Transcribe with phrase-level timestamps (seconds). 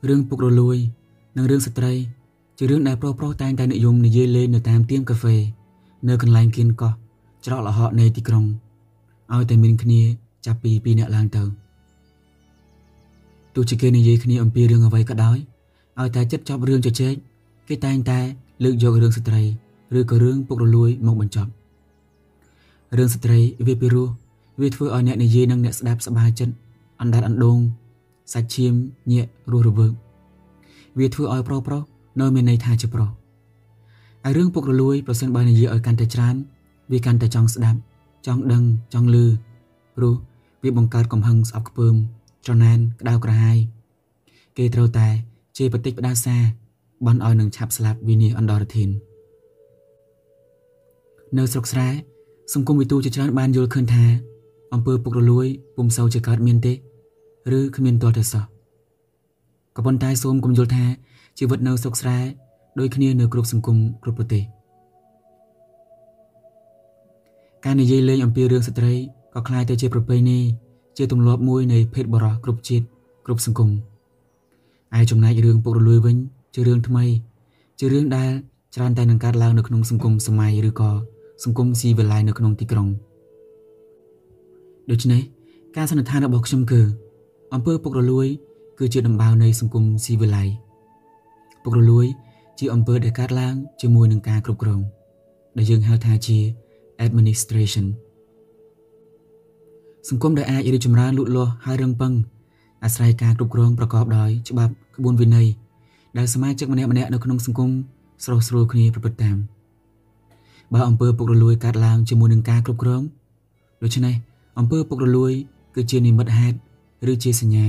[0.07, 0.77] រឿងពុករលួយ
[1.37, 1.93] និងរឿងស្ត្រី
[2.57, 5.37] ជារឿងដែលប្រុសប្រុសតែងតែនិយមនិយាយលេងនៅតាមទៀមកាហ្វេ
[6.07, 6.93] នៅកន្លែងគៀនកោះ
[7.45, 8.45] ច្រកលហកនៃទីក្រុង
[9.33, 10.01] ឲ្យតែមានគ្នា
[10.45, 11.43] ចាប់ពី2នាក់ឡើងទៅ
[13.55, 15.37] ទោះជាគេនិយាយគ្នាអំពីរឿងអ្វីក៏ដោយ
[15.99, 17.13] ឲ្យតែចិត្តចប់រឿងជជែក
[17.67, 18.19] គេតែងតែ
[18.63, 19.41] លើកយករឿងស្ត្រី
[19.97, 21.51] ឬក៏រឿងពុករលួយមកបញ្ចប់
[22.97, 24.09] រឿងស្ត្រីវាពីរោះ
[24.61, 26.53] វាធ្វើឲ្យអ្នកនិយាយនិងអ្នកស្ដាប់សប្បាយចិត្ត
[27.01, 27.57] អណ្ដាតអណ្ដូង
[28.33, 28.73] សាច់ឈាម
[29.11, 29.93] ញាក់រស់រវើក
[30.99, 31.81] វាធ្វើឲ្យប្រុសប្រុស
[32.19, 33.09] នៅមានន័យថាជាប្រុស
[34.27, 36.35] ហើយរឿងពុករលួយប្រសិនបើនិយាយឲ្យកាន់តែច្រើន
[36.91, 37.79] វាកាន់តែចង់ស្ដាប់
[38.27, 39.25] ចង់ដឹងចង់លឺ
[39.95, 40.15] ព្រោះ
[40.63, 41.95] វាបង្កើតកំហឹងស្អប់ខ្ពើម
[42.45, 43.57] ច្រណែនក្តៅក្រហាយ
[44.57, 45.07] គេត្រូវតែ
[45.57, 46.37] ជេរបតិចផ្ដាសា
[47.05, 48.89] បានឲ្យនឹងឆាប់ស្លាប់វិនិច្ឆ័យអន្តរធាន
[51.37, 51.87] នៅស្រុកស្រែ
[52.53, 54.05] សង្គមវិទូជាច្រើនបានយល់ឃើញថា
[54.73, 56.73] អំពើពុករលួយពុំសូវជាកើតមានទេ
[57.57, 58.43] ឬគ្មានទាល់តែសោះ
[59.75, 60.85] ក៏ប៉ុន្តែសូមកុំយល់ថា
[61.37, 62.19] ជីវិតនៅស្រុកស្រែ
[62.78, 64.42] ដូចគ្នានៅគ្រប់សង្គមគ្រប់ប្រទេស
[67.64, 68.92] ការនិយាយលេងអំពីរឿងស្ត្រី
[69.34, 70.38] ក៏คล้ายទៅជាប្រពៃណី
[70.96, 72.84] ជាទម្លាប់មួយនៃភេទបរោះគ្រប់ជាតិ
[73.26, 73.70] គ្រប់សង្គម
[74.98, 76.16] ឯចំណែករឿងពុករលួយវិញ
[76.54, 77.04] ជារឿងថ្មី
[77.78, 78.30] ជារឿងដែល
[78.74, 80.90] ច្រើនតែនឹងកើតឡើងនៅក្នុងសង្គមសម័យឬក៏
[81.44, 82.88] សង្គមស៊ីវិល័យនៅក្នុងទីក្រុង
[84.90, 85.22] ដូច្នេះ
[85.76, 86.80] ការសន្និដ្ឋានរបស់ខ្ញុំគឺ
[87.54, 88.26] អំពើពុករលួយ
[88.78, 90.48] គឺជាដំបៅនៃសង្គមស៊ីវិល័យ
[91.62, 92.06] ពុករលួយ
[92.59, 94.81] ជាអំពើដែលកើតឡើងជាមួយនឹងការគ្រប់គ្រង
[95.57, 96.37] ដែលយើងហៅថាជា
[97.05, 97.85] administration
[100.09, 102.13] សង្គមដែលអាចរីកចម្រើនលូតលាស់ហើយរឹងប៉ឹង
[102.83, 105.47] អាស្រ័យការគ្រប់គ្រងប្រកបដោយច្បាប់ក្បួនវិន័យ
[106.17, 107.71] ដែលសមាជិកម្នាក់ៗនៅក្នុងសង្គម
[108.23, 109.37] ស្រុះស្រួលគ្នាប្រព្រឹត្តតាម
[110.73, 113.01] បើអំពើពុករលួយកើតឡើងជាមួយនឹងការគ្រប់គ្រង
[113.83, 114.15] ដូច្នេះ
[114.59, 115.31] អំពើពុករលួយ
[115.75, 116.57] គឺជានិមិត្តហេតុ
[117.11, 117.67] ឬជាសញ្ញា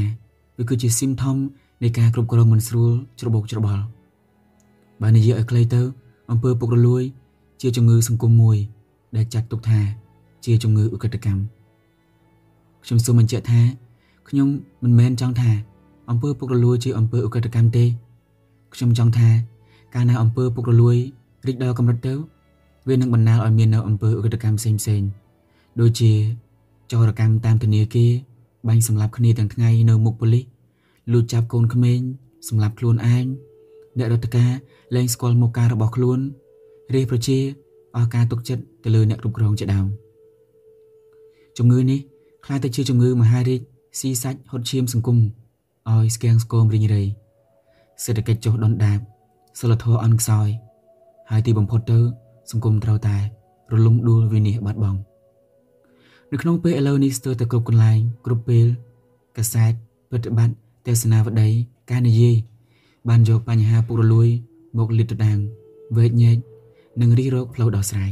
[0.59, 1.37] វាគឺជា symptom
[1.83, 3.83] នៃការគ្រប់គ្រងមិនស្រួលច្របូកច្របល់
[5.03, 5.83] បើនិយាយឲ្យខ្លីទៅ
[6.31, 7.03] អំពើពុករលួយ
[7.61, 8.57] ជាជំងឺសង្គមមួយ
[9.17, 9.81] ដែលចាត់ទុកថា
[10.45, 11.43] ជាជំងឺឧក្រិដ្ឋកម្ម
[12.85, 13.61] ខ្ញុំសូមបញ្ជាក់ថា
[14.29, 14.49] ខ្ញុំ
[14.83, 15.51] មិនមែនចង់ថា
[16.11, 17.85] អំពើពុករលួយជាអំពើឧក្រិដ្ឋកម្មទេ
[18.75, 19.29] ខ្ញុំចង់ថា
[19.95, 20.97] កាលណាអំពើពុករលួយ
[21.47, 22.15] រីកដល់កម្រិតទៅ
[22.89, 25.03] វានឹងបណ្ដាលឲ្យមាននៅអំពើឧក្រិដ្ឋកម្មផ្សេងផ្សេង
[25.81, 26.13] ដូចជា
[26.93, 28.13] ចោរកម្មតាមធនាគារ
[28.69, 30.45] បាញ់សម្លាប់គ្នាទាំងថ្ងៃនៅមុខប៉ូលីស
[31.13, 32.01] លួចចាប់កូនក្មេង
[32.49, 33.27] សម្លាប់ខ្លួនឯង
[33.99, 34.51] អ្នករដ្ឋការ
[34.95, 36.19] លែងស្គាល់មុខការរបស់ខ្លួន
[36.95, 37.39] រាជប្រជា
[37.97, 39.87] អស់ការទុកចិត្តទៅលើអ្នកគ្រប់គ្រងជាដើម
[41.59, 42.01] ជំងឺនេះ
[42.45, 43.61] ខ្លាចទៅជាជំងឺមហារីក
[44.01, 45.19] ស៊ីសាច់ហត់ឈាមសង្គម
[45.91, 47.03] ឲ្យស្គាំងស្គមរីងរៃ
[48.05, 48.99] សេដ្ឋកិច្ចចុះដុនដាប
[49.61, 50.49] សិលធម៌អន់ខ្សោយ
[51.31, 51.99] ហើយទីបំផុតទៅ
[52.51, 53.17] សង្គមត្រូវតែ
[53.73, 54.99] រលំដួលវិនិច្ឆ័យបាត់បង់
[56.33, 58.67] នៅក្នុងពេលឥឡូវនេះស្ទើរតែគ្រប់កន្លែងគ្រប់ពេល
[59.37, 59.73] កាសែត
[60.11, 60.55] ប្រតិបត្តិ
[60.87, 61.49] ទេសនាវដ្តី
[61.91, 62.37] ការនិយាយ
[63.09, 64.29] បានយកបញ្ហាពុករលួយ
[64.79, 65.39] មកលាតត្រដាង
[65.97, 66.37] វែកញែក
[67.01, 68.11] និងរិះរកផ្លូវដោះស្រាយ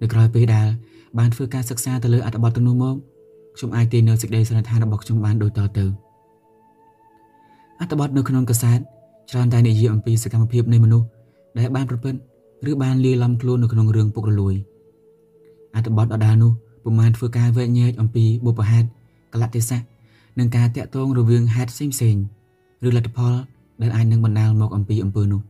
[0.00, 0.68] នៅក្រោយពេលដែល
[1.18, 2.96] បានធ្វើការសិក្សាទៅលើអត្ថបទទាំងនោះមក
[3.56, 5.84] ខ្ញុំអាចទាញនៅសេចក្តីសន្និដ្ឋានរបស់ខ្ញុំបានដូចតទៅ
[7.80, 8.78] អត្ថបទនៅក្នុងកាសែត
[9.30, 11.06] ច្រើនតែនិយាយអំពីសកម្មភាពនៃមនុស្ស
[11.58, 12.20] ដែលបានប្រព្រឹត្ត
[12.70, 14.54] ឬបានលាយឡំខ្លួននៅក្នុងរឿងពុករលួយ
[15.74, 16.52] អត្ថបទដដានោះ
[16.84, 18.86] ពុំបានធ្វើការវែកញែកអំពីបុព្វហេតុ
[19.32, 19.82] កលៈទេសៈ
[20.38, 22.16] និងការតាក់ទងរវាងហេតុផ្សេងផ្សេង
[22.86, 23.32] ឬលទ្ធផល
[23.82, 25.42] ដែលអាចនឹងបណ្ដាលមកអំពីអំពើនោះ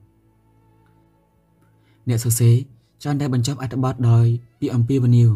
[2.09, 2.55] អ្នកសរសេរ
[3.03, 4.27] ច្រើនតែបញ្ចប់អត្ថបទដោយ
[4.61, 5.29] ពីអំពីវនីវ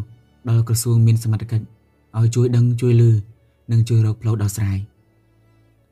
[0.49, 1.65] ដល់ក្រសួងមានសមត្ថកិច្ច
[2.17, 3.11] ឲ្យជួយដឹងជួយលឺ
[3.71, 4.77] និងជួយរកផ្លូវដោះស្រាយ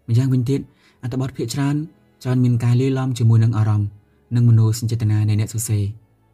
[0.07, 0.60] ម្យ៉ាងវិញទៀត
[1.04, 1.75] អត្ថបទភាគច្រើន
[2.24, 3.88] ច្រើនមានការលាយឡំជាមួយនឹងអារម្មណ៍
[4.36, 5.84] និងមនោសញ្ចេតនានៃអ្នកសរសេរ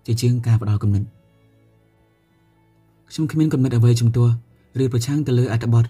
[0.05, 1.03] ជាជាងការផ្ដល់គំនិត
[3.09, 4.33] ខ្ញុំគ្មានគំនិតអ្វីជំទាស់
[4.83, 5.85] ឬប្រឆាំងទៅលើអត្ថបទ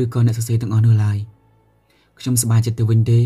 [0.00, 1.18] ឬក៏អ្នកសរសេរទាំងអស់នោះឡើយ
[2.20, 3.18] ខ្ញុំសប្បាយចិត្តទៅវិញទេ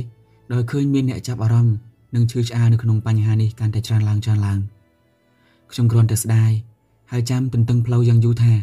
[0.52, 1.76] ដោយឃើញមានអ្នកចាប់អារម្មណ៍
[2.14, 4.58] និងឈឺឆ្អាលនៅក្នុងបញ្ហានេះកាន់តែច្រើនឡើងច្រើនឡើង
[5.72, 6.50] ខ្ញុំគ្រាន់តែស្ដាយ
[7.12, 8.54] ហើយចាំទន្ទឹងផ្លូវយ៉ាងយូរថា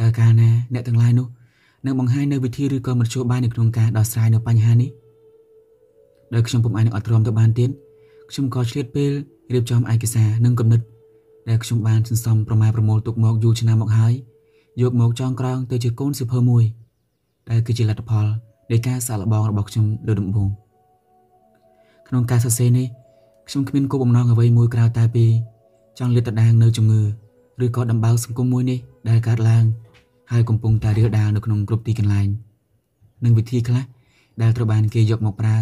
[0.00, 1.26] តើកាលណាអ្នកទាំងឡាយនោះ
[1.86, 4.90] នឹងបង្ហាញនៅវិធីឬក៏មធ្យោបាយនៅក្នុងការដោះស្រាយនៅបញ្ហានេះ
[6.34, 7.70] ដោយខ្ញុំពុំអាចនឹងអត់ទ្រាំទៅបានទៀត
[8.30, 9.12] ខ្ញុំក៏ឆ្លៀតពេល
[9.52, 10.80] រៀបចំឯកសារនិងគំនិត
[11.48, 14.12] ដែលខ្ញុំបានសន្សំប្រម៉ែប្រមូលទុកមកយូរឆ្នាំមកហើយ
[14.80, 16.64] យកមកចងក្រងទៅជាកូនសៀវភៅមួយ
[17.50, 18.26] ដែលគឺជាលទ្ធផល
[18.70, 20.48] នៃការសាកល្បងរបស់ខ្ញុំលើដំបូង
[22.08, 22.86] ក្នុងការសរសេរនេះ
[23.48, 25.26] ខ្ញុំគ្មានគោលបំណងអ្វីមួយក្រៅតែពី
[25.98, 27.02] ចង់លាតត្រដាងនៅជំងឺ
[27.64, 28.78] ឬក៏ដំបៅសង្គមមួយនេះ
[29.08, 29.64] ដែលកើតឡើង
[30.32, 32.28] ហើយកំពុងតែរាលដាលនៅក្នុងគ្រប់ទីកន្លែង
[33.24, 33.84] និងវិធីខ្លះ
[34.42, 35.56] ដែលត្រូវបានគេយកមកប្រើ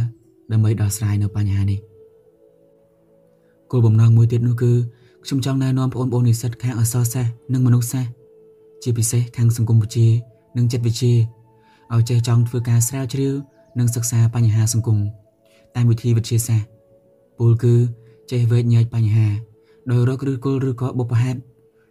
[0.53, 1.79] ដើម្បីដោះស្រាយនៅបញ្ហានេះ
[3.71, 4.73] គោលបំណងមួយទៀតនោះគឺ
[5.25, 8.13] ខ្ញុំចង់ណែនាំបងប្អូននិស្សិតខាងអក្សរសាស្ត្រនិងមនុស្សសាស្ត្រ
[8.83, 10.09] ជាពិសេសខាងសង្គមវិទ្យា
[10.57, 11.13] និងចិត្តវិទ្យា
[11.95, 13.35] ឲ្យចេះចង់ធ្វើការស្រាវជ្រាវ
[13.79, 14.99] និងសិក្សាបញ្ហាសង្គម
[15.75, 16.69] តាមវិធីវិទ្យាសាស្ត្រ
[17.39, 17.75] ពលគឺ
[18.31, 19.27] ចេះវែកញែកបញ្ហា
[19.91, 21.39] ដោយរកឬគល់ឬក៏បុព្វហេតុ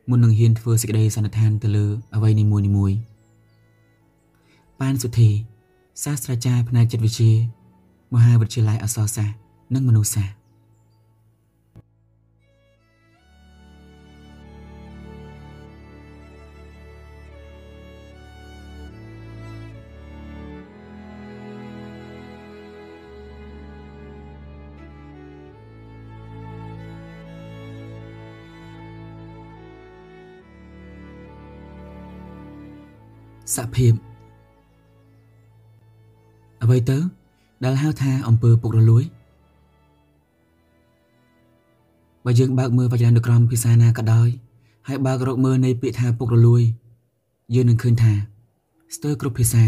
[0.09, 1.85] មុននឹងហ៊ានធ្វើសេចក្តីសន្និដ្ឋានទៅលើ
[2.15, 2.91] អ្វីនីមួយនីមួយ
[4.79, 5.29] ប៉ានសុធី
[6.03, 7.31] សាស្ត្រាចារ្យផ្នែកចិត្តវិទ្យា
[8.13, 9.35] មហាវិទ្យាល័យអក្សរសាស្ត្រ
[9.73, 10.36] និងមនុស្សសាស្ត្រ
[33.55, 33.93] សភាព
[36.63, 36.97] អ្វីទៅ
[37.65, 39.03] ដែលហៅថាអំពើពុករលួយ
[42.25, 44.29] បើយើងបើកមើលវចនានុក្រមភាសាណាក៏ដោយ
[44.87, 46.63] ហើយបើករកមើលនៃពាក្យថាពុករលួយ
[47.55, 48.13] យើងនឹងឃើញថា
[48.95, 49.65] ស្ទើរគ្រប់ភាសា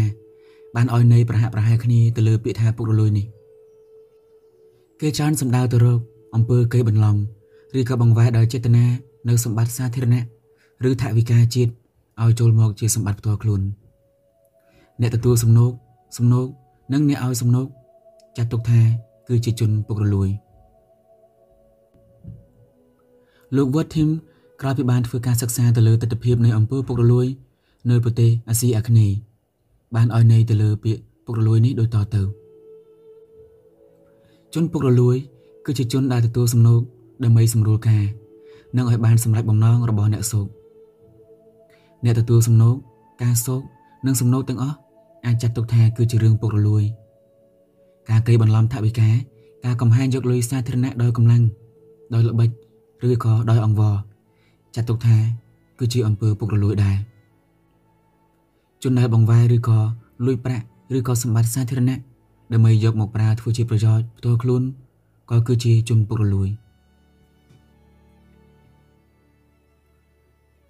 [0.74, 3.26] បានឲ្យន័យប្រហាក់ប្រហែលគ្នាទៅលើពាក្យថាពុករលួយនេះ
[5.00, 6.00] គេច្រើនសំដៅទៅរក
[6.34, 7.16] អំពើកេរបន្លំ
[7.78, 8.86] ឬក៏បង្វែរដោយចេតនា
[9.28, 10.24] នៅសម្បត្តិសាធារណៈ
[10.88, 11.72] ឬថវិកាជាតិ
[12.22, 13.62] ឲ្យចូលមកជាសម្បត្តិផ្ទាល់ខ្លួន
[15.00, 15.72] អ្នកទទួលសំណូក
[16.16, 16.46] សំណូក
[16.92, 17.66] និងអ្នកឲ្យសំណូក
[18.36, 18.80] ចាត់ទុកថា
[19.28, 20.28] គឺជាជនពុករលួយ
[23.56, 24.08] លោក Watim
[24.60, 27.26] ក្រោយពីបានធ្វើការសិក្សាទៅលើទស្សនវិជ្ជានៃអំពើពុករលួយ
[27.90, 29.16] នៅប្រទេសអាស៊ីអាគ្នេយ៍
[29.94, 32.22] បានឲ្យន័យទៅលើពាក្យពុករលួយនេះដូចតទៅ
[34.54, 35.16] ជនពុករលួយ
[35.66, 36.80] គឺជាជនដែលទទួលសំណូក
[37.24, 38.04] ដើម្បីសម្រួលការ
[38.76, 40.46] និងឲ្យបានសម្រេចបំណងរបស់អ្នកសោក
[42.04, 42.74] អ្នកទទួលសំណូក
[43.22, 43.62] ការសោក
[44.06, 44.76] និងសំណូកទាំងអស់
[45.26, 46.84] អាចចាត់ទុកថាគឺជារឿងពុករលួយ
[48.10, 49.10] ការកេរបន្លំថវិកា
[49.64, 51.42] ការកំហែងយកលុយសាធារណៈដោយកម្លាំង
[52.14, 52.50] ដោយល្បិច
[53.08, 53.94] ឬក៏ដោយអង្វរ
[54.74, 55.16] ចាត់ទុកថា
[55.78, 56.96] គឺជាអំពើពុករលួយដែរ
[58.82, 59.78] ជនដែលបង្វែរឬក៏
[60.26, 60.64] លួចប្រាក់
[60.96, 61.98] ឬក៏សម្បត្តិសាធារណៈ
[62.52, 64.62] ដើម្បីយកមកប្រើធ្វើជាប្រយោជន៍ផ្ទាល់ខ្លួន
[65.30, 66.48] ក៏គឺជាជនពុករលួយ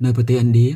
[0.05, 0.69] នៅប្រទេសឥណ្ឌា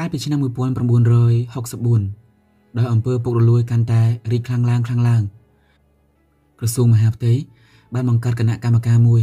[0.00, 5.22] កាលពីឆ្នាំ1964ដោយអំពើពុករលួយកាន់តែរីកខ្លាំងឡើងខ្លាំងឡើង
[6.58, 7.32] ក្រសួងមហាផ្ទៃ
[7.94, 9.22] បានបង្កើតគណៈកម្មការមួយ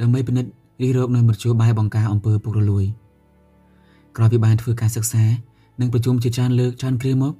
[0.00, 0.50] ដើម្បីពិនិត្យ
[0.82, 2.84] រិះរកនៅមធ្យោបាយបង្ការអំពើពុករលួយ
[4.16, 5.24] ក្រោយពីបានធ្វើការសិក្សា
[5.80, 7.32] និងប្រជុំជាច្រើនលើកច្រើនគ្រាមក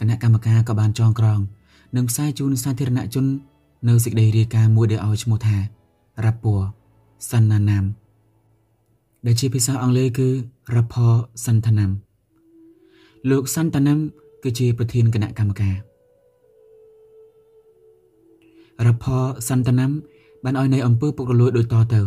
[0.00, 1.40] គណៈកម្មការក៏បានចងក្រង
[1.96, 3.26] និងផ្សាយជូនសាធារណជន
[3.88, 5.56] នៅសេចក្តីរាយការណ៍មួយដែលឲ្យឈ្មោះថា
[6.24, 6.64] Rapport
[7.28, 7.84] Sannanam
[9.26, 10.28] ដែលជាភាសាអង់គ្លេសគឺ
[10.74, 11.90] Rapport Santanam
[13.30, 14.00] លោក Santanam
[14.42, 15.76] គឺជាប្រធានគណៈកម្មការ
[18.86, 19.04] រផ
[19.48, 19.92] សន្តានំ
[20.44, 22.00] បានឲ្យនៃអង្គើពុករលួយដូចតទៅ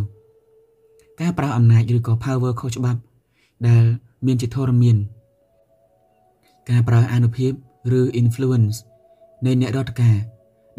[1.22, 3.00] ការប្រើអំណាចឬក៏ power ខុសច្បាប់
[3.68, 3.84] ដែល
[4.26, 4.98] មានជាធរមាន
[6.70, 7.52] ការប្រើអនុភាព
[8.00, 8.78] ឬ influence
[9.46, 10.18] នៃអ្នករដ្ឋការ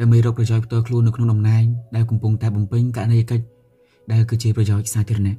[0.01, 1.65] ដើម្បីរកប្រយោជន៍ផ្ទាល់ខ្លួននៅក្នុងតំណែង
[1.97, 3.45] ដែលកំពុងតែបំពេញករណីកិច្ច
[4.13, 5.37] ដែលគឺជាប្រយោជន៍សាធារណៈ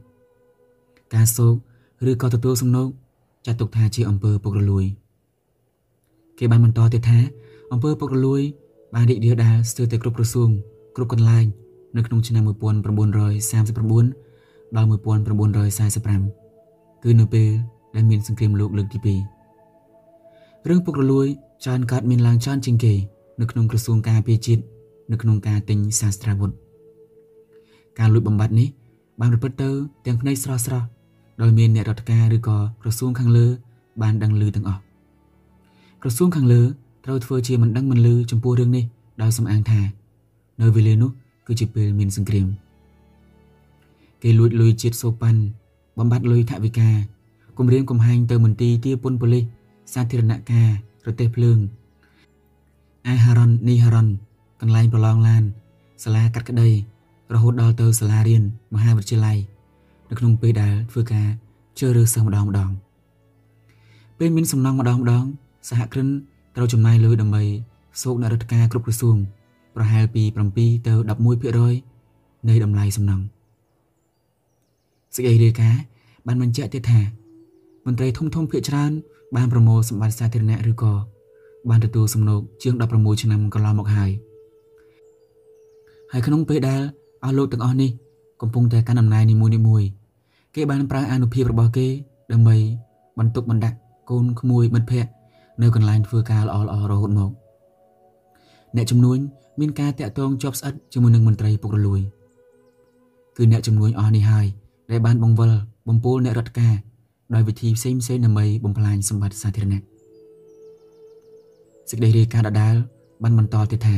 [1.14, 1.56] ការសោក
[2.10, 2.90] ឬក៏ទទួលសំណូក
[3.46, 4.86] ចាត់ទុកថាជាអំពើពុករលួយ
[6.38, 7.20] គេបានបន្តទៀតថា
[7.72, 8.42] អង្គើពុករលួយ
[8.94, 10.50] បានរីករាលដាលស្ទើរតែគ្រប់ក្រសួង
[10.96, 11.46] គ្រប់កន្លែង
[11.98, 17.50] នៅក្នុងឆ្នាំ1939ដល់1945គឺនៅពេល
[17.96, 19.08] ដែលមានសង្គ្រាមលោកលើកទី2
[20.68, 21.28] រឿងពុករលួយ
[21.64, 22.94] ច្រើនកើតមានឡើងច្រើនជាងគេ
[23.42, 24.64] នៅក្នុងក្រសួងការពារជាតិ
[25.12, 26.52] នៅក្នុងការទិញសាស្ត្រាវុធ
[28.00, 28.68] ការលួចបំបត្តិនេះ
[29.20, 29.70] បានប្រព្រឹត្តទៅ
[30.06, 30.86] ទាំងផ្នែកស្រស់ស្រស់
[31.42, 33.46] ដោយមានអ្នករដ្ឋការឬក៏ក្រសួងខាងលើ
[34.02, 34.82] បានដឹងឮទាំងអស់
[36.02, 36.62] ក្រសួងខាងលើ
[37.06, 38.84] ត្រូវធ្វើជាមិនដឹងមិនលឺចំពោះរឿងនេះ
[39.22, 39.82] ដោយសំអាងថា
[40.62, 41.12] នៅវេលានោះ
[41.48, 42.48] គឺជាពេលមានសង្គ្រាម
[44.24, 45.42] គេលួចលុយជាតិសូប៉ាន់
[45.98, 46.90] បំបត្តិលុយថវិកា
[47.58, 49.44] គម្រាមកំហែងទៅមន្ទីរទាពន្ធប៉ូលីស
[49.94, 50.70] សាធារណការ
[51.04, 51.58] ប្រទេសភ្លើង
[53.08, 54.08] អាហារ៉ុននីហារ៉ុន
[54.62, 55.44] កន្លែងប្រឡងឡាន
[56.04, 56.70] សាលាកាត់ក្តី
[57.34, 58.44] រហូតដល់ទៅសាលារៀន
[58.74, 59.38] មហាវិទ្យាល័យ
[60.12, 61.28] នៅក្នុងពេលដែលធ្វើការ
[61.80, 62.72] ជឿរើសិស្សម្ដងម្ដង
[64.20, 65.26] ពេលមានសំណងម្ដងម្ដង
[65.70, 66.08] សហគ្រិន
[66.56, 67.44] ត្រូវចំណាយលុយដើម្បី
[68.02, 69.18] សោកអ្នករដ្ឋការគ្រប់ក្រសួង
[69.76, 70.24] ប្រហែលពី
[70.56, 70.94] 7ទៅ
[71.72, 73.24] 11%នៃតម្លៃសំណង់
[75.16, 75.82] សេចក្តីរាយការណ៍
[76.28, 77.02] បានបញ្ជាក់ទៀតថា
[77.86, 78.92] មន្ត្រីធំធំភាគច្រើន
[79.36, 80.94] បានប្រមូលសម្បត្តិសាធារណៈឬក៏
[81.70, 84.12] បានទទួលសំណូកជាង16ឆ្នាំកន្លងមកហើយ
[86.12, 86.82] ហើយក្នុងពេលដែល
[87.24, 87.90] អស់លោកទាំងអស់នេះ
[88.42, 90.01] កំពុងតែកាន់អំណាចនីមួយៗ
[90.56, 91.88] គេបានប្រើអានុភាពរបស់គេ
[92.32, 92.58] ដើម្បី
[93.20, 93.78] បន្ទុកបណ្ដាក់
[94.10, 95.12] កូនក្មួយមិត្តភ័ក្តិ
[95.62, 97.32] នៅកន្លែងធ្វើការល្អៗរហូតមក
[98.76, 99.18] អ្នកជំនួញ
[99.60, 102.02] មានការតាក់ទងជាប់ស្អិតជាមួយនឹងមន្ត្រីពុករលួយ
[103.38, 104.48] គឺអ្នកជំនួញអស់នេះហើយ
[104.92, 105.52] ដែលបានបង្វិល
[105.88, 106.76] បំពូលអ្នករដ្ឋការ
[107.34, 109.82] ដោយវិធីផ្សេងៗដើម្បីបំផ្លាញសម្បត្តិសាធារណៈ
[111.90, 112.76] សេចក្តីរាយការណ៍ដដាល
[113.24, 113.98] បានបន្តទៀតថា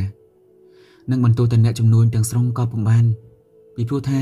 [1.12, 3.06] នឹងបន្ទោសទៅអ្នកជំនួញទាំងស្រុងក៏ពុំបាន
[3.76, 4.20] ពីព្រោះថា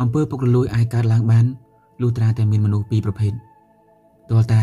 [0.00, 1.44] អំពើពុករលួយអាចកើតឡើងបាន
[2.00, 3.32] លុះត្រាតែមានមនុស្សពីរប្រភេទ
[4.28, 4.62] ទាល់តែ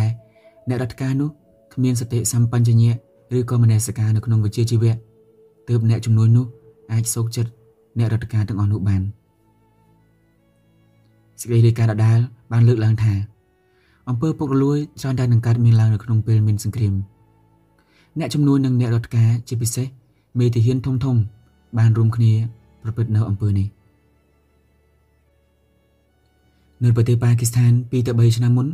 [0.70, 1.30] អ្នករដ្ឋការនោះ
[1.74, 2.94] គ្មានសតិសម្បញ្ញៈ
[3.38, 4.94] ឬក៏មនសិការនៅក្នុងវិជ្ជាជីវៈ
[5.68, 6.46] ទើបអ្នកជំនួយនោះ
[6.92, 7.52] អាចសោកចិត្ត
[7.98, 9.02] អ្នករដ្ឋការទាំងអស់នោះបាន
[11.42, 12.20] សេចក្តីរាយការណ៍ដដាល
[12.52, 13.14] បានលើកឡើងថា
[14.10, 16.94] អំពើពុករលួយច្រើនតែនឹងកើតមានឡើងនៅក្នុងពេលមានសង្គ្រាម
[18.20, 19.88] អ្នកជំនួយនិងអ្នករដ្ឋការជាពិសេស
[20.40, 21.16] មេធាហ៊ានធំធំ
[21.78, 22.34] បានរួមគ្នា
[22.84, 23.68] ប្រព្រឹត្តនៅអំពើនេះ
[26.84, 28.68] នៅប្រទេសប៉ាគីស្ថាន2ទៅ3ឆ្នាំមុន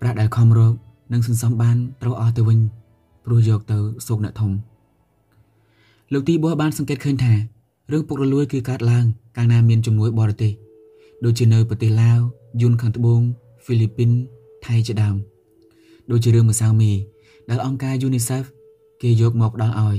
[0.00, 0.72] ប្រាក់ដែលខំរក
[1.12, 2.58] និងសន្សំបានត្រូវអស់ទៅវិញ
[3.24, 4.50] ព្រោះយកទៅសោកអ្នកធំ
[6.12, 7.32] លោកទីបោះបានសង្កេតឃើញថា
[7.92, 9.04] រឿងពុករលួយគឺកើតឡើង
[9.36, 10.52] កាលណាមានជំនួយបរទេស
[11.24, 12.20] ដូចជានៅប្រទេសឡាវ
[12.60, 13.20] យួនខាងត្បូង
[13.64, 14.10] ហ្វីលីពីន
[14.66, 15.16] ថៃជាដើម
[16.10, 16.92] ដូចជារឿងម្សៅមី
[17.50, 18.44] ដែលអង្គការ UNICEF
[19.02, 19.96] គេយកមកផ្ដល់ឲ្យ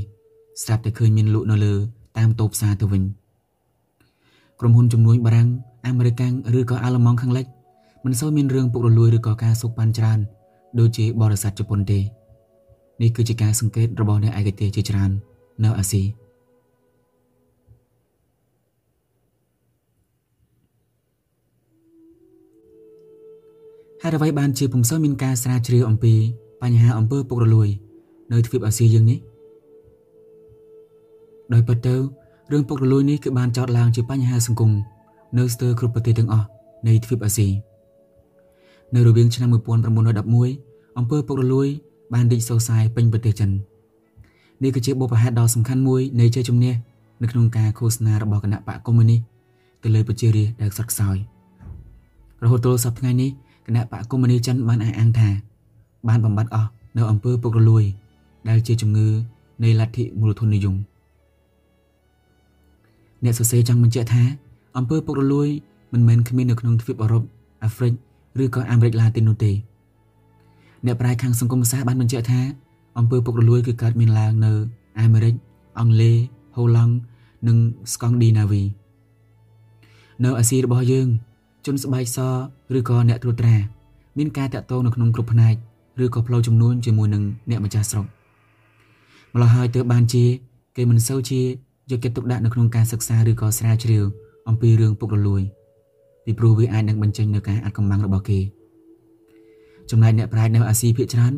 [0.64, 1.74] ស្រាប់តែឃើញមានលក់នៅលើ
[2.18, 3.04] តាមតូបផ្សារទៅវិញ
[4.60, 5.50] ក្រុមហ៊ុនជំនួយបារាំង
[5.88, 6.22] អាមេរិក
[6.60, 7.46] ឬក៏អាល្លឺម៉ង់ខាងលិច
[8.06, 10.20] មិនសូវមានរឿងពុករលួយឬក៏ការសុកប៉ាន់ច្រើន
[10.80, 12.00] ដូចជាបរិស័ទជប៉ុនទេ
[13.02, 15.12] នេះគឺជាការសង្កេតរបស់អ្នកឯកទេសជាច្រើន
[15.64, 16.04] នៅអាស៊ី
[24.08, 26.14] ហេតុអ្វីបានជាពុំសូវមានការស្រាវជ្រាវអំពី
[26.62, 27.70] បញ្ហាអំពើពុករលួយ
[28.32, 29.20] នៅទ្វីបអាស៊ីយើងនេះ
[31.54, 31.96] ដោយពិតទៅ
[32.52, 34.72] រឿងពុករលួយនេះគឺបានចោទឡើងជាបញ្ហាសង្គម
[35.38, 36.48] នៅស្ទើរគ្រប់ប្រទេសទាំងអស់
[36.88, 37.48] នៃទ្វីបអាស៊ី
[38.96, 41.68] នៅរវាងឆ្នាំ1911អំពើពុករលួយ
[42.14, 43.50] បានរីកសូរសាយពេញប្រទេសចិន
[44.64, 46.74] នេះគឺជាបុព្វហេតុដ៏សំខាន់មួយនៃជ័យជំនះ
[47.22, 49.22] នៅក្នុងការឃោសនារបស់គណៈបកកុម្មុយនីស
[49.84, 51.18] ទៅលើប្រជារាស្ត្រដែលខ្សត់ខ្សោយ
[52.44, 53.32] រហូតទល់សប្តាហ៍ថ្ងៃនេះ
[53.68, 55.30] គណៈបកកុម្មុយនីសចិនបានអះអាងថា
[56.08, 57.84] បានបំបត្តិអស់នៅអំពើពុករលួយ
[58.50, 59.08] ដែលជាជំងឺ
[59.64, 60.76] នៃលទ្ធិមូលធននិយម
[63.24, 64.24] អ្នកសរសេរចង់បញ្ជាក់ថា
[64.78, 65.50] អំពើពុករលួយ
[65.94, 67.24] មិនមែនគ្មាននៅក្នុងទ្វីបអឺរ៉ុប
[67.64, 67.94] អាហ្វ្រិក
[68.44, 69.52] ឬក៏អាមេរិកឡាទីននោះទេ
[70.86, 72.42] អ្នកប្រាជ្ញខាងសង្គមសាស្ត្របានបញ្ជាក់ថា
[72.98, 74.52] អំពើពុករលួយគឺកើតមានឡើងនៅ
[75.02, 75.34] អាមេរិក
[75.80, 76.18] អង់គ្លេស
[76.58, 76.94] ហូឡង់
[77.48, 77.58] និង
[77.94, 78.64] ស្កង់ឌីណាវី
[80.24, 81.08] នៅអាស៊ីរបស់យើង
[81.68, 82.18] ជនស្បែកស
[82.78, 83.56] ឬក៏អ្នកត្រួតត្រា
[84.18, 85.56] មានការតាក់ទងនៅក្នុងគ្រប់ផ្នែក
[86.04, 88.06] ឬក៏ផ្លូវចំនួនជាមួយនឹងអ្នកម្ចាស់ស្រុក
[89.34, 90.26] ម្ល៉េះហើយទើបបានជា
[90.78, 91.42] គេមិនសូវជា
[91.92, 94.04] យកចិត្តទុកដាក់នៅក្នុងការសិក្សាឬក៏ស្រាវជ្រាវ
[94.50, 95.42] អំពីរឿងពុករលួយ
[96.26, 98.40] ពីព្រោះវាអាចនឹងបញ្ចេញនូវការអាត់កំបាំងរបស់គេ
[99.92, 101.34] ចំណែកអ្នកប្រាជ្ញនៅអាស៊ីភាគច្រើន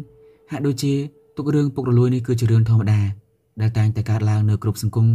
[0.52, 0.94] ហាក់ដូចជា
[1.38, 3.00] ទុករឿងពុករលួយនេះគឺជារឿងធម្មតា
[3.62, 5.08] ដែលតែងតែកើតឡើងនៅគ្រប់សង្គម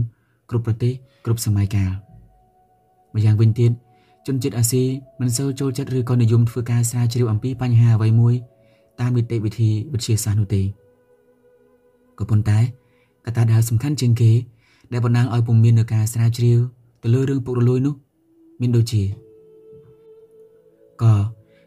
[0.51, 0.93] គ្រប់ប្រទេស
[1.25, 1.91] គ្រប់សម័យកាល
[3.15, 3.73] ម្យ៉ាងវិញទៀត
[4.27, 4.83] ជនជាតិអាស៊ី
[5.21, 8.35] មិនសូវចូលចិត្តឬក៏និយមធ្វើការស្រាវជ្រាវអំពីបញ្ហាអ្វីមួយ
[9.01, 10.63] តាមនីតិវិធីវិទ្យាសាស្ត្រនោះទេ
[12.19, 12.59] ក៏ប៉ុន្តែ
[13.25, 14.33] កត្តាដែលសំខាន់ជាងគេ
[14.93, 16.59] ដែលបណ្ដាលឲ្យពុំមាននៅការស្រាវជ្រាវ
[17.03, 17.95] ទៅលើរឿងពុករលួយនោះ
[18.61, 19.03] មានដូចជា
[21.03, 21.15] ក៏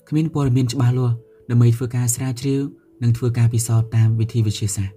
[0.07, 1.15] គ្មានព័ត៌មានច្បាស់លាស់
[1.49, 2.61] ដើម្បីធ្វើការស្រាវជ្រាវ
[3.03, 4.95] និងធ្វើការពិសោធន៍តាមវិធីវិទ្យាសាស្ត្រ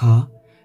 [0.00, 0.02] ខ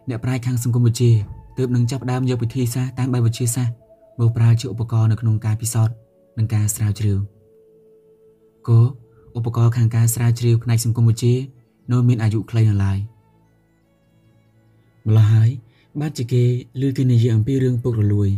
[0.10, 1.12] អ្នកប្រាជ្ញខាងសង្គមវិទ្យា
[1.58, 3.83] ទើបនឹងចាប់ផ្ដើមយកវិធីសាស្ត្រតាមបែបវិទ្យាសាស្ត្រ
[4.20, 5.96] មកប្រើជាឧបករណ៍នៅក្នុងការពិសោធន៍
[6.38, 7.17] និងការស្រាវជ្រាវ
[8.67, 8.79] គោ
[9.38, 11.36] ឧបករណ៍ខាងការស្រាវជ្រាវផ្នែកសង្គមវិទ្យា
[11.91, 12.98] នៅមានអាយុខ្លីនៅឡើយ
[15.08, 15.50] ម្ល៉េះហើយ
[16.00, 16.43] បាទជាគេ
[16.82, 18.29] ឮគេនិយាយអំពីរឿងពុករលួយ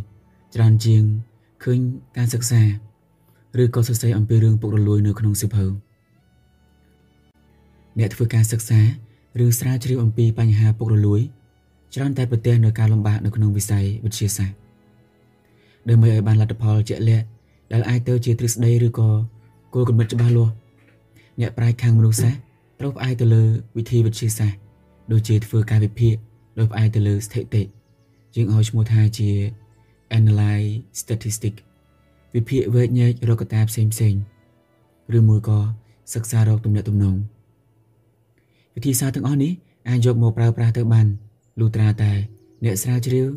[0.55, 1.03] ច្រើនជាង
[1.63, 1.79] ឃើញ
[2.17, 2.61] ការសិក្សា
[3.61, 5.65] ឬក៏សរសេរអំពីរឿងពុករលួយនៅក្នុងសៀវភៅ
[7.99, 8.81] អ្នកធ្វើការសិក្សា
[9.43, 11.21] ឬស្រាវជ្រាវអំពីបញ្ហាពុករលួយ
[11.93, 14.64] ច្រើនតែប្រទះនូវការលំបាកនៅក្នុងវិស័យវិទ្យាសាស្ត្រ
[15.89, 17.25] ដើម្បីឲ្យបានលទ្ធផលជាក់លាក់
[17.71, 19.09] ដែលអាចទៅជាទ្រឹស្ដីឬក៏
[19.73, 20.53] គោលគំនិតច្បាស់លាស់
[21.39, 22.41] អ្នកប្រាជ្ញខាងមនុស្សសាស្ត្រ
[22.79, 23.43] ត្រូវផ្អែកទៅលើ
[23.77, 24.57] វិធីវិទ្យាសាស្ត្រ
[25.11, 26.15] ដូចជាធ្វើការវិភាគ
[26.59, 27.63] ដោយផ្អែកទៅលើស្ថិតិ
[28.35, 29.29] យើងឲ្យឈ្មោះថាជា
[30.17, 30.69] analyze
[31.01, 31.53] statistic
[32.35, 34.13] វិភាគវែកញែករកកត្តាផ្សេងផ្សេង
[35.17, 35.59] ឬមួយក៏
[36.13, 37.15] សិក្សារកទំនាក់ទំនង
[38.75, 39.51] វិធីសាស្ត្រទាំងអស់នេះ
[39.89, 41.07] អាចយកមកប្រើប្រាស់ទៅបាន
[41.59, 42.11] លុះត្រាតែ
[42.63, 43.27] អ្នកស្រាវជ្រាវ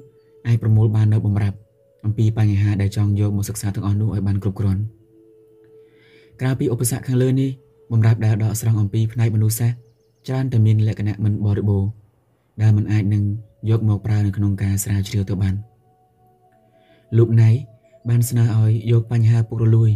[0.47, 1.57] អាចប្រមូលបាននៅបំរាប់
[2.05, 4.83] អំពីបញ្ហាដែលចង់យកមកសិក្សាទាំងអស់នោះឲ្យបានគ្រប់គ្រាន់
[6.41, 7.51] ក្រៅពីឧបសគ្គខាងលើនេះ
[7.93, 9.79] បំរាប់ដែលដកស្រង់អំពីផ្នែកមនុស្សសាស្ត្រ
[10.27, 11.91] ច្រើនតែមានលក្ខណៈមិនបរិបូរណ៍
[12.63, 13.25] ដែលមិនអាចនឹង
[13.71, 15.55] យកមកប្រើនៅក្នុងការស្រាវជ្រាវទៅបាន
[17.19, 17.51] លោកណៃ
[18.09, 19.91] បានស្នើឲ្យយកបញ្ហាពុករលួយ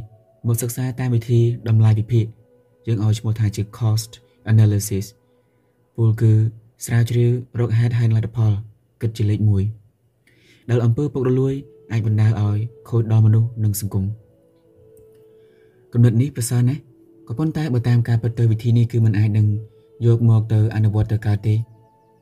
[0.48, 2.26] មកសិក្សាតាមវិធីតម្លៃវិភាគ
[2.86, 4.10] យើងឲ្យឈ្មោះថាជា cost
[4.52, 5.06] analysis
[5.96, 6.32] ពលគឺ
[6.86, 7.30] ស្រាវជ្រាវ
[7.60, 8.52] រកហេតុហើយលទ្ធផល
[9.00, 9.40] គិតជាលេខ
[10.04, 11.54] 1ដែលអំពើពុករលួយ
[11.92, 12.58] អាចបណ្ដាលឲ្យ
[12.88, 14.04] ខូចដល់មនុស្សនិងសង្គម
[15.92, 16.80] គំនិតនេះប្រសើរណាស់
[17.28, 19.46] ក៏ប៉ុន្តែបើតាមការពិតទៅវិធីនេះគឺมันអាចនឹង
[20.06, 21.54] យកមកទៅអនុវត្តទៅកើតទេ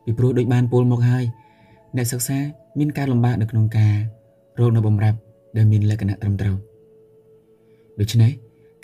[0.05, 1.25] ពីព្រោះដូចបានពោលមកហើយ
[1.97, 2.39] អ្នកសិក្សា
[2.79, 3.95] មានការលំបាកនៅក្នុងការ
[4.59, 5.19] រកនៅបំរាប់
[5.57, 6.57] ដែលមានលក្ខណៈត្រឹមត្រូវ
[8.01, 8.31] ដូច្នេះ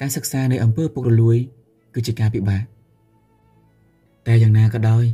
[0.00, 1.36] ការសិក្សានៅអំពើពុករលួយ
[1.94, 2.62] គឺជាការពិបាក
[4.26, 5.04] តែយ៉ាងណាក៏ដោយ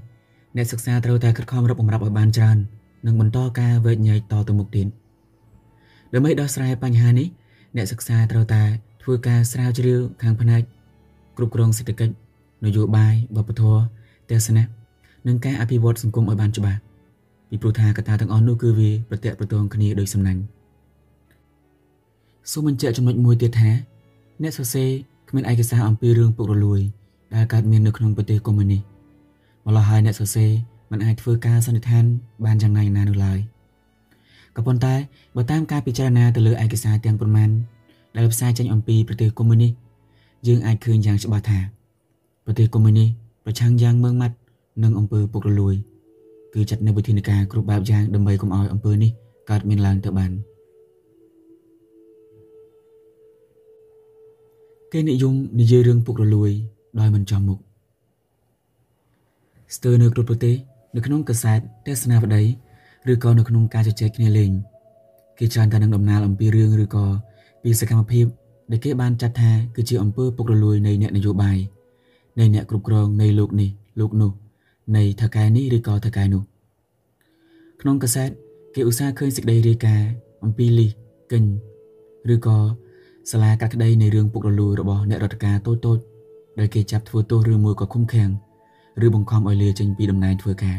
[0.56, 2.58] អ្នកសិក្សាត្រូវតែខិតខំរកបំរាប់ឲ្យបានច្រើន
[3.06, 4.86] និងបន្តការវែកញែកតទៅមុខទៀត
[6.14, 7.28] ដើម្បីដោះស្រាយបញ្ហានេះ
[7.76, 8.62] អ្នកសិក្សាត្រូវតែ
[9.02, 10.62] ធ្វើការស្រាវជ្រាវខាងផ្នែក
[11.36, 12.14] គ្រប់គ្រងសេដ្ឋកិច្ច
[12.64, 13.80] នយោបាយវប្បធម៌
[14.30, 14.64] ទស្សនៈ
[15.26, 16.78] និងការអភិវឌ្ឍសង្គមឲ្យបានច្បាស់
[17.50, 20.42] ពីព្រោះថាកត្តាទាំងអស់នោះគឺវាប្រតិប្រទងគ្នាដោយសំណាញ់
[22.52, 23.70] សូមបញ្ជាក់ចំណុចមួយទៀតថា
[24.42, 24.90] អ្នកសរសេរ
[25.28, 26.80] គ្មានឯកសារអំពីរឿងពុករលួយ
[27.34, 28.78] ដែលកើតមាននៅក្នុងប្រទេសកុម្មុយនី
[29.66, 30.50] ម្ល៉េះហើយអ្នកសរសេរ
[30.90, 32.04] មិនអាចធ្វើការសន្និដ្ឋាន
[32.44, 33.38] បានយ៉ាងណាណានោះឡើយ
[34.56, 34.94] ក៏ប៉ុន្តែ
[35.36, 37.50] បើតាមការពិចារណាទៅលើឯកសារទាំងប៉ុន្មាន
[38.16, 39.68] ដែលផ្សាយចេញអំពីប្រទេសកុម្មុយនី
[40.46, 41.58] យើងអាចឃើញយ៉ាងច្បាស់ថា
[42.44, 43.06] ប្រទេសកុម្មុយនី
[43.44, 44.36] ប្រឆាំងយ៉ាងម៉ឺងម៉ាត់
[44.82, 45.74] នឹងអំពើពុករលួយ
[46.54, 49.10] គឺចាត់នៅវិធានការគ្រប់បែបយ៉ាងដើម្បីកុំឲ្យអំពើនេះ
[49.50, 50.32] កើតមានឡើងទៅបាន
[54.92, 56.50] គេនិយមនិយាយរឿងពុករលួយ
[57.00, 57.58] ដោយមិនចំមុខ
[59.76, 60.54] ស្ទើរនៅគ្រប់ប្រទេស
[60.94, 62.42] នៅក្នុងកាសែតទស្សនាវដ្តី
[63.10, 64.50] ឬក៏នៅក្នុងការជជែកគ្នាលេង
[65.38, 67.04] គេច្រើនតែនឹងដំណើរអំពីរឿងឬក៏
[67.62, 68.26] ពីសកម្មភាព
[68.70, 71.58] ដែលគេបានចាត់ថាគឺជាអំពើពុករលួយនៃអ្នកនយោបាយ
[72.38, 74.32] នៃអ្នកគ្រប់គ្រងនៃលោកនេះលោកនោះ
[74.96, 76.42] នៃថៅកែនេះឬក៏ថៅកែនោះ
[77.80, 78.30] ក្នុងកាសែត
[78.74, 80.08] គេឧស្សាហ៍ឃើញសេចក្តីរាយការណ៍
[80.44, 80.86] អំពីលី
[81.32, 81.44] កិញ
[82.34, 82.58] ឬក៏
[83.30, 85.98] សាលាកាត់ក្តីនៃរឿងពុករលួយរបស់អ្នករដ្ឋការតូចតូច
[86.58, 88.30] ដែលគេចាប់ធ្វើទោសឬមួយក៏ឃុំឃាំង
[89.04, 90.78] ឬបង្ខំឲ្យលាចេញពីតំណែងធ្វើការ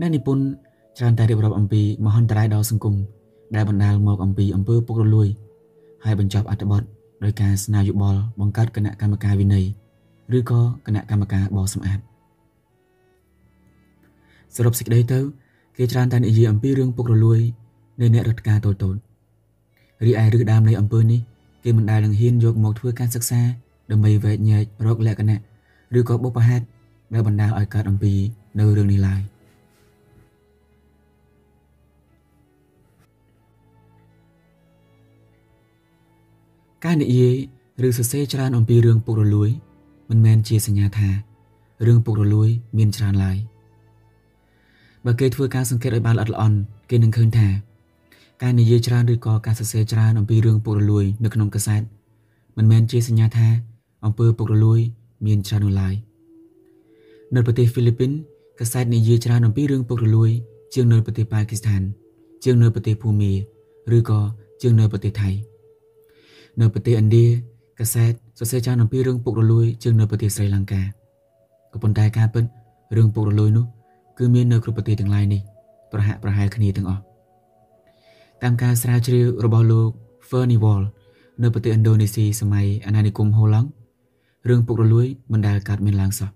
[0.00, 0.44] អ្នកនិពន្ធ
[0.98, 2.94] ច្រើនតែរៀបរាប់អំពីមហន្តរាយដល់សង្គម
[3.54, 5.28] ដែលបណ្ដាលមកអំពីអំពើពុករលួយ
[6.04, 6.82] ហើយបញ្ចប់អត្ថបទ
[7.24, 9.66] ដោយការស្នើយោបល់បង្កើតគណៈកម្មការវិន័យ
[10.36, 11.98] ឬក៏គណៈកម្មការបោសសម្អាត
[14.56, 15.18] សរុបសេចក្តីទៅ
[15.76, 17.40] គេច្រើនតែនិយាយអំពីរឿងពុករលួយ
[18.00, 18.96] នៃអ្នករដ្ឋការតូចតូច
[20.04, 21.20] រីឯឬដើមនៃអំពើនេះ
[21.64, 23.40] គេមិនដែលនឹងហ៊ានយកមកធ្វើការសិក្សា
[23.90, 25.40] ដើម្បីវែកញែករកលក្ខណៈ
[25.98, 26.64] ឬក៏បុព្វហេតុ
[27.14, 28.12] ដែលបណ្ដាលឲ្យកើតអំពី
[28.58, 29.22] នៅរឿងនេះឡើយ
[36.90, 37.36] ការនិយាយ
[37.86, 39.50] ឬសរសេរច្រើនអំពីរឿងពុករលួយ
[40.10, 41.08] មិនមែនជាសញ្ញាថា
[41.86, 42.48] រឿងពុករលួយ
[42.78, 43.36] មានច្រើនឡើយ
[45.04, 46.58] បើគេធ្វើការសង្កេតឲ្យបានល្អិតល្អន់
[46.90, 47.48] គេនឹងឃើញថា
[48.42, 51.82] ការនិយាយច្រើនឬក៏ការសរសេរច្រើនអំពីរឿងពុករលួយ នៅក្នុងកាសែត
[52.56, 53.48] មិនមែនជាសញ្ញាថា
[54.04, 54.80] អំពើពុករលួយ
[55.26, 55.94] មានច្រើននោះឡើយ
[57.34, 58.10] នៅប្រទេសហ្វីលីពីន
[58.60, 60.30] កាសែតនិយាយច្រើនអំពីរឿងពុករលួយ
[60.74, 61.82] ជាងនៅប្រទេសប៉ាគីស្ថាន
[62.44, 63.32] ជាងនៅប្រទេសភូមា
[63.96, 64.20] ឬក៏
[64.62, 65.32] ជាងនៅប្រទេសថៃ
[66.60, 67.26] នៅប្រទេសឥណ្ឌា
[67.78, 70.82] កាសែតសរសេរច្រើនអំពីរឿងពុករលួយជាងនៅប្រទេសស្រីលង្កា
[71.72, 72.44] ក៏ប៉ុន្តែការពិត
[72.96, 73.64] រឿងពុករលួយនោះ
[74.18, 75.40] គឺមាននៅគ្រប់ប្រទេសទាំងឡាយនេះ
[75.92, 77.02] ប្រហាក់ប្រហែលគ្នាទាំងអស់
[78.42, 79.90] តាមការស្រាវជ្រាវរបស់លោក
[80.28, 80.82] Fernivol
[81.42, 83.68] នៅប្រទេសឥណ្ឌូនេស៊ីសម័យអាណានិគមហូឡង់
[84.48, 86.30] រឿងពុករលួយមិនដែលកើតមានឡើងសោះ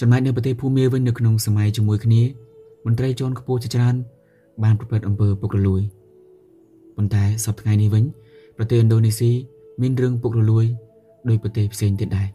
[0.00, 2.22] ចំណែកនៅប្រទេសភូមាវិញនៅក្នុងសម័យជាមួយគ្នា
[2.86, 3.94] មន្ត្រីជាន់ខ្ពស់ជាច្រើន
[4.62, 5.82] បានប្រព្រឹត្តអំពើពុករលួយ
[6.96, 8.04] ប៉ុន្តែសប្តាហ៍ថ្ងៃនេះវិញ
[8.62, 9.30] ប្រទេសឥណ្ឌូនេស៊ី
[9.80, 10.66] មានរឿងពុករលួយ
[11.28, 12.28] ដោយប្រទេសផ្សេងទៀតដែរ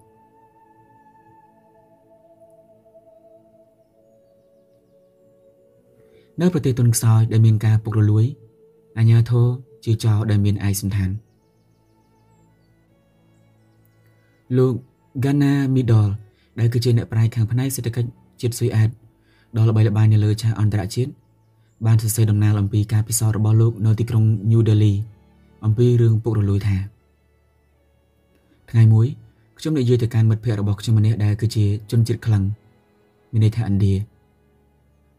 [6.42, 8.26] នៅប្រទេសទុនខ្សោយដែលមានការពុករលួយ
[8.98, 9.48] អាញាធរ
[9.86, 11.10] ជាចោរដែលមានឯកសន្តាន
[14.58, 14.74] លោក
[15.24, 16.10] Ghana Midol
[16.60, 18.10] ដែលគឺជាអ្នកប្រាជ្ញខាងផ្នែកសេដ្ឋកិច្ច
[18.42, 18.90] ជាតិស៊ុយអែត
[19.56, 21.12] ដ៏ល្បីល្បាញនៅលើឆាកអន្តរជាតិ
[21.86, 24.96] បានសរសេរដំណើរអំពីការពិសោធន៍របស់លោកនៅទីក្រុង New Delhi
[25.66, 26.78] អំពីរឿងពុករលួយថា
[28.72, 29.08] ថ្ងៃមួយ
[29.60, 32.44] ខ្ញុំនិយាយទៅកាន់មិត្តភ័ក្តិរបស់ខ្ញុំម្នាក់ដែលគឺជាជនជាតិក្លិង
[33.32, 33.94] មានន័យថាឥណ្ឌា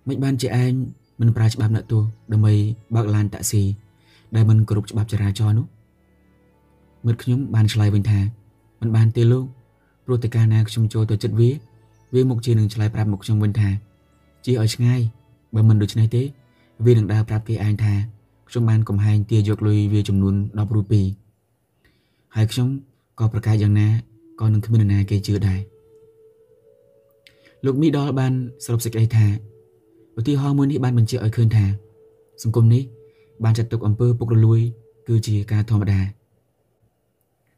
[0.09, 0.73] មិនបានជាឯង
[1.21, 2.55] មិនប្រើច្បាប់អ្នកទោសដើម្បី
[2.95, 3.63] បើកឡានតាក់ស៊ី
[4.35, 5.67] ដែលមិនគោរពច្បាប់ចរាចរណ៍នោះ
[7.07, 8.21] មិត្តខ្ញុំបានឆ្លើយវិញថា
[8.81, 9.45] មិនបានទេលោក
[10.05, 11.51] ព្រោះតែកាលណាខ្ញុំចូលទៅចិត្តវា
[12.15, 13.69] វាមុខជានឹងឆ្លើយប្រាប់មកខ្ញុំវិញថា
[14.45, 15.01] ជាឲ្យឆ្ងាយ
[15.55, 16.23] បើមិនដូច្នេះទេ
[16.85, 17.95] វានឹងដើរប្រាប់គេឯងថា
[18.49, 21.01] ខ្ញុំបានកំហែងទាយកលុយវាចំនួន10រូពី
[22.37, 22.69] ហើយខ្ញុំ
[23.19, 23.89] ក៏ប្រកាសយ៉ាងណា
[24.41, 25.61] ក៏នឹងគ្មាននរណាគេជឿដែរ
[27.65, 28.33] លោកមីដល់បាន
[28.65, 29.27] សរុបសេចក្តីថា
[30.19, 31.65] ឧទាហរណ៍មួយនេះបានបញ្ជាក់ឲ្យឃើញថា
[32.43, 32.83] សង្គមនេះ
[33.45, 34.61] បានចាត់ទុកអំពើពុករលួយ
[35.09, 36.01] គឺជាការធម្មតា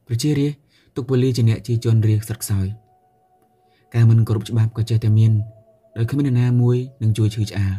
[0.06, 0.60] ប្រជារាស្ត្រ
[0.96, 2.66] ទុកប៉ូលីសជាអ្នកជាជនរាជស្រុកខ្សោយ
[3.94, 5.32] ការមិនគោរពច្បាប់ក៏ចេះតែមាន
[5.96, 7.74] ដោយគ្មាននរណាមួយនឹងជួយឈឺឆ្អាល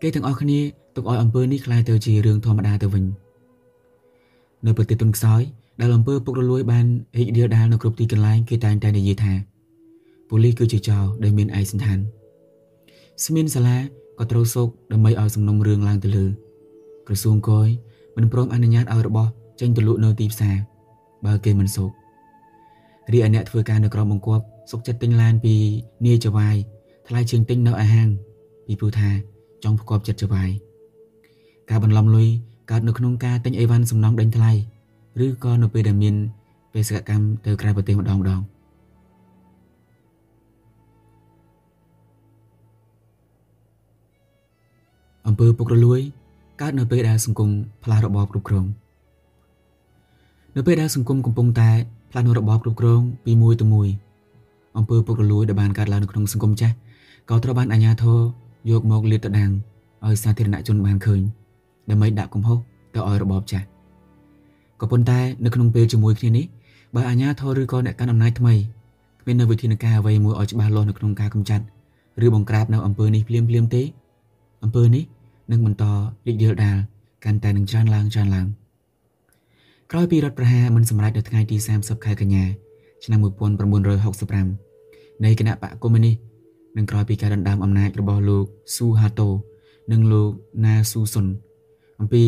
[0.00, 0.60] គេទាំងអស់គ្នា
[0.96, 3.04] ទុកឲ្យអំពើនេះក្លាយទៅជារឿងធម្មតាទៅវិញ
[4.66, 5.42] នៅប្រទេសទុនខ្សោយ
[5.80, 6.86] ដែលអំពើពុករលួយបាន
[7.18, 9.32] រីករាលដាលនៅគ្រប់ទីកន្លែងគេតែងតែនិយាយថា
[10.28, 11.98] ប៉ូលីសគឺជាចោរដែលមានឯកសណ្ឋាន
[13.24, 13.78] ស្មានសាលា
[14.18, 16.26] ក៏ត្រូវសោកដើម្បីឲ្យសំណុំរឿងឡើងទៅលើ
[17.06, 17.68] ក្រសួងកយ
[18.16, 19.30] មិនព្រមអនុញ្ញាតឲ្យរបស់
[19.60, 20.56] ចេញទៅលក់នៅទីផ្សារ
[21.26, 21.90] បើគេមិនសោក
[23.12, 25.54] រីឯអ្នកធ្វើការនៅក្រមបង្គាប់សុកចិត្តទិញឡានពី
[26.06, 26.56] នាយចវាយ
[27.08, 28.08] ថ្លៃជាងទិញនៅអាហាង
[28.66, 29.10] ពីព្រោះថា
[29.64, 30.50] ចង់ផ្គប់ចិត្តចវាយ
[31.70, 32.28] ការបន្លំលុយ
[32.70, 34.52] កើតនៅក្នុងការទិញអីវ៉ាន់សំណងដេញថ្លៃ
[35.24, 36.14] ឬក៏នៅពេលដែលមាន
[36.74, 38.40] បេសកកម្មទៅក្រៅប្រទេសម្ដងម្ដង
[45.26, 46.00] អំពើពុករលួយ
[46.60, 47.50] កើតនៅពេលដែលសង្គម
[47.84, 48.64] ផ្លាស់របបគ្រប់គ្រង
[50.56, 51.70] នៅពេលដែលសង្គមកំពុងតែ
[52.10, 53.88] ផ្លាស់នូវរបបគ្រប់គ្រងពីមួយទៅមួយ
[54.78, 56.74] អំពើពុករលួយដែលបានកើតឡើងនៅក្នុងសង្គមចាស់
[57.30, 58.18] ក៏ត្រូវបានអាជ្ញាធរ
[58.70, 59.50] យកមកលាតត្រដាង
[60.06, 61.22] ឲ្យសាធារណជនបានឃើញ
[61.90, 62.58] ដើម្បីដាក់កំហុស
[62.94, 63.66] ទៅឲ្យរបបចាស់
[64.80, 66.44] ក៏ប៉ុន្តែនៅក្នុងពេលជាមួយគ្នានេះ
[66.94, 68.54] បើអាជ្ញាធរឬក៏អ្នកកាន់អំណាចថ្មី
[69.20, 71.64] គ្មាននៅវិធានការអ្វីមួយឲ្យច្បាស់លាស់នៅក្នុងការកម្ចាត់
[72.24, 73.82] ឬបង្ក្រាបនៅអំពើនេះភ្លាមភ្លាមទេ
[74.64, 75.04] អំពើនេះ
[75.50, 75.84] នឹងបន្ត
[76.26, 76.76] រីករាលដាល
[77.24, 78.46] កាន់តែនឹងច្រើនឡើងច្រើនឡើង
[79.90, 82.44] ក្រោយពីរដ្ឋប្រហារមិនសម្រេចនៅថ្ងៃទី30ខែកញ្ញា
[83.04, 86.14] ឆ្នាំ1965នៃគណៈបកកុម្មុយនីស
[86.76, 88.44] និងក្រោយពីការដណ្ដើមអំណាចរបស់លោក
[88.76, 89.28] ស៊ូហាតូ
[89.92, 90.30] និងលោក
[90.64, 91.26] ណាស៊ូសុន
[92.00, 92.24] អំពី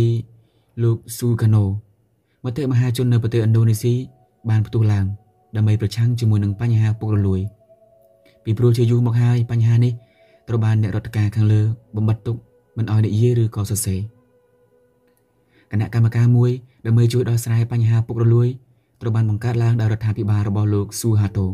[0.82, 1.64] លោកស៊ូកាណូ
[2.44, 3.94] មតិមហាជននៅប្រទេសឥណ្ឌូនេស៊ី
[4.48, 5.06] បានផ្ទុះឡើង
[5.56, 7.40] ដើម្បីប្រឆាំងជាមួយនឹងបញ្ហាពុករលួយ
[8.44, 9.92] ពីព្រោះជាយូរមកហើយបញ្ហានេះ
[10.48, 11.62] ត្រូវបានអ្នករដ្ឋការខាងលើ
[11.96, 12.36] បំបត្តិទុក
[12.76, 14.00] មិនឲ្យនិយាយឬក៏សរសេរ
[15.70, 16.50] គណៈកម្មការមួយ
[16.86, 18.48] ដើម្បីជួយដោះស្រាយបញ្ហាពុករលួយ
[19.00, 21.46] ត្រូវបានបង្កើតឡើងដោយរដ្ឋាភិបាលរបស់លោកស៊ូហាតូ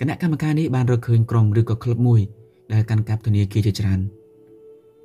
[0.00, 2.20] គណៈកម្មការនេះបានរកឃើញក្រុមឬក៏ក្លឹបមួយ
[2.72, 4.00] ដែលកាន់កាប់ធនាគារជាច្រើន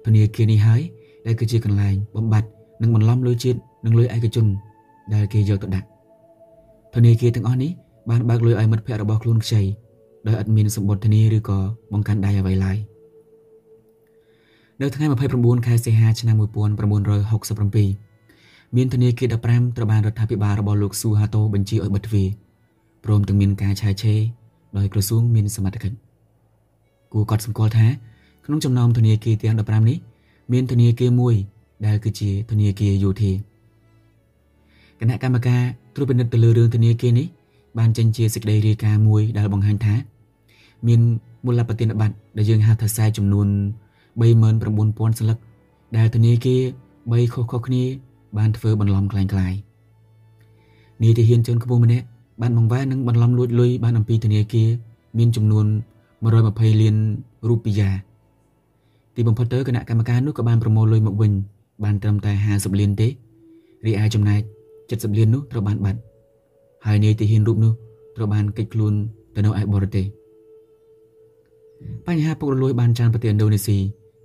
[0.05, 0.81] ធនាគារនេះហើយ
[1.25, 2.49] ដែលគឺជាកន្លែងបំបត្តិ
[2.81, 4.45] និងបន្លំលុយជាតិនិងលុយឯកជន
[5.13, 5.87] ដែលគេយកទៅដាក់
[6.95, 7.71] ធនាគារទាំងអស់នេះ
[8.09, 9.61] បានបើកលុយឲ្យមិត្តភ័ក្តិរបស់ខ្លួនខ្ចី
[10.27, 11.57] ដោយឥតមានសម្បត្តិធានាឬក៏
[11.91, 12.77] បង្កាន់ដៃអ្វីឡើយ
[14.81, 15.05] នៅថ្ងៃ
[15.37, 22.27] 29ខែសីហាឆ្នាំ1967មានធនាគារ15ត្រូវបានរដ្ឋាភិបាលរបស់លោកស៊ូហាតូបញ្ជាឲ្យបិទទ្វារ
[23.03, 24.19] ព្រមទាំងមានការឆែកឆេរ
[24.77, 25.95] ដោយក្រសួងមានសមត្ថកិច្ច
[27.13, 27.87] គួរកត់សម្គាល់ថា
[28.45, 29.97] ក្នុងចំណោមធនាគារទាំង15នេះ
[30.52, 31.34] មានធនាគារមួយ
[31.86, 33.32] ដែលគឺជាធនាគារយោធា
[35.00, 35.62] គណៈកម្មការ
[35.94, 37.26] ត្រួតពិនិត្យទៅលើរឿងធនាគារនេះ
[37.78, 39.94] បានចេញជាសេចក្តីរាយការណ៍មួយដែលបង្ហាញថា
[40.86, 41.00] មាន
[41.44, 43.48] មូលប្រតិបត្តិដែលយើងហៅថាខ្សែចំនួន
[44.20, 45.38] 39000ស្លឹក
[45.96, 46.62] ដែលធនាគារ
[47.00, 47.82] 3ខុសៗគ្នា
[48.38, 49.58] បានធ្វើបន្លំคล้ายៗ
[51.02, 52.06] នាយទាហានជនខ្ពស់ម្នាក់
[52.42, 54.68] បានបង្វែរនិងបន្លំលួចលុយបានអំពីធនាគារ
[55.18, 55.66] មានចំនួន
[56.22, 56.96] 120លាន
[57.48, 57.90] រូបិយា
[59.15, 61.31] ទីបំផុតទៅគណៈកម្មការនោះក៏បានប្រមូលលុយមកវិញ
[61.83, 63.07] បានត្រឹមតែ50លានទេ
[63.85, 64.41] រីឯចំណែក
[64.79, 65.99] 70លាននោះត្រូវបានបាត់
[66.85, 67.73] ហើយនាយទាហានរូបនោះ
[68.15, 68.93] ត្រូវបានកិច្ចខ្លួន
[69.35, 70.05] ទៅនៅឯបរទេស
[72.07, 73.77] បញ្ហាពុករលួយបានចានប្រទេសឥណ្ឌូនេស៊ី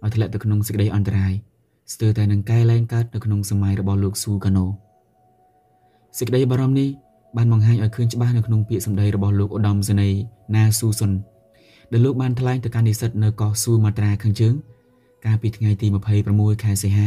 [0.03, 1.33] ឲ្យធ្លាក់ទៅក្នុងសេចក្តីអន្តរាយ
[1.93, 4.67] ស្ទើរតែនឹងកែលែងកើតនៅក្នុងសម័យរបស់លោកស៊ូកាណូ
[6.19, 6.89] សេចក្តីបារម្ភនេះ
[7.37, 10.21] បានបង្ហាញឲ្យឃើញច្បាស់នៅក្នុងពាក្យសម្ដីរបស់លោកឧត្តមសេនីយ៍
[10.55, 11.13] ណាស៊ូសុន
[11.93, 14.55] ដែលលោកបានថ្លែងទៅកាន់និស្សិតនៅកោះស៊ូម៉ាត្រាខាងជើង
[15.27, 15.87] កាលពីថ្ងៃទី
[16.27, 17.07] 26ខែសីហា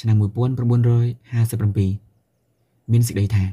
[0.00, 3.44] ឆ្នាំ1957មានសេចក្តីថា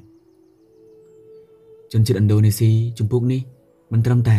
[1.91, 3.41] ជនជាតិឥណ្ឌូនេស៊ីជំពូកនេះ
[3.93, 4.37] មិនត្រឹមតែ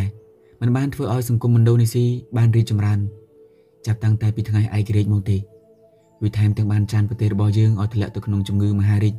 [0.60, 2.04] มันបានធ្វើឲ្យសង្គមឥណ្ឌូនេស៊ី
[2.36, 2.98] បានរីកចម្រើន
[3.86, 5.36] ចាប់តាំងតែពីថ្ងៃឯករាជ្យមកទេ
[6.22, 9.14] វាថែមទាំងបានចានប្រទេសរបស់យើងឲ្យធ្លាក់ទៅក្នុងជំងឺមហារីក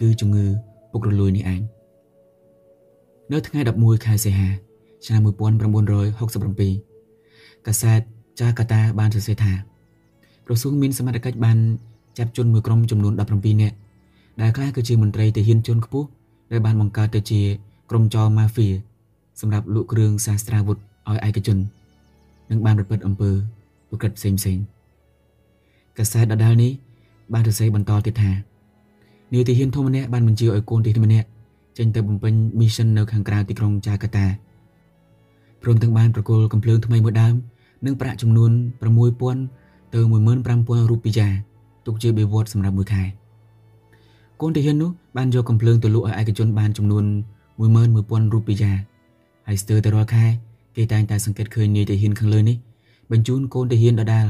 [0.00, 0.46] គឺជំងឺ
[0.92, 1.60] ពុករលួយនេះឯង
[3.32, 4.48] នៅថ្ងៃ11ខែសីហា
[5.04, 8.00] ឆ្នាំ1967កាសែត
[8.40, 9.52] ចាកាតាបានសរសេរថា
[10.50, 11.58] ក្រសួងមានសមត្ថកិច្ចបាន
[12.18, 13.76] ចាប់ជនមួយក្រុមចំនួន17នាក់
[14.40, 16.06] ដែលខ្លះគឺជាមន្ត្រីទាហានជនខ្ពស់
[16.52, 17.40] ដែលបានបង្កើតទៅជា
[17.90, 18.68] ក្រុមចោរម៉ាហ្វៀ
[19.40, 20.76] សម្រាប់លក់គ្រឿងសាស្ត្រាវុធ
[21.08, 21.58] ឲ្យឯកជន
[22.50, 23.30] និងបានប្រព្រឹត្តអំពើ
[23.94, 24.58] ឧក្រិដ្ឋផ្សេងផ្សេង
[25.98, 26.72] កាសែតដដែលនេះ
[27.32, 28.30] បានសរសេរបន្តទៀតថា
[29.34, 31.26] នាយទាហានធំម្នាក់បានបញ្ជាឲ្យកូនទាហានម្នាក់
[31.78, 34.26] ចេញទៅបំពេញមីសិននៅខាងក្រៅទីក្រុងចាកាតា
[35.62, 37.34] ព្រមទាំងបានប្រគល់កំភ្លើងថ្មីមួយដើម
[37.86, 38.50] និងប្រាក់ចំនួន
[39.12, 40.00] 6000 ទៅ
[40.46, 41.28] 15000រូបិយា
[41.86, 43.02] ទុកជាបេវត្តសម្រាប់មួយខែ
[44.40, 47.04] កូនទាហាននោះបានយកកំភ្លើងទៅលក់ឲ្យឯកជនបានចំនួន
[47.68, 48.72] 11000រូបិយា
[49.46, 50.24] ហើយស្ទើរតែរាល់ខែ
[50.76, 52.56] គេតែងតែសង្កេតឃើញនាយទាហានខាងលើនេះ
[53.12, 54.26] បញ្ជូនកូនទាហានដដាល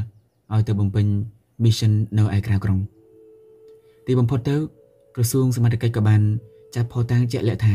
[0.53, 1.07] ឲ្យទៅបំពេញ
[1.65, 2.79] mission នៅឯក្រៅក្រុង
[4.07, 4.57] ទីបំផុតទៅ
[5.15, 6.21] ក្រសួងសមត្ថកិច្ចក៏បាន
[6.75, 7.75] ចាប់ផតាំងជាក់លាក់ថា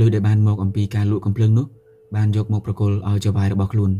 [0.00, 1.66] លុយដែលបានមកអំពីការលក់កំភ្លើងនោះ
[2.16, 3.90] បានយកមកប្រគល់ឲ្យចៅបាយរបស់ខ្លួន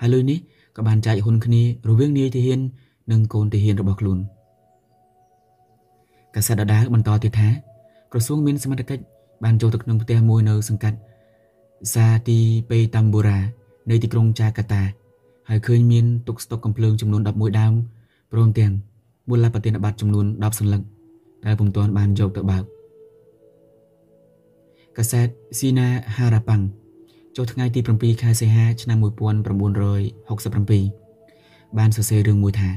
[0.00, 0.38] ហើយលុយនេះ
[0.76, 2.60] ក៏បានចែកហ៊ុនគ្នារវាងនាយទាហាន
[3.12, 4.18] និងកូនទាហានរបស់ខ្លួន
[6.34, 7.48] កាសែតដដាលបន្តទៀតថា
[8.12, 9.02] ក្រសួងមានសមត្ថកិច្ច
[9.44, 10.98] បានចូលទៅក្នុងផ្ទះមួយនៅសង្កាត់
[11.94, 12.38] សាទី
[12.70, 13.38] ពេតាំបូរ៉ា
[13.90, 14.82] នៅទីក្រុងចាកាតា
[15.48, 17.72] ហើយឃើញមានទុកស្តុកកំភ្លើងចំនួន11ដើម
[18.32, 18.72] ព្រមទាំង
[19.28, 20.82] មូលប្រតិបត្តិចំនួន10សន្លឹក
[21.46, 22.64] ដែលពុំទាន់បានយកទៅបើក
[24.96, 26.62] កាសែតស៊ីណាហារ៉ាប៉ាំង
[27.36, 32.70] ចុះថ្ងៃទី7ខែសីហាឆ្នាំ1967បានសរសេររឿងមួយថា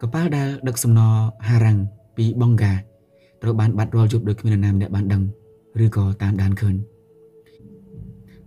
[0.00, 1.14] កប៉ាល់ដែលដឹកសំណរ
[1.48, 1.78] ហារ៉ាំង
[2.16, 2.74] ពីបងហ្គា
[3.42, 5.22] ត្រូវបានបាត់រាល់យប់ដោយគ្មាននរណាម្នាក់បានដឹង
[5.84, 6.74] ឬក៏តាមដានឃើញ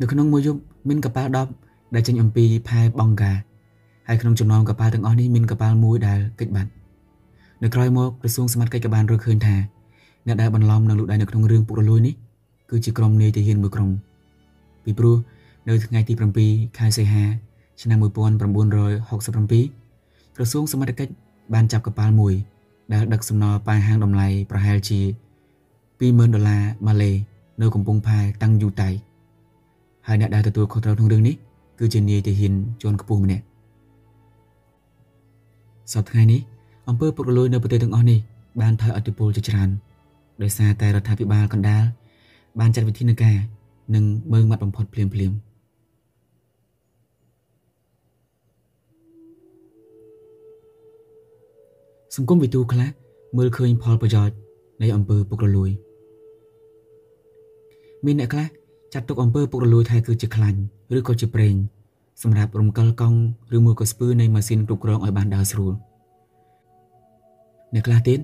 [0.02, 1.30] នៅក្នុងមួយយប់មានកប៉ាល់
[1.62, 3.34] 10ដែលចេញអំពីផែបងហ្គា
[4.08, 6.70] ហើយក្នុងចំណោមកប៉ាល់ទាំងអស់នេះមានកប៉ាល់មួយដែលគេចបាត់
[7.64, 9.56] នៅក្រោយមកក្រសួងសមត្ថកិច្ចក៏បានរកឃើញថា
[10.28, 12.14] អ្នកដែលបន្លំនឹងលូកដៃនៅក្នុងរឿងពុករលួយនេះ
[12.70, 13.92] គឺជាក្រុមនាយទាហានមួយក្រុម
[14.86, 15.18] ពីព្រោះ
[15.68, 16.14] នៅថ្ងៃទី
[16.46, 17.24] 7ខែសីហា
[17.82, 21.12] ឆ្នាំ1967ក្រសួងសមត្ថកិច្ច
[21.54, 22.34] បានចាប់កប៉ាល់មួយ
[22.94, 25.00] ដែលដឹកសំណល់ប៉ែហាងតម្លៃប្រហែលជា
[26.00, 27.12] 20000ដុល្លារម៉ាឡេ
[27.62, 28.90] នៅកំពង់ផែតាំងយូតៃ
[30.08, 31.36] ហើយអ្នកដែលទទួលខុសត្រូវក្នុងរឿងនេះ
[31.80, 33.44] គឺជានាយទាហានជាន់ខ្ពស់ម្នាក់
[35.94, 36.42] សប្តាហ៍ថ្ងៃនេះ
[36.88, 38.20] អង្គើពុករលួយនៅប្រទេសទាំងអស់នេះ
[38.62, 39.70] បានថយអធិពលជាច្រើន
[40.42, 41.84] ដោយសារតែរដ្ឋាភិបាលកណ្ដាល
[42.60, 43.38] បានចាត់វិធានការ
[43.96, 45.34] និងមើងម៉ាត់បំផុតភ្លាមភ្លាម
[52.16, 52.90] សង្គមវិទូខ្លះ
[53.38, 54.36] មើលឃើញផលប្រយោជន៍
[54.82, 55.72] នៃអំពើពុករលួយ
[58.06, 58.48] មានអ្នកខ្លះ
[58.94, 60.60] ចាត់ទុកអំពើពុករលួយថាគឺជាខ្លាញ់
[60.98, 61.56] ឬក៏ជាប្រេង
[62.22, 63.20] សម្រាប់រំកិលកង់
[63.56, 65.74] ឬមួយក៏ស្ពឺនៃម៉ាស៊ីនគ្រប់គ្រងឲ្យបានដើរស្រួល
[67.74, 68.20] អ្នកខ្លះទៀត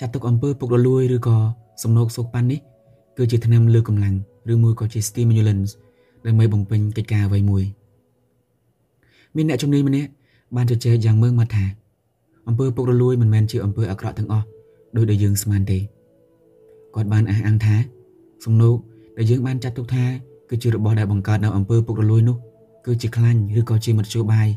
[0.00, 1.36] ចាត់ទុកអំពើពុករលួយឬក៏
[1.82, 2.60] សំណោកសោកប៉ាន់នេះ
[3.16, 4.14] គឺជាថ្នាំលើកម្លាំង
[4.52, 5.72] ឬមួយក៏ជា stimulants
[6.26, 7.64] ដើម្បីបំពេញកិច្ចការអ្វីមួយ
[9.36, 10.10] មានអ្នកជំនាញម្នាក់
[10.56, 11.64] បានជជែកយ៉ាងមើងមកថា
[12.48, 14.46] អំពើពុករលួយមិនមែនជាអំពើអាក្រក់ទាំងអស់
[14.96, 15.78] ដោយដែលយើងស្មានទេ
[16.94, 17.76] គាត់បានអះអាងថា
[18.44, 18.76] សំណោក
[19.16, 20.04] ដែលយើងបានចាត់ទុកថា
[20.50, 22.36] គឺជារបស់ដែលបង្កើតនៅអំពើពុករលួយនោះ
[22.86, 24.48] គឺជាខ្លាញ់ឬក៏ជាមធ្យោបាយ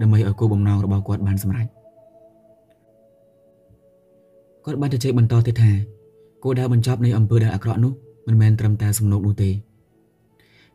[0.00, 1.66] ដើម្បីឲ្យគោលបំណងរបស់គាត់បានសម្រេច
[4.64, 5.70] គាត់បានជជែកបន្តទៀតថា
[6.42, 7.92] គោលដៅបញ្ចប់នៃអំពើដែលអាក្រក់នោះ
[8.26, 9.50] មិនមែនត្រឹមតែសំណុកនោះទេ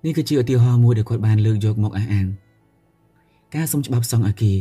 [0.06, 2.26] នេះគឺជាឧទាហរណ៍មួយដែលគាត់បានលើកយកមកអះអាង
[3.56, 4.58] ការសុំច្បាប់សង់អគារ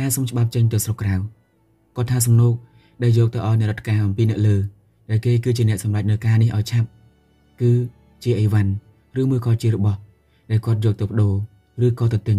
[0.00, 1.14] ការសុំច្បាប់ចេញទៅស្រុកក្រៅ
[1.96, 2.52] គាត់ថាសំណុក
[3.02, 4.56] ដែលយកទៅឲ្យអ្នករដ្ឋការអំពីអ្នកលើ
[5.10, 6.88] ដែលគេគឺជាអ្នកសម្រេចនៅការនេះឲ្យឆាប់
[7.60, 7.70] គឺ
[8.24, 8.70] ជាអីវ៉ាន់
[9.20, 9.98] ឬមួយក៏ជារបស់
[10.50, 11.34] ដែលគាត់យកទៅបដូរ
[11.86, 12.38] ឬក៏ទៅទិញ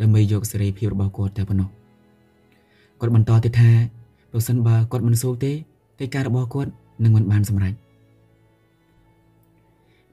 [0.00, 1.68] ដើម្បីយកសេរីភាពរបស់គាត់តែប៉ុណ្ណោះ
[3.00, 3.70] គាត់បន្តទៀតថា
[4.32, 5.52] ប្រសិនបើគាត់មិនសូវទេ
[5.98, 6.70] កិច្ចការរបស់គាត់
[7.04, 7.74] នឹងមិនបានសម្រេច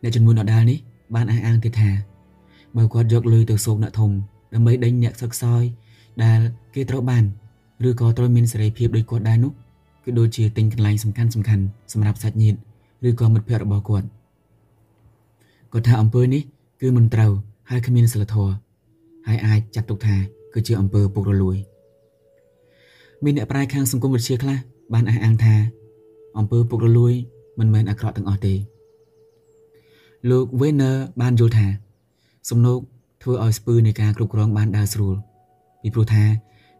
[0.01, 0.77] អ្នកជំនួនដដាលនេះ
[1.15, 1.91] បានអះអាងទៀតថា
[2.77, 4.11] បើគាត់យកលុយទៅសោកអ្នកធំ
[4.53, 5.63] ដើម្បីដេញអ្នកសឹកសោយ
[6.23, 6.39] ដែល
[6.75, 7.23] គេត្រូវបាន
[7.87, 9.51] ឬក៏ត្រូវមានសេរីភាពដូចគាត់ដែរនោះ
[10.03, 12.57] គឺដូចជាទិញកន្លែងសំខាន់សំខាន់សម្រាប់សាច់ញាតិ
[13.07, 14.07] ឬក៏មិត្តភ័ក្តិរបស់គាត់
[15.73, 16.41] គាត់ថាអំពើនេះ
[16.81, 17.31] គឺមិនត្រូវ
[17.69, 18.53] ហើយគ្មានសិលធម៌
[19.27, 20.15] ហើយអាចចាត់ទុកថា
[20.53, 21.57] គឺជាអំពើពុករលួយ
[23.23, 24.57] មានអ្នកប្រាជ្ញខាងសង្គមវិទ្យាខ្លះ
[24.93, 25.55] បានអះអាងថា
[26.37, 27.13] អំពើពុករលួយ
[27.59, 28.53] មិនមែនអាក្រក់ទាំងអស់ទេ
[30.29, 31.67] លោក Weiner បានយល់ថា
[32.49, 32.79] សំណោក
[33.21, 35.15] ធ្វើឲ្យស្ពឺនៃការគ្រប់គ្រងបានដើរស្រួល
[35.81, 36.23] ពីព្រោះថា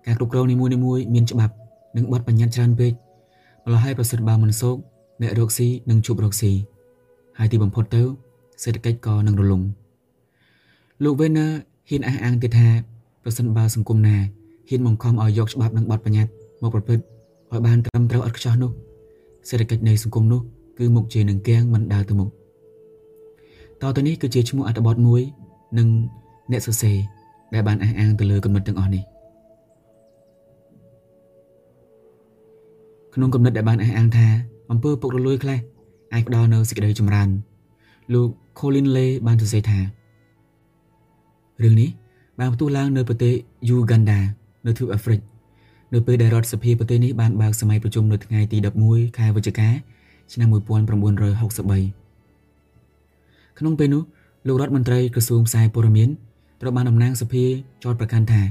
[0.06, 0.72] ការគ្រប់គ្រងនីមួយៗ
[1.14, 1.54] មានច្បាប់
[1.98, 2.94] និងបទបញ្ញត្តិច្រើនពេក
[3.66, 4.76] ម្ល៉េះហើយប្រសិនបើមិនសោក
[5.22, 6.52] អ្នករកស៊ីនឹងជួបរកស៊ី
[7.38, 8.02] ហើយទីបំផុតទៅ
[8.64, 9.62] សេដ្ឋកិច្ចក៏នឹងរលំ
[11.04, 11.52] លោក Weiner
[11.90, 12.68] ហ៊ានអះអាងទៀតថា
[13.24, 14.18] ប្រសិនបើសង្គមណា
[14.70, 17.04] ហ៊ានបង្ខំឲ្យយកច្បាប់និងបទបញ្ញត្តិមកប្រព្រឹត្ត
[17.52, 18.72] ឲ្យបានត្រឹមត្រូវឥតខ្ចោះនោះ
[19.50, 20.42] សេដ្ឋកិច្ចនៃសង្គមនោះ
[20.78, 22.30] គឺមុខជានឹងគាំងមិនដើរទៅមុខ
[23.82, 25.22] តទៅនេះគឺជាឈ្មោះអត្ថបទមួយ
[25.78, 25.88] និង
[26.52, 26.98] អ្នកសរសេរ
[27.54, 29.04] ដែលបានអះអាងទៅលើគំនិតទាំងអស់នេះ
[33.16, 34.28] ក្នុងគំនិតដែលបានអះអាងថា
[34.72, 35.60] អំពើពុករលួយខ្លះ
[36.14, 37.30] អាចផ្ដល់នូវសេចក្តីចម្រើន
[38.14, 39.80] លោក Colin Lay បានសរសេរថា
[41.64, 41.90] រឿងនេះ
[42.40, 43.34] បានផ្ទុះឡើងនៅប្រទេស
[43.76, 44.20] Uganda
[44.66, 45.20] នៅទ្វីបអាហ្វ្រិក
[45.94, 49.70] នៅពេលដែលរដ្ឋសភាប្រទេសនេះបានបើកសម័យប្រជុំនៅថ្ងៃទី11ខែវិច្ឆិកា
[50.34, 52.01] ឆ្នាំ1963
[53.60, 54.04] ក្នុងពេលនោះ
[54.48, 56.10] លោករដ្ឋមន្ត្រីក្រសួងផ្សាយព័ត៌មាន
[56.62, 57.44] ត្រូវបានតំណាងសភា
[57.84, 58.42] ចោទប្រកាន់ថា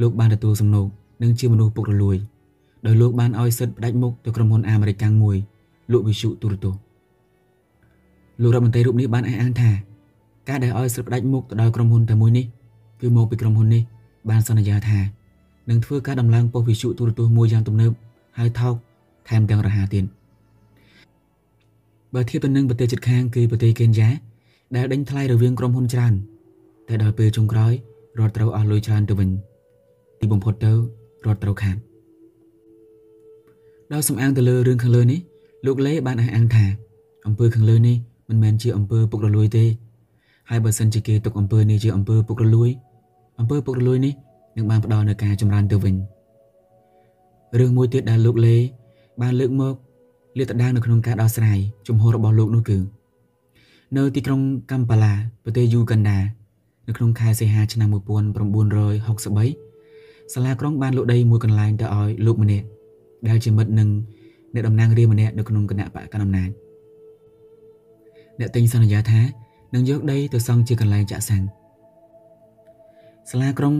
[0.00, 0.86] លោកបានទទួលសំណូក
[1.22, 2.16] និងជាមនុស្សពុករលួយ
[2.86, 5.36] ដោយលោកបានឲ្យសិទ្ធិផ្ដាច់មុខទៅក្រុមហ៊ុនអាមេរិកមួយ
[5.92, 6.80] លក់វិទ្យុទូរទស្សន៍
[8.42, 9.70] លោករដ្ឋមន្ត្រីរូបនេះបានអះអាងថា
[10.48, 12.46] ការដែលឲ្យសិទ្ធិផ្ដាច់មុខទៅដល់ក្រុមហ៊ុនតែមួយនេះ
[13.00, 13.82] គឺមកពីក្រុមហ៊ុននេះ
[14.30, 15.00] បានសន្យាថា
[15.70, 17.92] នឹងធ្វើការដំឡើងប៉ុស្តិ៍វិទ្យុទូរទស្សន៍មួយយ៉ាងទំនើប
[18.38, 18.74] ហើយថោក
[19.28, 20.04] ថែមទាំងរហ័សទៀត
[22.16, 24.08] បើធៀបទៅនឹងប្រទេសជិតខាងគឺប្រទេសកេនយ៉ា
[24.76, 26.14] ដែលដេញថ្លៃរវាងក្រុមហ៊ុនច្រើន
[26.88, 27.72] តែដល់ពេលចុងក្រោយ
[28.18, 29.30] រដ្ឋត្រូវអស់លុយច្រើនទៅវិញ
[30.20, 30.72] ទីបំផុតទៅ
[31.26, 31.76] រដ្ឋត្រូវខាត
[33.92, 35.20] ដោយសំអាងទៅលើរឿងខាងលើនេះ
[35.66, 36.64] លោកលេបានអះអាងថា
[37.26, 37.96] អំពើខាងលើនេះ
[38.28, 39.64] មិនមែនជាអំពើពុករលួយទេ
[40.50, 42.70] ហើយបើសិនជាគេទុកអំពើនេះជាអំពើពុករលួយ
[43.38, 44.14] អំពើពុករលួយនេះ
[44.56, 45.94] នឹងបានផ្ដល់នូវការចម្រើនទៅវិញ
[47.58, 48.56] រឿងមួយទៀតដែលលោកលេ
[49.22, 49.74] បានលើកមក
[50.38, 52.78] លាតត្រដាងនៅក្នុងការដោះស្រាយជំហររបស់លោកនោះគឺ
[53.96, 55.12] នៅទីក្រុងកំប៉ាឡា
[55.44, 56.18] ប្រទេសយូកាន់ដា
[56.88, 62.66] នៅក្នុងខែសីហាឆ្នាំ1963សាលាក្រុងបានលក់ដីមួយកន្លែងទៅឲ្យលោកម្នាក់
[63.28, 63.88] ដែលជាមិត្តនឹង
[64.54, 66.50] អ្នកតំណាងរាស្ត្រម្នាក់នៅក្នុងគណៈបកកណ្ដាលអំណាច
[68.38, 69.20] អ្នកទិញសន្យាថា
[69.74, 71.42] នឹងយកដីទៅសង់ជាកន្លែងចាក់សាំង
[73.30, 73.74] សាលាក្រុង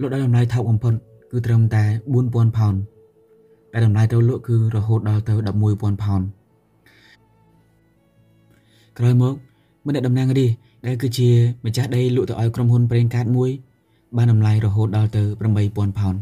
[0.00, 0.94] លក់ដោយតម្លៃថោកបំផុត
[1.30, 1.84] គឺត្រឹមតែ
[2.20, 2.74] 4000ផោន
[3.72, 5.34] ដែលតម្លៃទៅលក់គឺរហូតដល់ទៅ
[5.68, 6.22] 11000ផោន
[8.98, 9.34] ក្រោយមក
[9.86, 11.28] ម្នាក់តំណាងរាស្ត្រដែលគឺជា
[11.64, 13.50] ម្ចាស់ដីលក់ទៅឲ្យក្រុមហ៊ុនប្រេងកាតមួយ
[14.16, 15.22] បានតម្លៃរហូតដល់ទៅ
[15.60, 16.14] 8000ផោន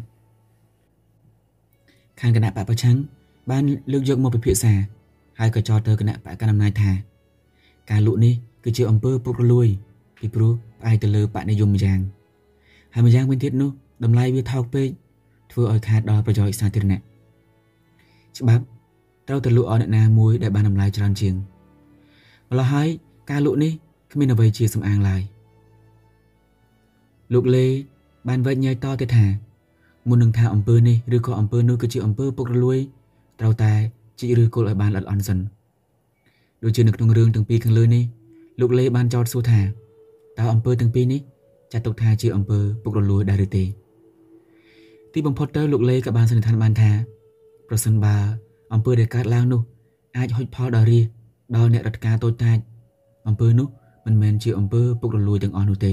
[2.20, 2.96] ខាងគណៈបពប្រឆាំង
[3.50, 4.72] បានលើកយកមកពិភាក្សា
[5.38, 6.90] ហើយក៏ចោទទៅគណៈបកកណ្ដាលអំណាចថា
[7.90, 8.34] ការលក់នេះ
[8.64, 9.68] គឺជាអំពើពុករលួយ
[10.20, 12.00] ពីព្រោះផ្អែកទៅលើបកនិយមយ៉ាង
[12.94, 13.70] ហើយម្យ៉ាងវិញទៀតនោះ
[14.04, 14.88] តម្លៃវាថោកពេក
[15.50, 17.09] ធ្វើឲ្យខាតដល់ប្រយោជន៍សាធារណៈ
[18.38, 18.64] ច្បាប់
[19.28, 21.34] ត្រូវទៅលក់ឲ្យអ្នកណាមួយដែលបានតម្លៃច្រើនជាង
[22.50, 22.88] ម្ល៉េះហើយ
[23.30, 23.72] ការលក់នេះ
[24.12, 25.22] គ្មានអ្វីជាសំអាងឡើយ
[27.32, 27.66] លោកលេ
[28.28, 29.26] បានវែកញែកតទៅថា
[30.08, 32.78] មុននឹងថាអំពើនេះឬក៏អំពើនោះគឺជាអំពើពុករលួយ
[33.40, 33.72] ត្រូវតែ
[34.18, 35.38] ជីកឬគល់ឲ្យបានល្អិតល្អន់សិន
[36.62, 38.04] ដូចជានៅក្នុងរឿងទាំងពីរខាងលើនេះ
[38.60, 39.60] លោកលេបានចោទសួរថា
[40.38, 41.20] តើអំពើទាំងពីរនេះ
[41.72, 43.64] ចាត់ទុកថាជាអំពើពុករលួយដែរឬទេ
[45.12, 46.90] ទីបំផុតទៅលោកលេក៏បានសន្និដ្ឋានបានថា
[47.70, 48.16] ប្រសិនបើ
[48.72, 49.62] អំពើដែលកើតឡើងនោះ
[50.16, 51.06] អាចហុចផលដល់រាជ
[51.56, 52.58] ដល់អ្នករដ្ឋការតូចតាច
[53.28, 53.68] អំពើនោះ
[54.06, 55.92] មិនមែនជាអំពើពុករលួយទាំងអស់នោះទេ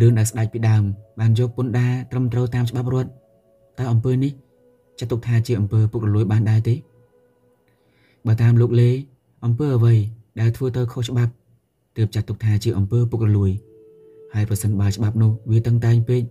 [0.00, 0.82] រឿងដែលស្ដេចពីដើម
[1.20, 3.10] បានយកពន្ធដារត្រឹមត្រូវតាមច្បាប់រដ្ឋ
[3.78, 4.32] តើអំពើនេះ
[4.98, 6.74] ចាត់ទុកថាជាអំពើពុករលួយបានដែរទេ
[8.26, 8.90] បើតាមលោកលេ
[9.44, 9.94] អំពើអ្វី
[10.40, 11.32] ដែលធ្វើទៅខុសច្បាប់
[11.96, 13.50] ទើបចាត់ទុកថាជាអំពើពុករលួយ
[14.34, 16.22] ហើយប្រសិនបើច្បាប់នោះវាតឹងតែងពេក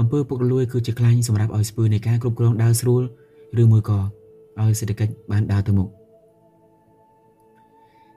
[0.00, 3.02] អំពើពុករលួយគឺជាខ្លាញ់សម្រាប់ឲ្យស្ពើនៃការគ្រប់គ្រងដើរស្រួល
[3.62, 3.98] ឬមួយក៏
[4.60, 5.88] ឲ្យសេដ្ឋកិច្ចបានដើរទៅមុខ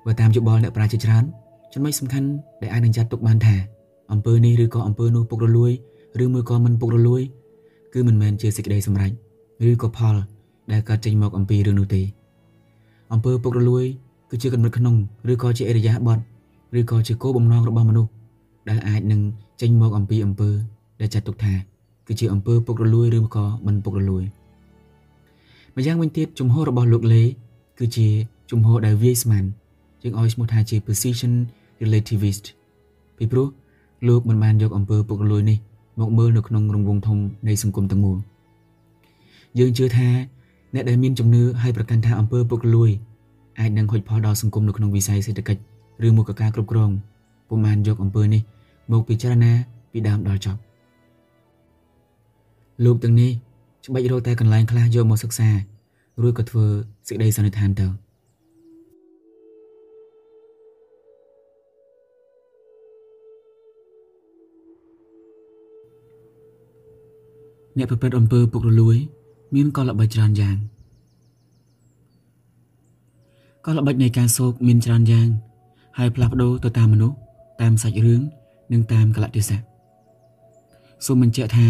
[0.05, 1.23] បើតាមយោបល់អ្នកប្រាជ្ញជាច្រើន
[1.73, 2.29] ចំណុចសំខាន់
[2.61, 3.55] ដែលអាចនឹងចាត់ទុកបានថា
[4.11, 5.71] អំពើនេះឬក៏អំពើនោះពុករលួយ
[6.23, 7.21] ឬមួយក៏មិនពុករលួយ
[7.93, 9.11] គឺមិនមែនជាសេចក្តីសម្រេច
[9.69, 10.15] ឬក៏ផល
[10.71, 12.01] ដែលកើតចេញមកអំពីរឿងនោះទេ
[13.13, 13.85] អំពើពុករលួយ
[14.29, 14.95] គឺជាកំណត់ក្នុង
[15.31, 18.11] ឬក៏ជាអរិយាប័ត្រឬក៏ជាគោលបំណងរបស់មនុស្ស
[18.69, 19.21] ដែលអាចនឹង
[19.61, 20.49] ចេញមកអំពីអំពើ
[21.01, 21.53] ដែលចាត់ទុកថា
[22.09, 24.23] គឺជាអំពើពុករលួយឬក៏មិនពុករលួយ
[25.75, 27.23] ម្យ៉ាងវិញទៀតជំហររបស់លោកលេ
[27.79, 28.07] គឺជា
[28.51, 29.45] ជំហរដែលវាយស្មាន
[30.03, 31.33] យើងឲ្យឈ្មោះថាជា position
[31.81, 32.45] relativist
[33.17, 33.47] ពីព្រោះ
[34.07, 35.57] លោកមិនបានយកអំពើពុករលួយនេះ
[35.99, 37.17] មកមើលនៅក្នុងរង្វង់ធំ
[37.47, 38.17] នៃសង្គមទាំងមូល
[39.59, 40.09] យើងជឿថា
[40.73, 42.89] អ្នកដែលមានជំនឿហើយប្រកាន់ថាអំពើពុករលួយ
[43.59, 45.61] អាចនឹងហុចផលដល់សង្គមនៅក្នុងវិស័យសេដ្ឋកិច្ច
[46.07, 46.91] ឬមកការគ្រប់គ្រង
[47.49, 48.41] ពុំបានយកអំពើនេះ
[48.91, 49.51] មកពិចារណា
[49.91, 50.59] ពីដើមដល់ចប់
[52.83, 53.31] លោកទាំងនេះ
[53.85, 55.49] ច្បាច់រកតែកន្លែងខ្លះយកមកសិក្សា
[56.21, 56.65] រួចក៏ធ្វើ
[57.07, 57.87] សេចក្តីសន្និដ្ឋានទៅ
[67.77, 68.97] អ្នកប្រព្រឹត្តអំពើពុករលួយ
[69.55, 70.57] មានកលល្បិចច្រើនយ៉ាង
[73.65, 75.27] កលល្បិចនៃការសោកមានច្រើនយ៉ាង
[75.97, 77.15] ហើយផ្លាស់ប្ដូរទៅតាមមនុស្ស
[77.61, 78.21] តាមសាច់រឿង
[78.73, 79.61] និងតាមកលៈទេសៈ
[81.05, 81.67] សូមបញ្ជាក់ថា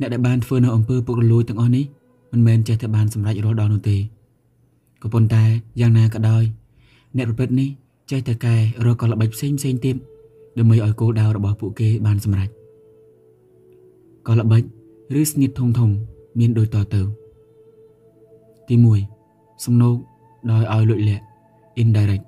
[0.00, 1.84] អ្នកដែលបានធ្វើនៅអំពើពុករលួយទាំងអស់នេះ
[2.32, 3.96] មិនមែនចេះតែបានសម្រេចរាល់ដល់នោះទេ
[5.02, 5.44] ក៏ប៉ុន្តែ
[5.80, 6.42] យ៉ាងណាក៏ដោយ
[7.16, 7.68] អ្នកប្រព្រឹត្តនេះ
[8.10, 9.96] ចេះតែកែរកកលល្បិចផ្សេងផ្សេងទៀត
[10.58, 12.48] ដើម្បីឲ្យគោលដៅរបស់ពួកគេបានសម្រេច
[14.26, 14.62] កលល្បិច
[15.20, 15.90] ឬស្នៀតធំធំ
[16.38, 17.00] មានដូចតទៅ
[18.68, 18.74] ទី
[19.20, 19.96] 1សំណោក
[20.50, 21.24] ដោយឲ្យលួចលាក់
[21.82, 22.24] indirect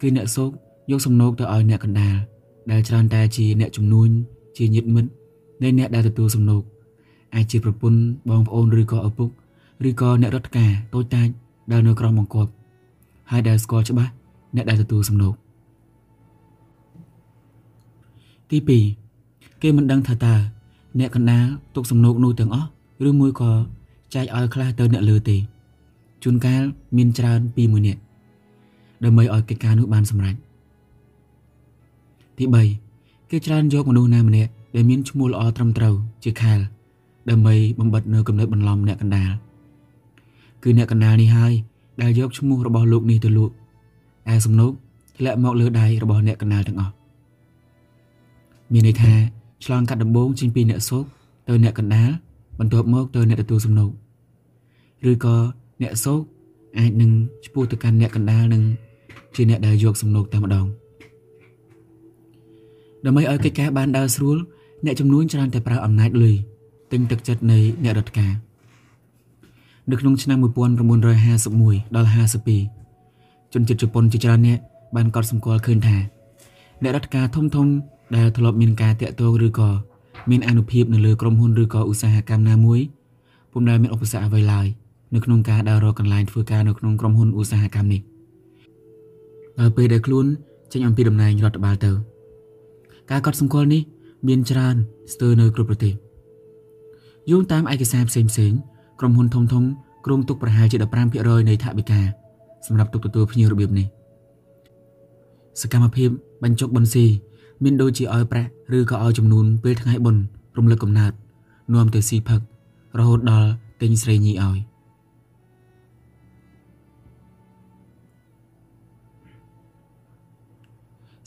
[0.00, 0.50] គឺអ្នកសោក
[0.90, 2.16] យកសំណោកទៅឲ្យអ្នកកណ្ដាល
[2.70, 4.08] ដែលច្រើនតែជាអ្នកជំនួញ
[4.56, 5.10] ជាញាតិមិត្ត
[5.62, 6.62] នៃអ្នកដែលទទួលសំណោក
[7.34, 8.00] អាចជាប្រពន្ធ
[8.30, 9.30] បងប្អូនឬក៏ឪពុក
[9.88, 11.28] ឬក៏អ្នករដ្ឋការតូចតាច
[11.72, 12.50] ដែលនៅក្រោមបង្គាប់
[13.30, 14.12] ហើយដែលស្គាល់ច្បាស់
[14.56, 15.34] អ្នកដែលទទួលសំណោក
[18.50, 18.58] ទី
[19.10, 20.34] 2គេមិនដឹងថាតើ
[20.98, 21.44] អ្នកកណ្ដាល
[21.74, 22.68] ទុកសំណោកនោះទាំងអស់
[23.08, 23.50] ឬមួយក៏
[24.14, 25.36] ចែកឲ្យខ្លះទៅអ្នកលើទេ
[26.22, 26.62] ជួនកាល
[26.96, 28.00] មានច្រើនពីមួយនាក់
[29.04, 30.34] ដើម្បីឲ្យកិច្ចការនោះបានសម្រេច
[32.38, 32.44] ទី
[32.88, 35.94] 3គេច្រើនយកមនុស្សណាម្នាក់ ដែលមានឈ្មោះល្អត្រឹមត្រូវ
[36.24, 36.58] ជាខែល
[37.30, 39.30] ដើម្បីបំបិតនៅកំណត់បន្លំអ្នកកណ្ដាល
[40.62, 41.52] គឺអ្នកកណ្ដាលនេះហើយ
[42.02, 43.54] ដែលយកឈ្មោះរបស់លោកនេះទៅលក់
[44.32, 44.72] ឯសំណុក
[45.16, 46.92] ធ្លាក់មកលើដៃរបស់អ្នកកណ្ដាលទាំងអស់
[48.72, 49.12] មានន័យថា
[49.64, 51.04] ឆ្លងកាត់ដំបូងចេញពីអ្នកសោក
[51.48, 52.10] ទៅអ្នកកណ្ដាល
[52.58, 53.90] បន្ទាប់មកទៅអ្នកទទួលសំណុក
[55.10, 55.36] ឬក៏
[55.82, 56.20] អ្នកសោក
[56.78, 57.10] អាចនឹង
[57.46, 58.62] ឈ្មោះទៅកាន់អ្នកកណ្ដាលនឹង
[59.34, 60.66] ជាអ្នកដែលយកសំណុកតែម្ដង
[63.04, 64.36] ដើម្បីឲ្យកិច្ចការបានដើរស្រួល
[64.84, 66.34] អ្នកចំនួនច្រើនតែប្រើអំណាចលុយ
[66.92, 68.32] ទិញទឹកចិត្តនៃអ្នករដ្ឋការ
[69.90, 70.38] នៅក្នុងឆ្នាំ
[70.96, 72.10] 1951ដល់
[72.76, 74.58] 52ជនជាតិជប៉ុនជាច្រើនអ្នក
[74.96, 75.96] បានកត់សម្គាល់ឃើញថា
[76.82, 77.66] អ្នករដ្ឋការធំធំ
[78.16, 79.70] ដែលធ្លាប់មានការតាក់ទងឬក៏
[80.30, 82.80] មានអនុភាពនៅលើក្រុមហ៊ុនឬក៏ឧស្សាហកម្មណាមួយ
[83.52, 84.66] ពុំដែលមានឧបសគ្គអ្វីឡើយ
[85.14, 88.00] នៅក្នុងការដើររកកន្លែងធ្វើការនៅក្នុងក្រុមហ៊ុនឧស្សាហកម្មនេះ
[89.58, 90.26] ដល់ពេលដែលខ្លួន
[90.72, 91.90] ចេញអំពីតំណែងរដ្ឋបាលទៅ
[93.10, 93.82] ការកត់សម្គាល់នេះ
[94.26, 94.76] មានច្រើន
[95.12, 95.94] ស្ទើរនៅគ្រប់ប្រទេស
[97.30, 98.52] យោងតាមឯកសារផ្សេងផ្សេង
[99.00, 99.64] ក្រុមហ៊ុនធំធំ
[100.04, 100.76] គ្រោងទុកប្រហែលជា
[101.12, 102.00] 15%នៃថវិកា
[102.66, 103.86] សម្រាប់ទុកទទួលភ្ញៀវរបៀបនេះ
[105.60, 106.08] សកម្មភាព
[106.44, 107.06] បញ្ចុកបន្ស៊ី
[107.64, 110.22] មានដូចជាឲ្យប្រាក់ឬក៏ឲ្យចំនួនពេលថ្ងៃបុណ្យ
[110.58, 111.12] រំលឹកកំណើត
[111.74, 112.40] នាំទៅស៊ីផឹក
[112.98, 113.48] រហូតដល់
[113.80, 114.58] ទិញស្រីញីឲ្យ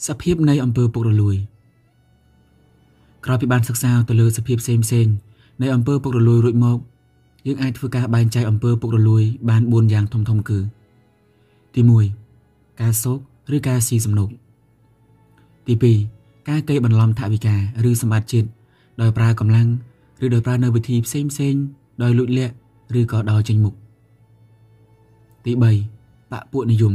[0.06, 1.36] សភាពនៃអង្គើពុករលួយ
[3.24, 5.06] ក្រោយពីបានសិក្សាទៅលើសភាពផ្សេងផ្សេង
[5.62, 6.78] នៃអង្គើពុករលួយរួចមក
[7.46, 10.58] យើងអាចធ្វើការបែងចែកអង្គើពុករលួយបាន4យ៉ាងធំធំគឺ
[11.74, 11.80] ទី
[12.30, 13.18] 1ការសោក
[13.54, 14.28] ឬការស៊ីសំណុក
[15.66, 15.74] ទី
[16.12, 17.56] 2ការកេរបន្លំថវិកា
[17.88, 18.48] ឬសម្បត្តិជាតិ
[19.00, 19.68] ដោយប្រើកម្លាំង
[20.24, 21.54] ឬដោយប្រើនៅវិធីផ្សេងផ្សេង
[22.02, 22.54] ដោយលួចលាក់
[23.00, 23.74] ឬក៏ដោយចេញមុខ
[25.44, 25.64] ទី3ប
[26.32, 26.94] ពពួកនិយម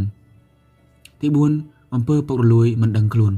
[1.22, 1.28] ទី
[1.62, 3.34] 4អំពើពុករលួយមិនដឹងខ្លួន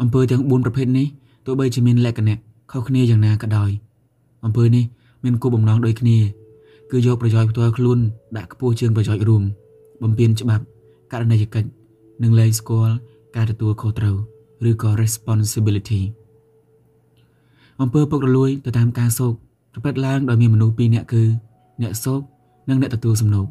[0.00, 1.06] អំពើទាំង4ប្រភេទនេះ
[1.46, 2.38] ទោះបីជាមានលក្ខណៈ
[2.72, 3.70] ខុសគ្នាយ៉ាងណាក៏ដោយ
[4.44, 4.84] អំពើនេះ
[5.24, 6.18] មានគោលបំណងដូចគ្នា
[6.90, 7.98] គឺយកប្រយោជន៍ផ្ទាល់ខ្លួន
[8.36, 9.42] ដាក់ខ្ពស់ជាងប្រយោជន៍រួម
[10.02, 10.64] បំពេញច្បាប់
[11.12, 11.68] ករណីយកិច្ច
[12.22, 12.94] និងលែងស្គាល់
[13.36, 14.16] ការទទួលខុសត្រូវ
[14.68, 16.00] ឬក៏ responsibility
[17.80, 19.32] អំពើពុករលួយទៅតាមការសោក
[19.72, 21.22] ប្រព្រឹត្តឡើងដោយមានមនុស្សពីរនាក់គឺ
[21.82, 22.20] អ្នកសោក
[22.68, 23.46] និងអ្នកទទួលសំណូក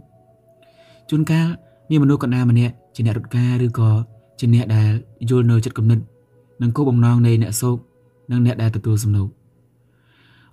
[1.09, 1.47] ជួនកាល
[1.89, 3.89] មានមនុស្សកណ្ដាលម្នាក់ជាអ្នករត់ការឬក៏
[4.39, 4.91] ជាអ្នកដែល
[5.29, 5.99] យល់នៅចិត្តគំនិត
[6.61, 7.77] និងគោលបំណងនៃអ្នកសោក
[8.31, 9.29] និងអ្នកដែលទទួលសំណូក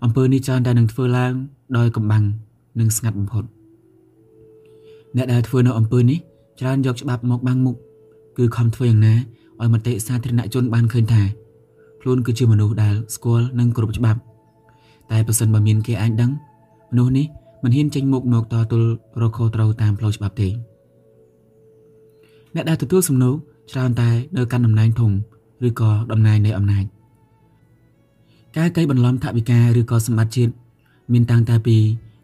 [0.04, 1.32] អំពើនេះច្រើនតែនឹងធ្វើឡើង
[1.78, 2.24] ដោយកំបាំង
[2.80, 3.44] និងស្ងាត់បំផុត
[5.16, 6.18] អ្នកដែលធ្វើនៅអំពើនេះ
[6.60, 7.76] ច្រើនយកច្បាប់មកបាំងមុខ
[8.38, 9.14] គឺខំធ្វើយ៉ាងណា
[9.60, 11.22] ឲ្យមតិសាធារណជនបានឃើញថា
[12.00, 14.20] ខ្លួនគឺជាមនុស្សដែលស្គាល់និងគោរពច្បាប់
[15.10, 16.30] តែប្រសិនបើមានគេអាចដឹង
[16.90, 17.26] មនុស្សនេះ
[17.62, 18.88] មិនហ៊ានចេញមុខមកតទល់
[19.22, 20.48] រកខុសត្រូវតាមផ្លូវច្បាប់ទេ
[22.54, 23.34] អ្នកដែលទទួលសំណូក
[23.72, 25.12] ច្រើនតែនៅកាន់តំណែងធំ
[25.66, 26.84] ឬក៏តំណែងនៃអំណាច
[28.56, 30.52] ការកៃបន្លំថវិកាឬក៏សម្បត្តិជាតិ
[31.12, 31.76] មានតាំងតែពី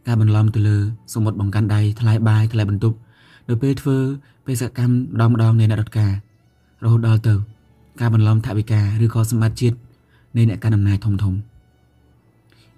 [0.07, 0.77] ការបន្លំទៅលើ
[1.15, 2.97] សមុទ្របង្កាន់ដៃថ្លៃបាយថ្លៃបន្ទប់
[3.49, 3.97] នៅពេលធ្វើ
[4.47, 6.13] បេសកកម្មម្ដងម្ដងនៃអ្នករដ្ឋការ
[6.85, 7.35] រហូតដល់ទៅ
[8.01, 9.77] ការបន្លំថវិកាឬក៏សម្បត្តិជាតិ
[10.37, 11.35] នៃអ្នកកាន់អំណាចធំធំ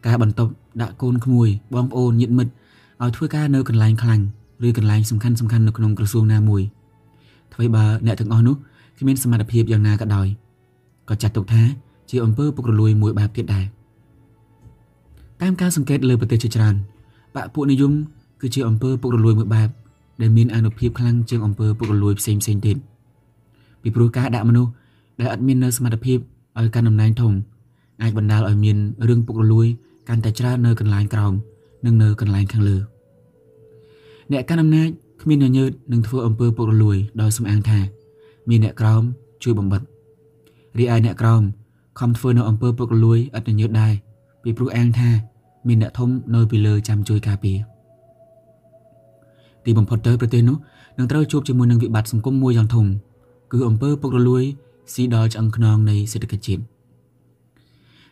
[0.07, 0.53] ការបន្ទប់
[0.83, 2.53] ដាក់កូនក្មួយបងប្អូនញាតិមិត្ត
[3.03, 4.25] ឲ្យធ្វើការនៅកន្លែងខ្លាញ់
[4.67, 6.63] ឬកន្លែងសំខាន់សំខាន់នៅក្នុងក្រសួងណាមួយ
[7.55, 8.57] អ្វីបើអ្នកទាំងអស់នោះ
[8.99, 10.27] គ្មានសមត្ថភាពយ៉ាងណាក៏ដោយ
[11.11, 11.63] ក៏ចាត់ទុកថា
[12.11, 13.65] ជាអំពើពុករលួយមួយបែបទៀតដែរ
[15.41, 16.75] តាមការសង្កេតលើប្រទេសជាច្រើន
[17.37, 17.93] បកពួកនិយម
[18.41, 19.69] គឺជាអំពើពុករលួយមួយបែប
[20.21, 22.77] ដែលមានអនុភាពខ្លាំងជាងអំពើពុករលួយផ្សេងផ្សេងទៀត
[23.83, 24.71] ពីព្រោះការដាក់មនុស្ស
[25.21, 26.19] ដែលអត់មាននៅសមត្ថភាព
[26.59, 27.33] ឲ្យកាន់តំណែងធំ
[28.03, 28.77] អាចបណ្ដាលឲ្យមាន
[29.09, 29.67] រឿងពុករលួយ
[30.09, 31.33] កាន់តែច្រើននៅកន្លែងក្រោម
[31.85, 32.77] និងនៅកន្លែងខាងលើ
[34.33, 34.89] អ្នកកាន់អំណាច
[35.23, 37.79] គ្មានញញើតនឹងធ្វើអំពើពុករលួយដោយសំអាងថា
[38.49, 39.03] មានអ្នកក្រោម
[39.45, 40.00] ជួយបំបត្តិ
[40.79, 41.43] រីឯអ្នកក្រោម
[42.01, 43.93] ខំធ្វើនៅអំពើពុករលួយឥតញញើតដែរ
[44.43, 45.11] ពីព្រោះអាងថា
[45.69, 47.59] មានអ្នកធំនៅពីលើចាំជួយការពារ
[49.65, 50.57] ទីបំផុតទៅប្រទេសនោះ
[50.99, 52.87] នឹងត្រូវជួបជាមួយនឹងវិបត្តិសង្គមមួយយ៉ាងធំ
[53.53, 54.43] គឺអំពើពុករលួយ
[54.93, 56.63] ស៊ីដល់ឆ្អឹងខ្នងនៃសេដ្ឋកិច្ចជាតិ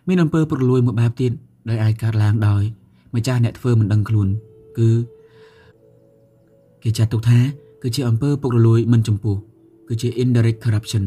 [0.09, 1.33] មានអំពើពុករលួយមួយបែបទៀត
[1.69, 2.63] ដែលអាចកើតឡើងដោយ
[3.15, 4.29] ម្ចាស់អ្នកធ្វើមិនដឹងខ្លួន
[4.79, 4.91] គឺ
[6.83, 7.39] គេចាត់ទុកថា
[7.83, 9.37] គឺជាអំពើពុករលួយមិនចំពោះ
[9.89, 11.05] គឺជា indirect corruption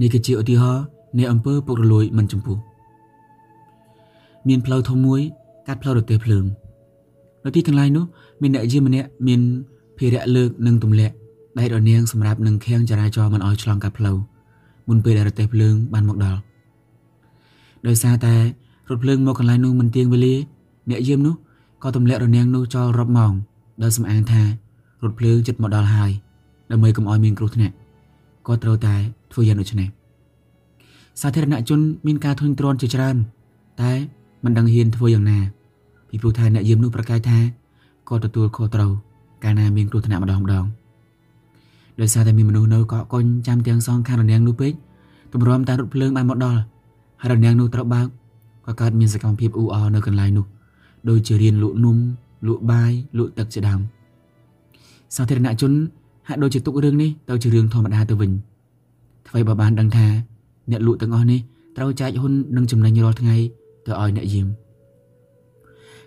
[0.00, 0.84] នេះគឺជាឧទាហរណ៍
[1.18, 2.58] នៃអំពើពុករលួយមិនចំពោះ
[4.48, 5.20] មានផ្លូវធំមួយ
[5.66, 6.44] កាត់ផ្លូវរទេះភ្លើង
[7.44, 8.04] នៅទីកន្លែងនោះ
[8.42, 9.40] មានអ្នកយាមម្នាក់មាន
[9.98, 11.14] ភារៈលើកនិងទម្លាក់
[11.58, 14.16] ដែករនាងសម្រាប់នឹងខាំងចរាចរណ៍មិនឲ្យឆ្លងកាត់ផ្លូវ
[14.88, 16.40] មុនពេលដែលរទេះភ្លើងបានមកដល់
[17.86, 18.34] ដោយសារតែ
[18.88, 20.34] រថភ្លើងមកកន្លែងនោះមិនទៀងវេលា
[20.90, 21.34] អ្នកយាមនោះ
[21.82, 23.32] ក៏ទម្លាក់រនាំងនោះចោលរាប់ម៉ោង
[23.82, 24.42] ដោយសំអាងថា
[25.02, 26.10] រថភ្លើងចិត្តមកដល់ហើយ
[26.70, 27.74] ដើម្បីកុំឲ្យមានគ្រោះថ្នាក់
[28.46, 28.94] ក៏ត្រូវតែ
[29.32, 29.88] ធ្វើយ៉ាងដូចនេះ
[31.20, 33.16] សាធារណជនមានការធុញទ្រាន់ជាច្រើន
[33.82, 33.92] តែ
[34.44, 35.38] មិនដឹងហ៊ានធ្វើយ៉ាងណា
[36.08, 37.38] ពីព្រោះថាអ្នកយាមនោះប្រកាសថា
[38.08, 38.90] ក៏ទទួលខុសត្រូវ
[39.44, 40.64] កាលណាមានគ្រោះថ្នាក់ម្ដងម្ដង
[42.00, 44.72] ដោយសារតែមានមនុស្សនៅកក់កុញចាំទាំងសងខាងរនាំងនោះពេក
[45.32, 46.60] ទម្រាំតែរថភ្លើងបានមកដល់
[47.20, 48.06] ហើយរនាំងនោះត្រូវបើក
[48.66, 50.46] ក៏កើតមានសកម្មភាពអ៊ូអរនៅកន្លែងនោះ
[51.08, 51.96] ដូចជារៀនលក់នំ
[52.48, 53.80] លក់បាយលក់ទឹកជាដើម
[55.16, 55.72] សាធារណជន
[56.28, 58.30] ហាក់ដូចជាទុករឿងនេះទៅជារឿងធម្មតាទៅវិញ
[59.28, 60.06] អ្វីបើបានដឹងថា
[60.70, 61.40] អ្នកលក់ទាំងអស់នេះ
[61.76, 63.36] ត្រូវចែកហ៊ុននិងចំណេញរាល់ថ្ងៃ
[63.86, 64.46] ទៅឲ្យអ្នកយាម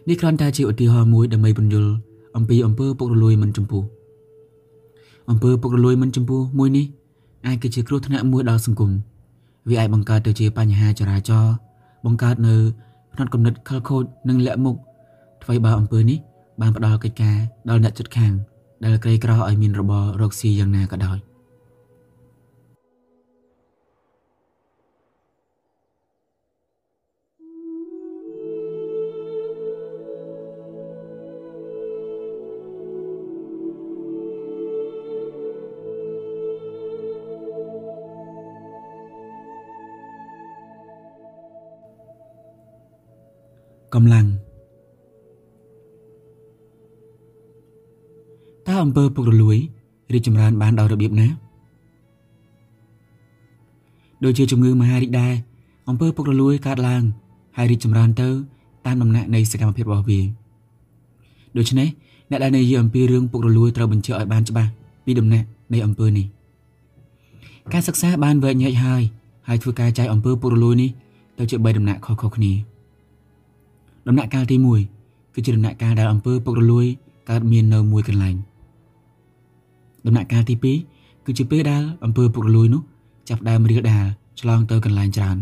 [0.08, 1.92] នេះគ្រាន់តែជាឧទាហរណ៍មួយដើម្បីពន្យល់
[2.38, 3.84] អំពីអំពើពុករលួយមិនចំពោះ
[5.30, 6.86] អំពើពុករលួយមិនចំពោះមួយនេះ
[7.48, 8.92] អាចគឺជាគ្រោះថ្នាក់មួយដល់សង្គម
[9.70, 11.54] វាអាចបង្កើតទៅជាបញ្ហាចរាចរណ៍
[12.06, 12.56] បង្កើតនៅ
[13.14, 14.76] ផ្នត់គំនិតខលខូចនិងលាក់មុខ
[15.44, 16.18] អ្វីបើអំពើនេះ
[16.62, 17.38] បានផ្ដល់កិច្ចការ
[17.70, 18.34] ដល់អ្នកជិតខាង
[18.86, 21.18] ដែលក្រីក្រឲ្យមានរបររកស៊ីយ៉ាងណាក៏ដោយ
[43.96, 44.47] កម្លាំង
[48.84, 49.58] អំពើពុករលួយ
[50.14, 51.28] រីកចម្រើនបានដោយរបៀបណា
[54.24, 55.34] ដូចជាជំងឺមហារីកដែរ
[55.90, 57.04] អំពើពុករលួយកើតឡើង
[57.58, 58.30] ហើយរីកចម្រើនទៅ
[58.86, 60.20] តាមដំណាក់នៃសកម្មភាពរបស់វា
[61.58, 61.88] ដូច្នេះ
[62.30, 64.70] អ្នកដែលនិយាយអំពីរឿងពុករលួយត្រូវបញ្ជាក់ឲ្យបានច្បាស់
[65.06, 66.26] ពីដំណាក់នៃអំពើនេះ
[67.74, 69.02] ការសិក្សាបានវែកញែកហើយ
[69.48, 70.90] ហើយធ្វើការចែកអំពើពុករលួយនេះ
[71.38, 72.52] ទៅជា3ដំណាក់ខុសៗគ្នា
[74.08, 74.56] ដំណាក់កាលទី
[74.96, 76.86] 1គឺជាដំណាក់កាលដែលអំពើពុករលួយ
[77.30, 78.36] កើតមាននៅមួយកន្លែង
[80.08, 80.56] ដំណាក់កាលទី
[80.92, 82.82] 2គឺជាពេលដែលអំពើពុករលួយនោះ
[83.30, 84.06] ចាប់ដើមរៀលដាល
[84.40, 85.38] ឆ្លងទៅកន្លែងច្រើន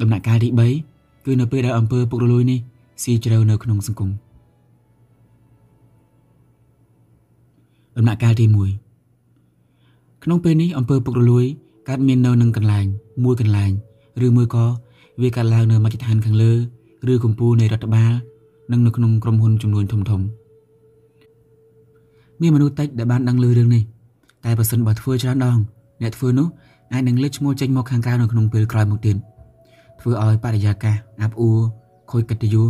[0.00, 0.48] ដំណាក់កាលទី
[0.88, 2.58] 3គឺនៅពេលដែលអំពើពុករលួយនេះ
[3.02, 4.10] ស៊ីជ្រៅនៅក្នុងសង្គម
[7.96, 11.44] ដំណាក់កាលទី1ក្នុងពេលនេះអំពើពុករលួយ
[11.88, 12.86] កើតមាននៅនឹងកន្លែង
[13.24, 13.72] មួយកន្លែង
[14.26, 14.66] ឬមួយក៏
[15.20, 16.52] វាកើតឡើងនៅមជ្ឈដ្ឋានខាងលើ
[17.12, 18.12] ឬកម្ពុជានៃរដ្ឋបាល
[18.72, 20.20] និងនៅក្នុងក្រុមហ៊ុនចំនួនធំធំ
[22.40, 23.82] មានមនុស្សតិចដែលបានដឹងឮរឿងនេះ
[24.44, 25.58] តែបើសិនបើធ្វើច្រើនដង
[26.02, 26.48] អ្នកធ្វើនោះ
[26.92, 29.16] អាចនឹងលេចឈ្មោះចេញមកខាងក្រៅនៅក្នុងពេលក្រោយមកទៀត
[30.00, 31.58] ធ្វើឲ្យបរិយាកាសអាប់អួរ
[32.10, 32.66] ខូចកិត្តិយស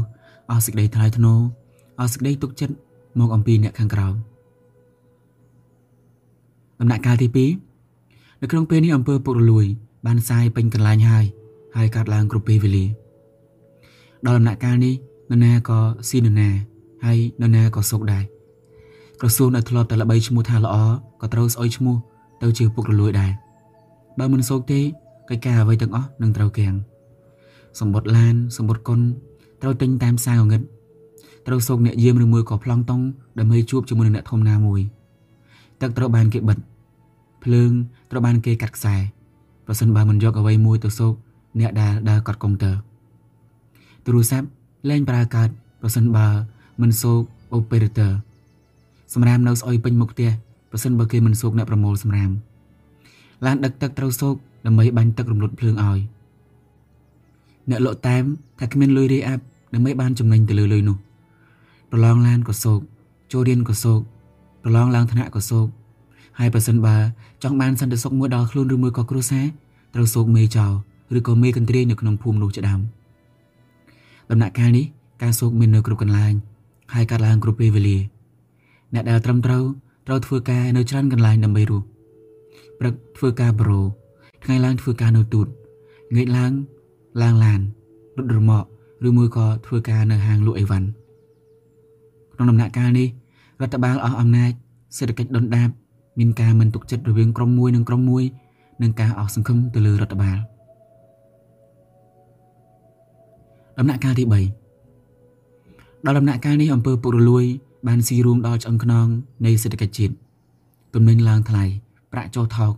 [0.50, 1.38] អស់សេចក្តីថ្លៃថ្នូរ
[2.00, 2.74] អស់សេចក្តីទុកចិត្ត
[3.20, 4.06] មកអំពីអ្នកខាងក្រៅ
[6.80, 7.28] ដំណាក់កាលទី
[7.92, 9.66] 2នៅក្នុងពេលនេះអង្គើពុករលួយ
[10.06, 11.24] បានសាយពេញកន្លែងហើយ
[11.76, 12.84] ហើយកាត់ឡើងគ្រប់ពេលវេលា
[14.26, 14.94] ដល់ដំណាក់កាលនេះ
[15.30, 16.50] នរណាក៏ស៊ីនរណា
[17.04, 18.24] ហើយនរណាក៏សុកដែរ
[19.20, 20.76] ក្រសួងដែលធ្លាប់តែល្បីឈ្មោះថាល្អ
[21.20, 21.96] ក៏ត្រូវស្អុយឈ្មោះ
[22.42, 23.32] ទៅជាពុករលួយដែរ
[24.18, 24.80] បើមិនសុកទេ
[25.30, 26.74] កិច្ចការអ្វីទាំងអស់នឹងត្រូវគាំង
[27.80, 29.00] សម្បត្តិឡានសម្បត្តិគុណ
[29.62, 30.62] ត្រូវទិញតាមផ្សារងឹត
[31.46, 33.00] ត្រូវសោកអ្នកយាមឬមួយក៏ប្លង់តុង
[33.38, 34.80] ដើម្បីជួបជាមួយនឹងអ្នកធំណាមួយ
[35.80, 36.58] ទឹកត្រូវបានគេបិទ
[37.44, 37.70] ភ្លើង
[38.10, 38.96] ត្រូវបានគេកាត់ខ្សែ
[39.66, 41.14] ប្រសិនបើមិនយកអ្វីមួយទៅសោក
[41.60, 42.74] អ្នកដែលដើរកត់កុំព្យូទ័រ
[44.04, 44.46] ទូរស័ព្ទ
[44.90, 45.48] លែងប្រើកើត
[45.80, 46.26] ប្រសិនបើ
[46.82, 47.20] មិនសូក
[47.58, 48.12] operator
[49.14, 50.30] សម្រាមនៅស្អុយពេញមុខផ្ទះ
[50.70, 52.30] ប្រសិនបើគេមិនសូកអ្នកប្រមូលសម្រាម
[53.46, 54.34] ឡានដឹកទឹកត្រូវសូក
[54.66, 55.98] ដើម្បីបាញ់ទឹករំលត់ភ្លើងឲ្យ
[57.70, 58.24] អ្នកលក់តាម
[58.58, 59.42] ថាគ្មានលុយរីអាប់
[59.74, 60.96] ដើម្បីបានចំណេញទៅលើលុយនោះ
[61.92, 62.80] ប្រឡងឡានក៏សូក
[63.32, 64.00] ចូលរៀនក៏សូក
[64.64, 65.66] ប្រឡងឡើងថ្នាក់ក៏សូក
[66.38, 66.96] ហើយប្រសិនបើ
[67.42, 69.44] ចង់បានសន្តិសុខមួយដល់ខ្លួនឬមួយក៏គ្រួសារ
[69.94, 70.72] ត្រូវសូកមេចោល
[71.18, 72.80] ឬក៏មេកន្ទ្រាយនៅក្នុងភូមិនោះជាដើម
[74.30, 74.84] ដំណាក់កាលនេះ
[75.22, 76.34] ការសោកមាននៅគ្រប់កន្លែង
[76.94, 77.98] ហើយកាត់ឡើងគ្រប់ពេលវេលា
[78.94, 79.64] អ្នកដែលត្រឹមត្រូវ
[80.06, 81.86] ត្រូវធ្វើការនៅច្រើនកន្លែងដើម្បីរស់
[82.78, 83.78] ព្រឹកធ្វើការប្រូ
[84.44, 85.46] ថ្ងៃឡើងធ្វើការនៅទូត
[86.14, 86.52] ងើយឡើង
[87.22, 87.60] ឡើងឡាន
[88.16, 88.66] រត់រមាក់
[89.08, 90.88] ឬមួយក៏ធ្វើការនៅហាងលក់អីវ៉ាន់
[92.34, 93.08] ក្នុងដំណាក់កាលនេះ
[93.60, 94.52] រដ្ឋបាលអស់អំណាច
[94.98, 95.68] សេដ្ឋកិច្ចដុនដាប
[96.18, 98.24] មានការមិនទុកចិត្តរវាងក្រុមមួយនិងក្រុមមួយ
[98.82, 100.38] និងការអស់សង្ឃឹមទៅលើរដ្ឋបាល។
[103.78, 107.44] ដំណាក់កាលទី3ដល់ដំណាក់កាលនេះអង្គើពុករលួយ
[107.86, 109.06] បានស៊ីរួមដល់ឆ្អឹងខ្នង
[109.46, 110.14] នៃសេដ្ឋកិច្ចជាតិ
[110.94, 111.64] ទំនិញឡើងថ្លៃ
[112.12, 112.72] ប្រាក់ចុះថោក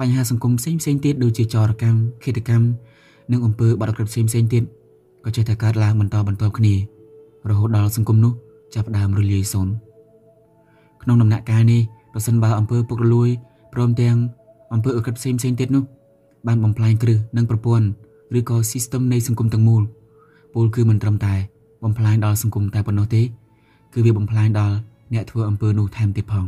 [0.00, 2.66] បញ្ហាសង្គមផ្សេងផ្សេងទៀតដូចជាចរកម្មឃាតកម្ម
[3.32, 4.62] និងអំពើបាត់ក្រិតផ្សេងផ្សេងទៀត
[5.24, 6.74] ក៏ចេះតែកើតឡើងបន្តបន្តគ្នា
[7.50, 8.32] រហូតដល់សង្គមនោះ
[8.74, 9.72] ចាប់ផ្ដើមរលាយសូន្យ
[11.02, 11.82] ក្នុងដំណាក់កាលនេះ
[12.12, 13.28] ប្រសិនបើអំពើពុករលួយ
[13.74, 14.16] ព្រមទាំង
[14.74, 15.84] អំពើអក្រិតផ្សេងផ្សេងទៀតនោះ
[16.46, 17.86] បានបំផ្លាញគ្រឹះនិងប្រព័ន្ធ
[18.38, 19.82] ឬក៏ system នៃសង្គមទាំងមូល
[20.54, 21.34] ពលគឺមិនត្រឹមតែ
[21.84, 23.22] បំផ្លាញដល់សង្គមតែប៉ុណ្ណោះទេ
[23.94, 24.76] គឺវាបំផ្លាញដល់
[25.14, 26.46] អ្នកធ្វើអំពើនោះថែមទៀតផង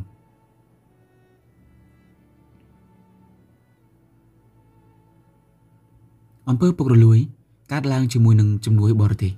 [6.49, 7.19] អំពើពុករលួយ
[7.73, 9.33] កើតឡើងជាមួយនឹងជំនួយបរទេស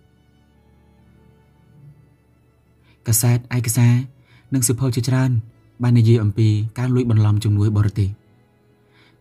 [3.07, 3.95] កាសែតឯកសារ
[4.55, 5.31] និងសិភៅជាច្រើន
[5.83, 6.49] បាននិយាយអំពី
[6.79, 8.09] ការលួចបន្លំជំនួយបរទេស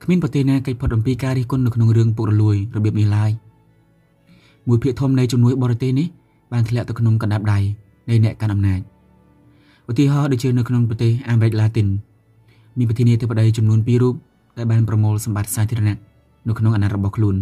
[0.03, 3.31] គ្មានប្រទេសណាកិច្ចផុតអំពីការរិះគន់នៅក្នុងរឿងពុករលួយរបៀបនេះឡើយ
[4.67, 6.07] មួយភាគធំនៃជំនួយបរទេសនេះ
[6.53, 7.59] បានធ្លាក់ទៅក្នុងកណ្ដាប់ដៃ
[8.10, 8.80] នៃអ្នកកាន់អំណាច
[9.89, 11.88] ឧទាហរណ៍ដូចជានៅក្នុងប្រទេសអាមេរិកឡាទីន
[12.78, 14.16] មានប្រធានាធិបតីចំនួន2រូប
[14.58, 15.97] ដែលបានប្រមូលសម្បត្តិសាធារណៈ
[16.47, 17.36] នៅក្នុងអាណត្តិរបស់ខ្លួន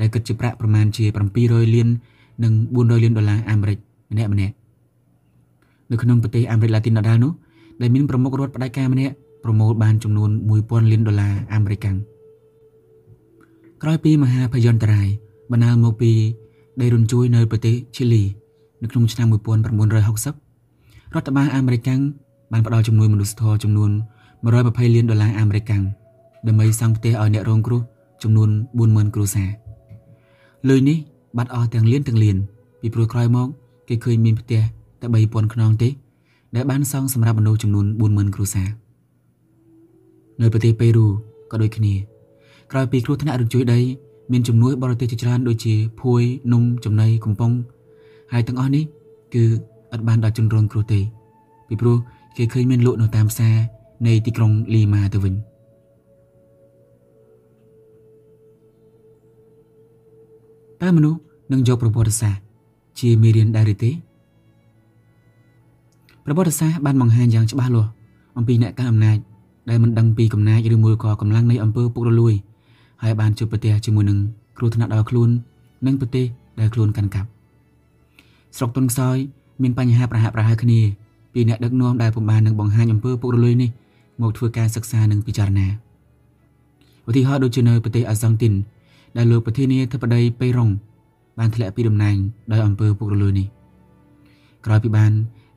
[0.00, 1.04] ដែលគិតជាប្រាក់ប្រមាណជា
[1.40, 1.88] 700លាន
[2.44, 3.78] និង400លានដុល្លារអាមេរិក
[4.12, 4.54] ម្នាក់ម្នាក់
[5.90, 7.32] នៅក្នុងប្រទេសអាមេរិកឡាទីនដដែលនោះ
[7.80, 9.14] ដែលមានប្រមុខរដ្ឋផ្ដាច់ការម្នាក់
[9.44, 11.86] ប្រមូលបានចំនួន1000លានដុល្លារអាមេរិក
[13.82, 15.08] ក្រោយពីមហាភយន្តរាយ
[15.50, 16.12] បណ្ដាលមកពី
[16.80, 18.22] ដីរញ្ជួយនៅប្រទេសឈីលី
[18.82, 21.88] នៅក្នុងឆ្នាំ1960រដ្ឋបាលអាមេរិក
[22.52, 23.90] បានផ្ដល់ជំនួយមនុស្សធម៌ចំនួន
[24.42, 25.70] 120លានដុល្លារអាមេរិក
[26.46, 27.82] ដើម្បីសង់ផ្ទះឲ្យអ្នករងគ្រោះ
[28.22, 28.48] ចំនួន
[28.80, 29.48] 40000គ្រួសារ
[30.68, 30.98] លុយនេះ
[31.36, 32.36] បាត់អស់ទាំងលានទាំងលាន
[32.80, 33.48] ពីព្រោះក្រោយមក
[33.88, 34.60] គេឃើញមានផ្ទះ
[35.00, 35.88] តែ3000ខ្នងទេ
[36.56, 38.68] ដែលបានសង់សម្រាប់មនុស្សចំនួន40000គ្រួសារ
[40.40, 41.06] នៅប្រទេសប៉េរូ
[41.50, 41.94] ក៏ដូចគ្នា
[42.72, 43.80] ក្រោយពីគ្រោះថ្នាក់រញ្ជួយដី
[44.32, 46.22] មានជំនួយបរទេសជាច្រើនដូចជាភួយ
[46.52, 47.52] នំចំណីកំប៉ុង
[48.32, 48.84] ហើយទាំងអស់នេះ
[49.34, 49.44] គឺ
[49.92, 51.00] អត់បានដល់ជនរងគ្រោះទេ
[51.68, 51.96] ពីព្រោះ
[52.36, 53.56] គេឃើញមានលក់នៅតាមផ្សារ
[54.06, 55.34] នៃទីក្រុងលីម៉ាទៅវិញ
[60.82, 61.18] តើមនុស្ស
[61.52, 62.42] នឹងយកប្រវត្តិសាស្ត្រ
[63.00, 63.90] ជាមេរៀនដែរឬទេ
[66.24, 67.90] ប្រវត្តិសាស្ត្របានបង្ហាញយ៉ាងច្បាស់លាស់
[68.38, 69.18] អំពីអ្នកកាន់អំណាច
[69.70, 72.34] ដែលមិនដឹងពីកំណាចឬមួយក៏កម្លាំងនៃអំពើពុករលួយ
[73.02, 74.18] ហើយបានជួបប្រទះជាមួយនឹង
[74.58, 75.28] គ្រោះថ្នាក់ដល់ខ្លួន
[75.86, 76.26] និងប្រទេស
[76.60, 77.28] ដែលខ្លួនកាន់កាប់
[78.56, 79.16] ស្រុកទុនខ្សោយ
[79.62, 80.80] មានបញ្ហាប្រហាក់ប្រហែលគ្នា
[81.32, 83.70] ពីអ្នកដឹកនាំដែលពុំបាននឹងបង្ហាញអំពើពុករលួយនេះ
[84.22, 85.66] មកធ្វើការសិក្សានិងពិចារណា
[87.08, 88.54] ឧទាហរណ៍ដូចជានៅប្រទេសអាសង់ទីន
[89.16, 90.70] ដែលលោកប្រធានាធិបតីប៉េរុង
[91.38, 92.16] បានធ្លាក់ពីតំណែង
[92.52, 93.46] ដោយអំពើពុករលួយនេះ
[94.66, 95.12] ក្រោយពីបាន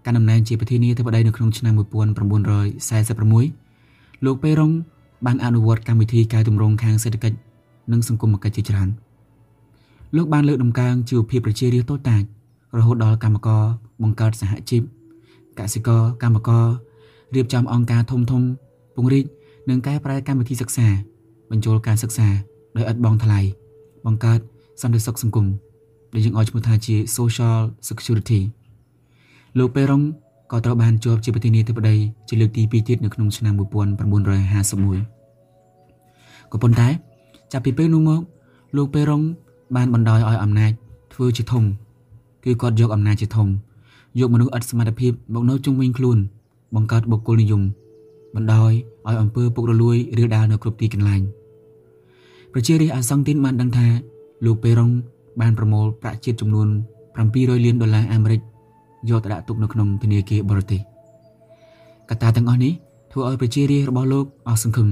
[0.05, 4.71] កាន់តំណែងជាប្រធានាធិបតីនៅក្នុងឆ្នាំ1946លោកប៉េរុង
[5.25, 7.37] បានអនុវត្តកម្មវិធីកែតម្រង់ខាងសេដ្ឋកិច្ច
[7.91, 8.89] និងសង្គមគិច្ចជាច្រើន
[10.15, 12.23] លោកបានលើកដំកើងជីវភាពប្រជារាស្ត្រតូចតាច
[12.77, 13.63] រហូតដល់កម្មករ
[14.03, 14.81] បង្កើតសហជីព
[15.59, 16.65] កសិករកម្មករ
[17.35, 18.41] រៀបចំអង្គការធំធំ
[18.95, 19.25] ពង្រីក
[19.69, 20.87] និងកែប្រែកម្មវិធីសិក្សា
[21.51, 22.27] បញ្ចូលការសិក្សា
[22.77, 23.39] ដោយឥតបង់ថ្លៃ
[24.05, 24.39] បង្កើត
[24.81, 25.47] សន្តិសុខសង្គម
[26.13, 27.57] ដែលយើងឲ្យឈ្មោះថាជា Social
[27.87, 28.39] Security
[29.57, 30.01] លោកប៉េរុង
[30.51, 31.95] ក៏ត្រូវបានជាប់ជាប្រធានាធិបតី
[32.29, 33.59] ជាលើកទី2ទៀតនៅក្នុងឆ្នាំ1951
[36.51, 36.87] ក៏ប៉ុន្តែ
[37.51, 38.21] ចាប់ពីពេលនោះមក
[38.77, 39.21] លោកប៉េរុង
[39.75, 40.71] បានបណ្ដោយឲ្យអំណាច
[41.13, 41.63] ធ្វើជាធំ
[42.43, 43.47] គឺគាត់យកអំណាចជាធំ
[44.19, 46.17] យកមនុស្សឥតសមត្ថភាពមកនៅជុំវិញខ្លួន
[46.75, 47.61] បង្កើតបុគ្គលនិយម
[48.35, 48.71] បណ្ដោយ
[49.07, 51.21] ឲ្យអំពើពុករលួយរាលដាលនៅគ្រប់ទីកន្លែង
[52.53, 53.87] ប្រជារាស្ត្រអាសង់ទីនបានដឹងថា
[54.45, 54.91] លោកប៉េរុង
[55.41, 56.67] បានប្រមូលប្រាក់ជាតិចំនួន
[57.17, 58.41] 700លានដុល្លារអាមេរិក
[59.09, 60.81] យកទៅដាក់ទុកនៅក្នុងធនាគារបរទេស
[62.09, 62.73] កត្តាទាំងអស់នេះ
[63.11, 64.87] ធ្វើឲ្យប្រជារាស្ត្ររបស់លោកអស់សង្ឃឹម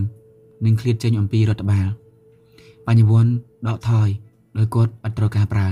[0.66, 1.88] និងឃ្លាតចេញអំពីរដ្ឋបាល
[2.88, 3.34] បញ្ញវន្ត
[3.68, 4.08] ដកថយ
[4.58, 5.68] ដោយគាត់អត់ត្រូវការប្រើ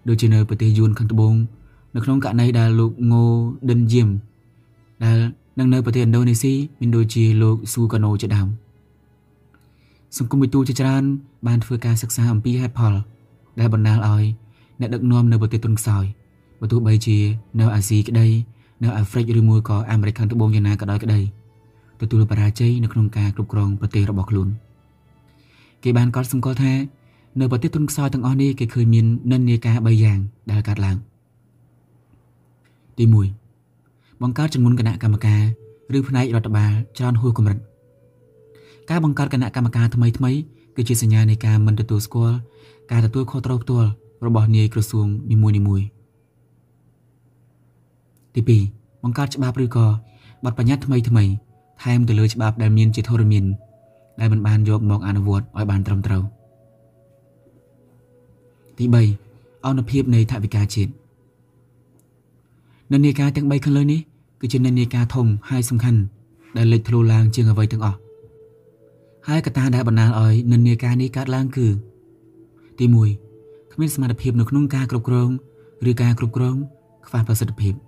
[0.09, 1.35] ដូចជានៅប្រទេសយួនខាងត្បូង
[1.95, 3.25] នៅក្នុងករណីដែលលោកងូ
[3.71, 4.09] ដិនយៀម
[5.05, 5.17] ដែល
[5.59, 8.49] នឹងនៅប្រទេសឥណ្ឌូនេស៊ីមានដូចជាលោកស៊ូកាណូជាដើម
[10.19, 11.03] សង្គមវិទូជាច្រើន
[11.47, 12.95] បានធ្វើការសិក្សាអំពីហេតុផល
[13.61, 14.25] ដែលបណ្ដាលឲ្យ
[14.81, 16.05] អ្នកដឹកនាំនៅប្រទេសទុនខ្សោយ
[16.61, 17.19] បើទោះបីជា
[17.61, 18.29] នៅអាស៊ីក្តី
[18.83, 21.21] នៅអាហ្វ្រិកឬមួយក៏អាមេរិកខាងត្បូងយ៉ាងណាក៏ដោយក្តី
[22.01, 24.49] ទទួលបរាជ័យនៅក្នុងការគ្រប់គ្រងប្រទេសរបស់ខ្លួន
[25.83, 26.73] គេបានកត់សម្គាល់ថា
[27.41, 30.19] នៅប្រទេសទុនខ្សោយទាំងអស់នេះគេឃើញមាននិន្នាការ3យ៉ាង
[30.51, 30.97] ដែលកើតឡើង
[32.99, 33.05] ទី
[33.65, 35.43] 1បង្កើតចំនួនគណៈកម្មការ
[35.97, 37.59] ឬផ្នែករដ្ឋបាលច្រើនហួសកម្រិត
[38.91, 40.31] ការបង្កើតគណៈកម្មការថ្មីថ្មី
[40.77, 42.37] គឺជាសញ្ញានៃការមិនទទួលស្គាល់
[42.91, 43.89] ការទទួលខុសត្រូវផ្ទាល់
[44.27, 45.98] របស់នាយក្រសួងនីមួយៗ
[48.35, 48.41] ទី
[48.73, 49.87] 2បង្កើតច្បាប់ឬក៏
[50.45, 51.25] បទបញ្ញត្តិថ្មីថ្មី
[51.83, 53.45] ថែមទៅលើច្បាប់ដែលមានជាធរមាន
[54.21, 56.23] ដែលមិនបានយកមកអនុវត្តឲ្យបានត្រឹមត្រូវ
[58.79, 58.85] ទី
[59.27, 60.91] 3អនុភាពនៃថវិកាជាតិ
[62.93, 64.01] និន្នាការទាំង3ខាងលើនេះ
[64.41, 66.01] គឺជានិន្នាការធំហើយសំខាន់
[66.57, 67.99] ដែលលេចធ្លោឡើងជាងអ្វីទាំងអស់
[69.29, 71.67] ហើយកត្តាដែលបណ្ដាលឲ្យនិន្នាការនេះកើតឡើងគឺ
[72.79, 75.31] ទី1គ្មានសមត្ថភាពនៅក្នុងការគ្រប់គ្រង
[75.91, 76.57] ឬការគ្រប់គ្រង
[77.07, 77.88] ខ្វះប្រសិទ្ធភាព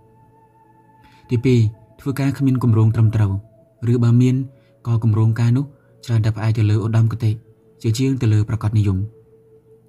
[1.30, 1.36] ទី
[1.70, 3.32] 2ធ្វើការគ្មានគម្រោងត្រឹមត្រូវ
[3.92, 4.36] ឬបើមាន
[4.86, 5.64] ក៏គម្រោងការនោះ
[6.04, 7.30] ច្រើនតែផ្អែកទៅលើឧត្តមគតិ
[7.82, 8.98] ជាជាងទៅលើប្រកបនិយម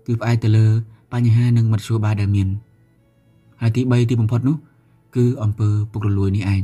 [0.05, 0.65] គឺផ្អែកទៅលើ
[1.13, 2.47] បញ្ហានិងមធ្យោបាយដែលមាន
[3.61, 4.55] ហើយទី3ទីបំផុតនោះ
[5.15, 6.61] គឺអំពើពុករលួយនេះឯង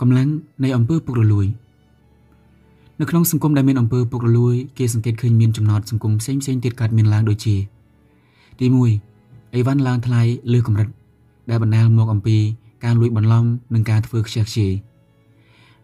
[0.00, 0.28] កម្លាំង
[0.64, 1.46] នៃអំពើពុករលួយ
[3.00, 7.56] នៅក្នុងសង្គមដែលមានអំពើពុករលួយគេសង្កេតឃើញមានចំណោទសង្គមផ្សេងផ្សេងទៀតកើតមានឡើងដូចជា
[8.60, 8.66] ទី
[9.10, 10.88] 1អីវ៉ាន់ឡើងថ្លៃលើកម្រិត
[11.50, 12.36] ដែលបណ្ដាលមកអំពី
[12.84, 13.44] ការលួចបន្លំ
[13.74, 14.72] និងការធ្វើខ្ជះខ្ជាយ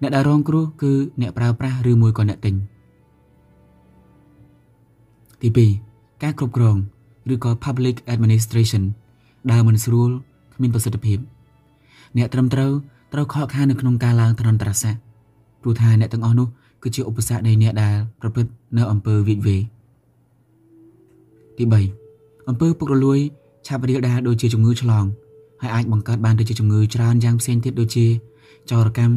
[0.01, 2.55] អ្នកដែលរងគ្រោះគឺអ្នកប្រើប្រាស់ឬមួយក៏អ្នកទិញ
[5.43, 5.49] ទី
[5.87, 6.77] 2ការគ្រប់គ្រង
[7.33, 8.83] ឬក៏ public administration
[9.51, 10.11] ដើរមិនស្រួល
[10.55, 11.19] គ្មានប្រសិទ្ធភាព
[12.17, 12.73] អ្នកត្រឹមត្រូវ
[13.13, 15.01] ត្រូវខកខាននៅក្នុងការឡើងត្រន្តរស័ក្តិ
[15.63, 16.49] ព្រោះថាអ្នកទាំងអស់នោះ
[16.83, 19.57] គឺជាឧបសគ្គនៃអ្នកដែលប្រព្រឹត្តនៅអំពើវិវេ
[21.59, 22.00] ទី3
[22.51, 23.19] អំពើពុករលួយ
[23.67, 25.05] ឆាប់រាលដាលដូចជាជំងឺឆ្លង
[25.63, 28.07] ហើយអាចបង្កើតបានទៅជាជំងឺច្រើនយ៉ាងផ្សេងទៀតដូចជា
[28.71, 29.15] ចោរកម្ម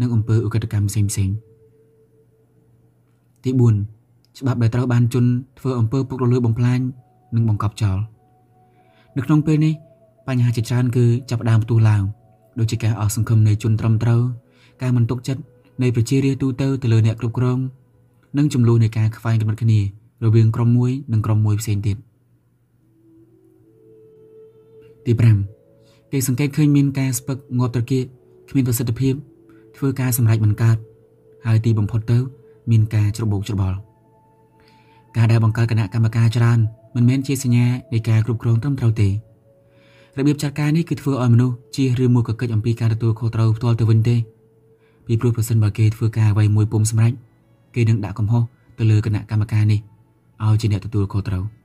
[0.00, 1.28] និងអំពើឧក្រិដ្ឋកម្មផ្សេងផ្សេង
[3.44, 6.80] ទី4ច្បាប់ដែលត្រូវបានជន់ធ្វើអំពើពុករលួយបំផ្លាញ
[7.34, 7.98] និងបង្កប់ចោល
[9.16, 9.74] នៅក្នុងពេលនេះ
[10.28, 12.02] បញ្ហាជាច្រើនគឺចាប់ផ្ដើមផ្ទុះឡើង
[12.58, 14.22] ដូចជាការអស់សង្ឃឹមនៃជនត្រឹមត្រូវ
[14.82, 15.42] ការមិនទុកចិត្ត
[15.82, 17.58] នៃប្រជារាស្ត្រទូទៅទៅលើអ្នកគ្រប់គ្រង
[18.38, 19.80] និងចំនួននៃការខ្វែងគំនិតគ្នា
[20.24, 21.96] រវាងក្រុមមួយនិងក្រុមមួយផ្សេងទៀត
[25.08, 25.14] ទី
[25.64, 28.04] 5គេសង្កេតឃើញមានការស្ពឹកងាប់ត្រគាក
[28.50, 29.14] គ្មានប្រសិទ្ធភាព
[29.76, 30.76] ធ្វើការសម្រេចមិនកើត
[31.46, 32.18] ហើយទីបំផុតទៅ
[32.70, 33.76] មានការច្របូកច្របល់
[35.16, 36.58] ការដែលបង្កើតគណៈកម្មការច្រើន
[36.96, 44.16] មិនមែនជាសញ្ញានៃការគ្រប់គ្រងត្រឹមត្រូវទេរបៀបចាត់ការនេះគឺធ្វើឲ្យមនុស្សជៀសឬមួយក៏កិច្ចអំពីការទទួលខុសត្រូវផ្ទាល់ទៅវិញទេ
[45.06, 47.12] ពីព្រោះប្រសិនបើគេធ្វើការអ្វីមួយពុំសម្រេច
[47.74, 48.42] គេនឹងដាក់កំហុស
[48.78, 49.80] ទៅលើគណៈកម្មការនេះ
[50.44, 51.44] ឲ្យជាអ្នកទទួលខុសត្រូវ។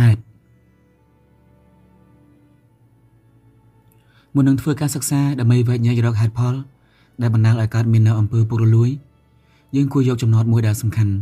[0.00, 0.18] hạt
[4.34, 6.54] មុននឹងធ្វើការសិក្សាដើម្បីវិញ្ញារកហេតុផល
[7.22, 8.90] ដែលបណ្ដាលឲ្យកើតមាននៅអំពើពុករលួយ
[9.76, 11.12] យើងគួរយកចំណោទមួយដែលសំខាន់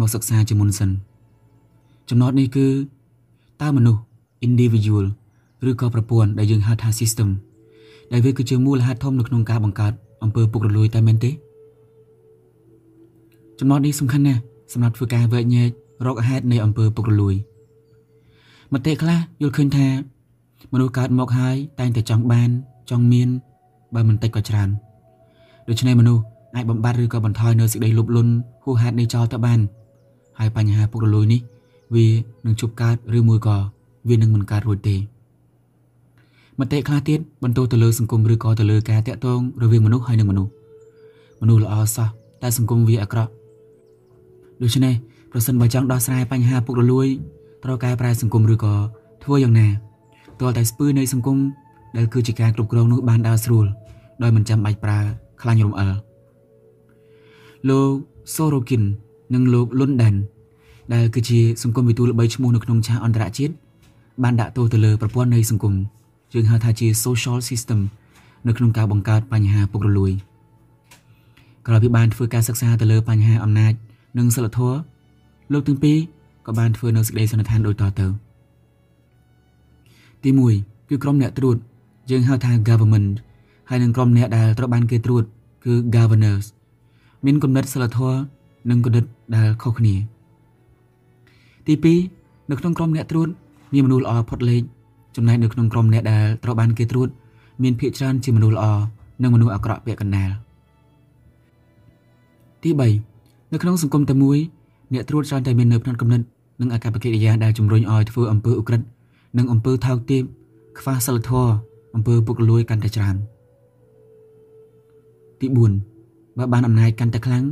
[0.00, 0.90] មកសិក្សាជាមុនសិន
[2.10, 2.66] ចំណោទនេះគឺ
[3.62, 4.00] តើមនុស្ស
[4.46, 5.06] individual
[5.68, 7.28] ឬក៏ប្រព័ន្ធដែលយើងហៅថា system
[8.12, 11.30] ដែលវាគឺជាមូលហេតុធំនៅក្នុងការបង្កើតអំពើពុករលួយតែមែនទេ
[13.58, 14.40] ចំណោទនេះសំខាន់ណាស់
[14.72, 15.64] សម្រាប់ធ្វើការវិញ្ញា
[16.06, 17.34] រកហេតុនៃអំពើពុករលួយ
[18.74, 19.86] មតិខ្លះយល់ឃើញថា
[20.72, 22.48] មនុស្សកើតមកហើយតែងតែចង់បាន
[22.90, 23.28] ចង់មាន
[23.94, 24.68] បើមិនតិចក៏ច្រើន
[25.68, 26.22] ដូច្នេះមនុស្ស
[26.56, 28.32] អាចបំបត្តិឬក៏បន្ថយនៅសេចក្តីលោភលន់
[28.64, 29.60] ហួសហេតុនេះចោលទៅបាន
[30.38, 31.40] ហើយបញ្ហាពុករលួយនេះ
[31.94, 32.06] វា
[32.46, 33.56] នឹងជប់កើតឬមួយក៏
[34.08, 34.96] វានឹងមិនកើតរួចទេ
[36.60, 40.50] មតិខ្លះទៀតបន្ទោសទៅលើសង្គមឬក៏ទៅលើការតាក់ទងរវាងមនុស្សហើយនិងមនុស្ស
[41.40, 42.08] មនុស្សល្អសោះ
[42.42, 43.32] តែសង្គមវាអាក្រក់
[44.62, 44.94] ដូច្នេះ
[45.32, 47.08] ប្រសិនបើចង់ដោះស្រាយបញ្ហាពុករលួយ
[47.68, 48.74] ត្រូវកែប្រែសង្គមឬក៏
[49.24, 49.68] ធ្វើយ៉ាងណា
[50.40, 51.38] ទាល់តែស្ពឺនៃសង្គម
[51.96, 53.66] ដែលគឺជាការគ្រប់គ្រងនោះបានដើរស្រួល
[54.22, 54.98] ដោយមិនចាំបាច់ប្រើ
[55.42, 55.90] ខ្លាញ់រំអិល
[57.68, 57.88] លោក
[58.34, 58.82] សូរ៉ូគីន
[59.34, 60.14] និងលោកលុនដែន
[60.94, 63.52] ដែលគឺជាសង្គមវិទូល្បីឈ្មោះនៅក្នុងឆាកអន្តរជាតិ
[64.22, 65.74] បានដាក់ទោសទៅលើប្រព័ន្ធនៃសង្គម
[66.34, 67.78] យើងហៅថាជា social system
[68.46, 70.12] នៅក្នុងការបង្កើតបញ្ហាពុករលួយ
[71.66, 73.72] ក្រោយពីបានធ្វើការសិក្សាទៅលើបញ្ហាអំណាច
[74.18, 74.78] និងសិលធម៌
[75.54, 75.98] លោកទាំងពីរ
[76.48, 78.06] ក៏បានធ្វើនៅសេចក្តីសន្និដ្ឋានដូចតទៅ
[80.22, 80.30] ទី
[80.60, 81.56] 1គឺក្រុមអ្នកត្រួត
[82.10, 83.08] យើងហៅថា government
[83.68, 85.24] ហើយនិងក្រុមអ្នកដែលត្រូវបានគេត្រួត
[85.64, 86.46] គឺ governors
[87.26, 88.18] មានគំនិតសិលធម៌
[88.70, 89.04] និងគំនិត
[89.36, 89.94] ដែលខុសគ្នា
[91.66, 91.74] ទី
[92.12, 93.28] 2នៅក្នុងក្រុមអ្នកត្រួត
[93.74, 94.62] មានមនុស្សល្អផុតលេខ
[95.16, 97.08] ចំណែកនៅក្នុងក្រុមអ្នកដែលត្រូវបានគេត្រួត
[97.62, 98.66] មានភាគច្រើនជាមនុស្សល្អ
[99.22, 100.30] និងមនុស្សអាក្រក់ពាក់កណ្ដាល
[102.62, 102.70] ទី
[103.12, 104.38] 3នៅក្នុងសង្គមតែមួយ
[104.94, 106.22] អ្នកត្រួតច្រើនតែមាននៅផ្នត់គំនិត
[106.60, 108.86] និងអាកប្បកិរិយាដែលជំរុញឲ្យធ្វើអំពើឧក្រិដ្ឋ
[109.38, 110.22] និងអំពើថោកទាប
[110.78, 111.52] ខ្វះសិលធម៌
[111.94, 113.16] អំពើពុករលួយកាន់តែច្រើន
[115.40, 117.44] ទី4បើបានអំណាចកាន់តែខ្លាំង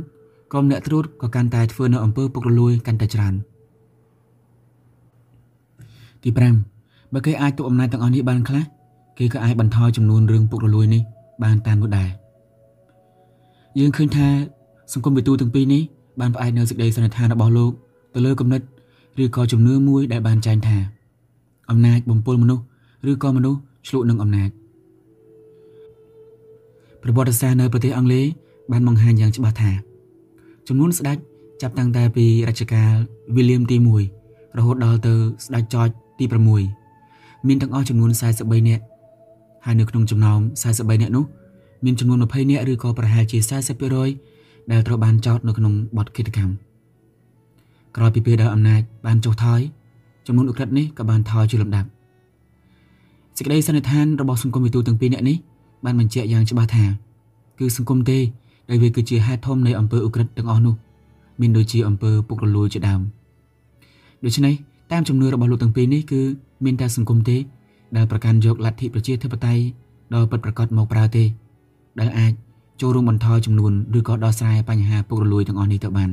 [0.51, 3.33] ក្រុមអ្នកត្រួតក៏កាន់តែធ្វើនៅអំពើពុករលួយកាន់តែច្រើន
[6.23, 6.29] ទី
[6.73, 8.63] 5បើគេអាចទប់អំណាចទាំងអស់នេះបានខ្លះ
[9.17, 11.01] គេក៏អាចបន្ថយចំនួនរឿងពុករលួយនេះ
[11.43, 12.09] បានតាមនោះដែរ
[13.79, 14.27] យើងឃើញថា
[14.93, 15.81] សង្គមវិទូទាំងពីរនេះ
[16.19, 17.71] បានផ្អែកនៅសេចក្តីសន្និដ្ឋានរបស់លោក
[18.13, 18.61] ទៅលើគំនិត
[19.23, 20.77] ឬក៏ជំនឿមួយដែលបានចែងថា
[21.69, 22.63] អំណាចបំពុលមនុស្ស
[23.09, 24.49] ឬក៏មនុស្សឆ្លុះនឹងអំណាច
[27.01, 28.25] ប្រវត្តិសាស្ត្រនៅប្រទេសអង់គ្លេស
[28.71, 29.71] បានបង្ហាញយ៉ាងច្បាស់ថា
[30.67, 31.17] ចំនួនស្ដេច
[31.61, 32.93] ចាប់តាំងតែពីរជ្ជកាល
[33.35, 33.77] William ទី
[34.17, 35.13] 1រហូតដល់ទៅ
[35.45, 36.25] ស្ដេច George ទី
[36.85, 38.83] 6មានទាំងអស់ចំនួន43នាក់
[39.65, 40.39] ហើយនៅក្នុងចំណោម
[40.71, 41.25] 43នាក់នោះ
[41.85, 43.37] មានចំនួន20នាក់ឬក៏ប្រហែលជា
[44.05, 46.66] 40%ដែលត្រូវបានចោទនៅក្នុងបទឃាតកម្ម
[47.97, 49.59] ក្រោយពីពេលដែលអំណាចបានចុះថយ
[50.27, 51.87] ចំនួនឧក្រិដ្ឋនេះក៏បានថយជាលំដាប់
[53.37, 55.37] សេចក្តីសន្និដ្ឋានរបស់សង្គមវិទូទាំងពីរនាក់នេះ
[55.85, 56.85] បានបញ្ជាក់យ៉ាងច្បាស់ថា
[57.59, 58.19] គឺសង្គមទេ
[58.69, 60.75] ដែលវាគឺជាហេតុធំនៃអំពើឧក្រិដ្ឋទាំងអស់នោះ
[61.41, 63.01] មានដូចជាអំពើពុករលួយជាដើម
[64.25, 64.53] ដូច្នេះ
[64.91, 66.21] តាមជំនឿរបស់លោកទាំងពីរនេះគឺ
[66.65, 67.37] មានតែសង្គមទេ
[67.97, 69.63] ដែលប្រកាន់យកលទ្ធិប្រជាធិបតេយ្យ
[70.13, 71.23] ដ៏ពិតប្រាកដមកប្រើទេ
[71.99, 72.31] ដែលអាច
[72.81, 76.09] ចូលរួមបន្ថយចំនួនឬក៏ដោះស្រាយបញ្ហាពុករលួយទាំងអស់នេះទៅបាន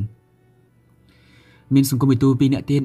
[1.74, 2.82] មានសង្គមវិទូពីរនាក់ទៀត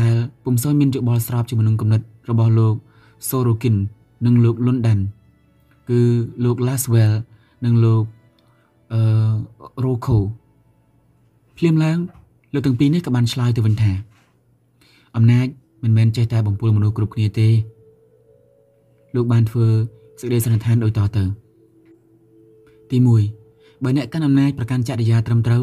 [0.00, 0.14] ដែល
[0.44, 2.74] ពុំសូវមានយោបល់ស្របជាមួយនឹងគំនិតរបស់លោក
[3.28, 3.76] Sorokin
[4.26, 4.98] និងលោក London
[5.88, 6.00] គឺ
[6.44, 7.14] លោក Laswell
[7.64, 8.04] និងលោក
[8.92, 9.00] អឺ
[9.84, 10.18] Rocco
[11.56, 11.98] ភ្លាមឡើង
[12.52, 13.92] លោកទាំងពីរនេះក៏បានឆ្លើយទៅវិញថា
[15.16, 15.46] អំណាច
[15.82, 17.48] មិនមែនចេះតែបំពុលមនុស្សគ្រប់គ្នាទេ
[19.14, 19.66] លោកបានធ្វើ
[20.20, 21.24] សេចក្តីសន្និដ្ឋានដូចតទៅ
[22.90, 22.96] ទី
[23.40, 25.62] 1បើអ្នកកាន់អំណាចប្រកាន់ចរិយាត្រឹមត្រូវ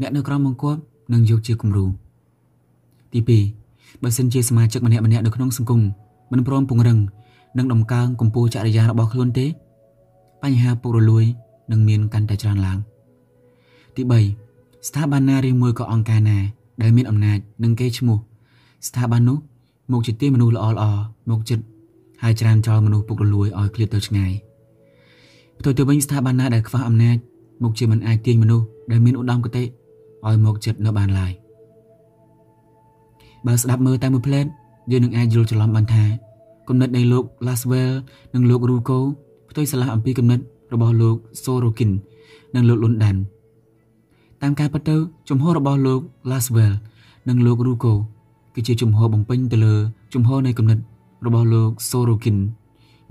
[0.00, 0.80] អ្នកនៅក្រោមបង្គាប់
[1.12, 1.86] នឹងយកជាគំរូ
[3.12, 3.20] ទី
[3.62, 5.80] 2បើសិនជាសមាជិកម្នាក់ម្នាក់នៅក្នុងសង្គម
[6.32, 6.98] មិនព្រមពង្រឹង
[7.58, 9.46] និងដំកើងកម្ពស់ចរិយារបស់ខ្លួនទេ
[10.42, 11.24] បញ្ហាពុករលួយ
[11.72, 12.78] នឹងមានកាន់តែច្រើនឡើង
[13.96, 14.02] ទី
[14.46, 16.38] 3ស្ថាប័នណាឬមួយក៏អង្គការណា
[16.82, 18.18] ដែលមានអំណាចនិងគេឈ្មោះ
[18.86, 19.38] ស្ថាប័ននោះ
[19.92, 20.84] មកជាទីមនុស្សល្អល្អ
[21.30, 21.64] មកចិត្ត
[22.22, 24.32] ហើយច្រានចោលមនុស្សពុករលួយឲ្យឃ្លាតទៅឆ្ងាយ
[25.58, 27.16] ផ្ទុយទៅវិញស្ថាប័នណាដែលខ្វះអំណាច
[27.62, 29.64] មកជាមិនអាចទាញមនុស្សដែលមានឧត្តមគតិ
[30.26, 31.32] ឲ្យមកចិត្តនៅបានឡើយ
[33.46, 34.46] បើស្ដាប់មើលតែមួយផ្លែត
[34.90, 36.04] យើងនឹងអាចយល់ច្រឡំបានថា
[36.68, 37.92] គំនិតនៃលោក Laswell
[38.34, 38.98] និងលោក Ruko
[39.50, 40.40] ផ្ទុយស្រឡះអំពីគំនិត
[40.72, 41.90] របស់លោក Sorokin
[42.54, 43.16] និងលោក Lundan
[44.42, 44.96] តាមការពិតទៅ
[45.28, 46.00] ជំហររបស់លោក
[46.30, 46.74] Laswell
[47.28, 47.92] និងលោក Ruko
[48.54, 49.74] គឺជាជំហរបំពេញទៅលើ
[50.14, 50.78] ជំហរនៃគំនិត
[51.26, 52.38] របស់លោក Sorokin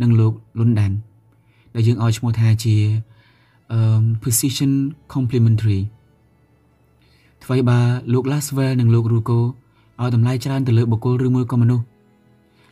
[0.02, 0.92] និងលោក Lundan
[1.76, 2.76] ដែលយើងឲ្យឈ្មោះថាជា
[3.76, 4.72] um position
[5.14, 5.82] complementary
[7.52, 7.80] ថ្មីបើ
[8.14, 9.40] លោក Laswell និងលោក Ruko
[10.02, 11.86] ឲ្យតម្លៃច្រើនទៅលើបុគ្គលឬមួយក៏មនុស្ស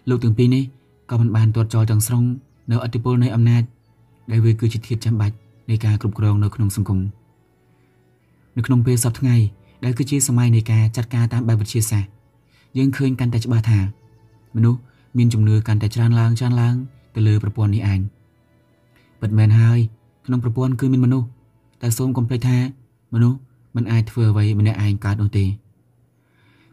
[0.10, 0.64] លោកទាំងពីរនេះ
[1.12, 2.24] ក៏មិនបានទាត់ចោលទាំងស្រុង
[2.72, 3.64] នៅអធិបុលនៃអំណាច
[4.32, 5.36] ដែលវាគឺជាធាតុចាំបាច់
[5.70, 7.00] នៃការគ្រប់គ្រងនៅក្នុងសង្គម
[8.58, 9.36] នៅក្នុងពេលសប្តាហ៍ថ្ងៃ
[9.84, 12.10] ដែលគឺជាសម័យនៃការចាត់ការតាមបែបវិទ្យាសាស្ត្រ
[12.78, 13.80] យើងឃើញកាន់តែច្បាស់ថា
[14.56, 14.80] មនុស្ស
[15.18, 16.76] មានជំនឿកាន់តែច្រើនឡើងច្រើនឡើង
[17.16, 18.00] ទៅលើប្រព័ន្ធនេះឯង
[19.22, 19.80] ពិតមែនហើយ
[20.26, 21.28] ក្នុងប្រព័ន្ធគឺមានមនុស្ស
[21.82, 22.58] តែសូមកុំភ្លេចថា
[23.16, 23.38] មនុស្ស
[23.78, 25.46] មិនអាចធ្វើអ្វីម្នាក់ឯងកើតនោះទេ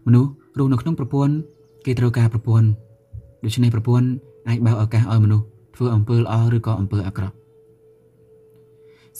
[0.07, 1.35] មនុស្សរស់នៅក្នុងប្រព័ន្ធ
[1.85, 2.69] គេត្រូវការប្រព័ន្ធ
[3.45, 4.07] ដូច្នេះប្រព័ន្ធ
[4.49, 5.45] អាចបើកឱកាសឲ្យមនុស្ស
[5.75, 7.35] ធ្វើអំពើល្អឬក៏អំពើអាក្រក់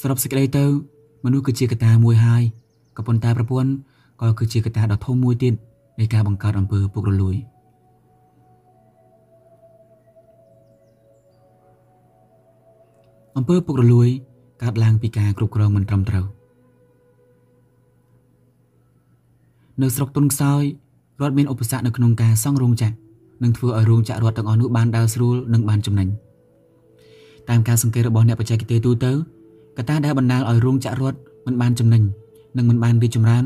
[0.01, 0.65] សរុបសេចក្តីទៅ
[1.25, 2.43] មនុស្សគឺជាកត្តាមួយហើយ
[2.97, 3.71] ក៏ប៉ុន្តែប្រព័ន្ធ
[4.21, 5.55] ក៏គឺជាកត្តាដ៏ធំមួយទៀត
[6.01, 7.37] នៃការបង្កើតអំពើពុករលួយ
[13.37, 14.09] អំពើពុករលួយ
[14.63, 16.27] កើតឡើងពីការគ្រប់គ្រងមិនត្រឹមត្រូវ
[19.83, 20.63] នៅស្រុកទុនខ្សោយ
[21.21, 22.95] រដ្ឋមានឧបសគ្គនៅក្នុងការសង់រោងចក្រ
[23.43, 26.09] និងធ្វើឲ្យរោងចក្ររដ្ឋទាំងអស់នោះបានដើរស្រួលនិងបានចំណេញ
[27.49, 29.13] តាមការសង្កេតរបស់អ្នកបច្ចេកទេសទូទៅ
[29.77, 32.03] កត្តាដែលបណ្ដាលឲ្យរោងចក្ររដ្ឋមិនបានចំណេញ
[32.57, 33.45] និងមិនបានរីកចម្រើន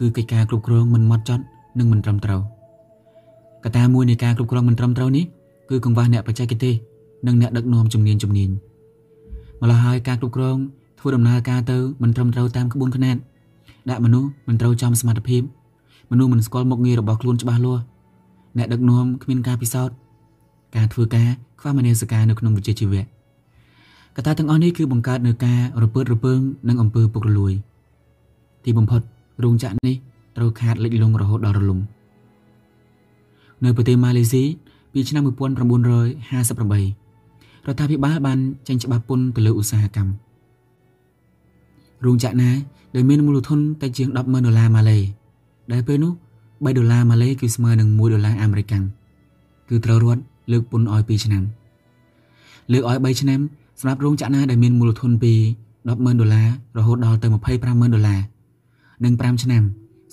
[0.00, 1.44] គឺកិច្ចការគ្រប់គ្រងមិនម៉ត់ចត់
[1.78, 2.40] និងមិនត្រឹមត្រូវ
[3.64, 5.24] កត្តាមួយនៃការគ្រប់គ្រងមិនត្រឹមត្រូវនេះ
[5.70, 6.74] គឺកង្វះអ្នកបច្ចេកទេស
[7.26, 8.50] និងអ្នកដឹកនាំជំនាញជំនាញ
[9.60, 10.58] ម្ល៉េះហើយការគ្រប់គ្រង
[10.98, 13.16] ធ្វើដំណើរការទៅមិនត្រឹមត្រូវតាមក្បួនខ្នាត
[13.90, 15.42] ដាក់មនុស្សមិនត្រូវចំសមត្ថភាព
[16.10, 17.82] មនុស្សមិនស្គាល់មុខងាររបស់ខ្លួនច្បាស់លាស់
[18.58, 19.96] អ្នកដឹកនាំគ្មានការពិសោធន៍
[20.76, 21.28] ការធ្វើការ
[21.60, 23.02] ខ្វះមនសិការនៅក្នុងវិជ្ជាជីវៈ
[24.16, 27.52] កត្តាទាំងអស់នេះគឺបង្កើតនៅការរពើរពើងនិងអំពើពុករលួយ
[28.64, 29.00] ទីបំផុត
[29.44, 29.94] រោងចក្រនេះ
[30.36, 31.78] ត្រូវខាតលិចលង់រហូតដល់រលំ
[33.64, 34.42] នៅប្រទេសម៉ាឡេស៊ី
[34.92, 35.26] ពីឆ្នាំ1958
[37.66, 40.10] រដ្ឋាភិបាលបានចេញច្បាប់ពន្ធទៅលើឧស្សាហកម្ម
[42.04, 42.50] រោងចក្រណា
[42.94, 44.98] ដែលមានមូលធនតែជាង100000ដុល្លារម៉ាឡេ
[45.72, 46.12] ដែលពេលនោះ
[46.50, 48.84] 3ដុល្លារម៉ាឡេគឺស្មើនឹង1ដុល្លារអាមេរិកាំង
[49.68, 50.22] គឺត្រូវរដ្ឋ
[50.52, 51.42] លើកពន្ធឲ្យ2ឆ្នាំ
[52.72, 53.40] លើកឲ្យ3ឆ្នាំ
[53.80, 55.32] សម្រាប់រោងចក្រណាដែលមានមូលធនពី
[55.82, 56.48] 100000ដុល្លារ
[56.78, 58.20] រហូតដល់ទៅ250,000ដុល្លារ
[59.04, 59.62] និង5ឆ្នាំ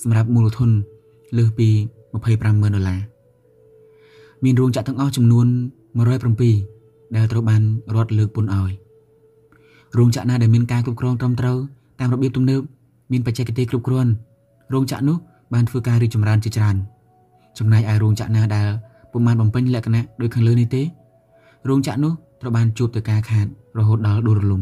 [0.02, 0.70] សម្រាប់មូលធន
[1.38, 1.70] លើសពី
[2.22, 3.00] 250,000ដុល្លារ
[4.44, 5.48] មានរោងចក្រទាំងអស់ចំនួន
[6.32, 7.62] 107ដែលត្រូវបាន
[7.96, 8.72] រដ្ឋលើកពន្ធឲ្យ
[9.98, 11.58] រោងចក្រណាដែលមានការគ្រប់គ្រងត្រឹមត្រូវ
[12.00, 12.62] តាមរបៀបទំនើប
[13.12, 14.12] មានបច្ចេកទេសគ្រប់គ្រាន់
[14.74, 15.18] រោងចក្រនោះ
[15.54, 16.76] បានធ្វើការរីកចម្រើនជាច្រើន
[17.58, 18.68] ចំណែកឯរោងចក្រណាដែល
[19.12, 20.82] ពុំបានបំពេញលក្ខណៈដូចខាងលើនេះទេ
[21.70, 23.46] រោងចក្រនោះត្រូវបានជួបទៅការខាត
[23.78, 24.62] រហូតដល់ដួលរលំ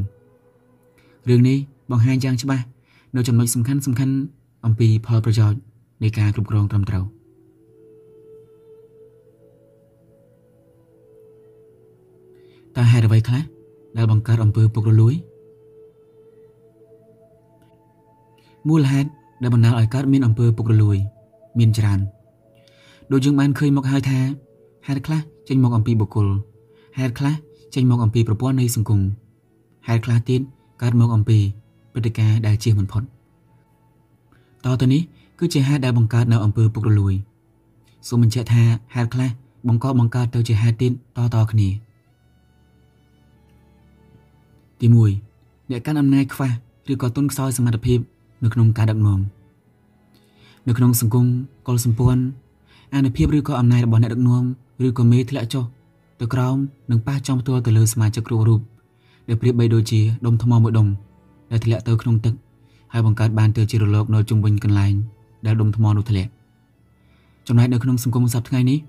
[1.30, 1.58] រឿងនេះ
[1.92, 2.64] បង្ហាញយ៉ាងច្បាស់
[3.16, 4.16] នៅចំណុចសំខាន់សំខាន់
[4.66, 5.60] អំពីផលប្រយោជន៍
[6.04, 7.04] នៃការគ្រប់គ្រងត្រឹមត្រូវ
[12.76, 13.44] តើហេតុអ្វីខ្លះ
[13.98, 15.16] ដែលបង្កើតអំពើពុករលួយ
[18.68, 19.09] មូលហេតុ
[19.41, 20.97] ដែលបណ្ដាលឲ្យកើតមានអំពើពុករលួយ
[21.59, 21.99] មានច្រើន
[23.11, 24.20] ដូចយើងបានឃើញមកហើយថា
[24.88, 26.28] ហេតុខ្លះចេញមកអំពីបុគ្គល
[26.99, 27.34] ហេតុខ្លះ
[27.76, 29.01] ចេញមកអំពីប្រព័ន្ធនៃសង្គម
[29.88, 30.41] ហេតុខ្លះទៀត
[30.82, 31.39] កើតមកអំពី
[31.93, 33.03] ព្រឹត្តិការណ៍ដែលជៀសមិនផុត
[34.63, 35.01] តទៅនេះ
[35.39, 37.13] គឺជាហេតុដែលបង្កើតនៅអំពើពុករលួយ
[38.07, 38.63] សូមបញ្ជាក់ថា
[38.95, 39.30] ហេតុខ្លះ
[39.68, 41.70] បង្កបង្កើតទៅជាហេតុទៀតតតគ្នា
[44.80, 44.88] ទី
[45.30, 46.49] 1អ្នកកាន់អំណាចខ្វះ
[46.91, 47.99] ឬក៏ទុនខ្សោយសមត្ថភាព
[48.44, 49.20] នៅក្នុងការដឹកនាំ
[50.68, 51.26] នៅក្នុងសង្គម
[51.68, 52.24] កុលសម្ព័ន្ធ
[52.94, 54.44] អានុភាពឬក៏អំណាចរបស់អ្នកដឹកនាំ
[54.86, 55.64] ឬក៏មេធ្លាក់ចុះ
[56.20, 56.58] ទៅក្រោម
[56.92, 58.62] និងប៉ះចំផ្ទាល់ទៅលើសមាជិកគ្រប់រូប
[59.28, 60.88] ដែលប្រៀបបីដូចជាដុំថ្មមួយដុំ
[61.52, 62.34] ដែលធ្លាក់ទៅក្នុងទឹក
[62.94, 64.94] ហើយបង្កើតបានទៅជារលកនៅជុំវិញកន្លែង
[65.46, 66.32] ដែលដុំថ្មនោះធ្លាក់
[67.48, 68.80] ចំណែកនៅក្នុងសង្គមសប្តាហ៍ថ្ងៃនេះ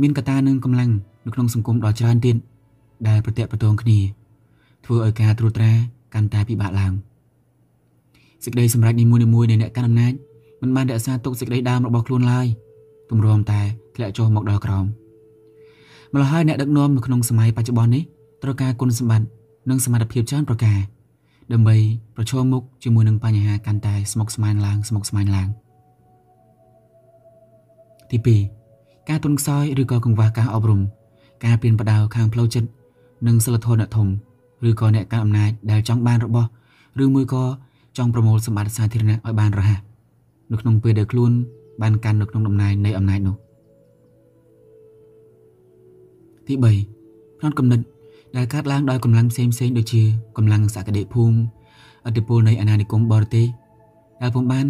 [0.00, 0.90] មានកត្តានិងកម្លាំង
[1.26, 2.36] នៅក្នុងសង្គមដ៏ច្រើនទៀត
[3.08, 3.98] ដែលប្រតិបត្តិគ្នា
[4.84, 5.72] ធ្វើឲ្យការត្រួតត្រា
[6.14, 6.92] កាន់តែពិបាកឡើង
[8.44, 10.12] សេចក្តីសម្រេចនីមួយៗនៃអ្នកកាន់អំណាច
[10.62, 12.46] មិនបានរក្សាទុកសេចក្តីដើមរបស់ខ្លួនឡើយ
[13.10, 13.60] ទម្រាំតែ
[13.94, 14.84] ធ្លាក់ចុះមកដល់ក្រោម
[16.12, 18.02] ម្ល៉េះហើយអ្នកដឹកនាំនៅក្នុងសម័យបច្ចុប្បន្ននេះ
[18.42, 19.26] ត្រូវការគុណសម្បត្តិ
[19.70, 20.78] និងសមត្ថភាពច្រើនប្រការ
[21.52, 21.76] ដើម្បី
[22.16, 25.48] ប្រឈមមុខជាមួយនឹងបញ្ហាកាន់តែស្មុគស្មាញឡើងស្មុគស្មាញឡើង
[28.10, 28.18] ទី
[28.64, 30.80] 2ការទុនខ្សោយឬក៏កង្វះការអប់រំ
[31.44, 32.68] ការពៀនបដៅខាងផ្លូវចិត្ត
[33.26, 34.08] និងសិលធម៌អ្នកធំ
[34.68, 36.48] ឬក៏អ្នកកាន់អំណាចដែលចង់បានរបស់
[37.04, 37.44] ឬមួយក៏
[37.98, 39.80] ចង់ប្រមូលសម្បត្តិសាធារណៈឲ្យបានរហ័ស
[40.50, 41.32] នៅក្នុងពេលដែលខ្លួន
[41.82, 43.36] បានកាន់នៅក្នុងតំណែងនៃអំណាចនោះ
[46.46, 47.84] ទី3ផ្នត់កំណត់
[48.36, 50.02] ដែលកើតឡើងដោយកម្លាំងផ្សេងផ្សេងដូចជា
[50.36, 51.38] កម្លាំងសក្តិភូមិ
[52.06, 53.46] អធិពលនៃអាណានិគមបរទេស
[54.22, 54.66] ដែលពុំបាន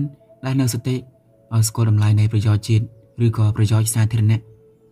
[0.46, 2.84] ដែលនៅសតិឲ្យស្គាល់តម្លៃនៃប្រយោជន៍ជាតិ
[3.26, 4.40] ឬក៏ប្រយោជន៍សាធារណៈ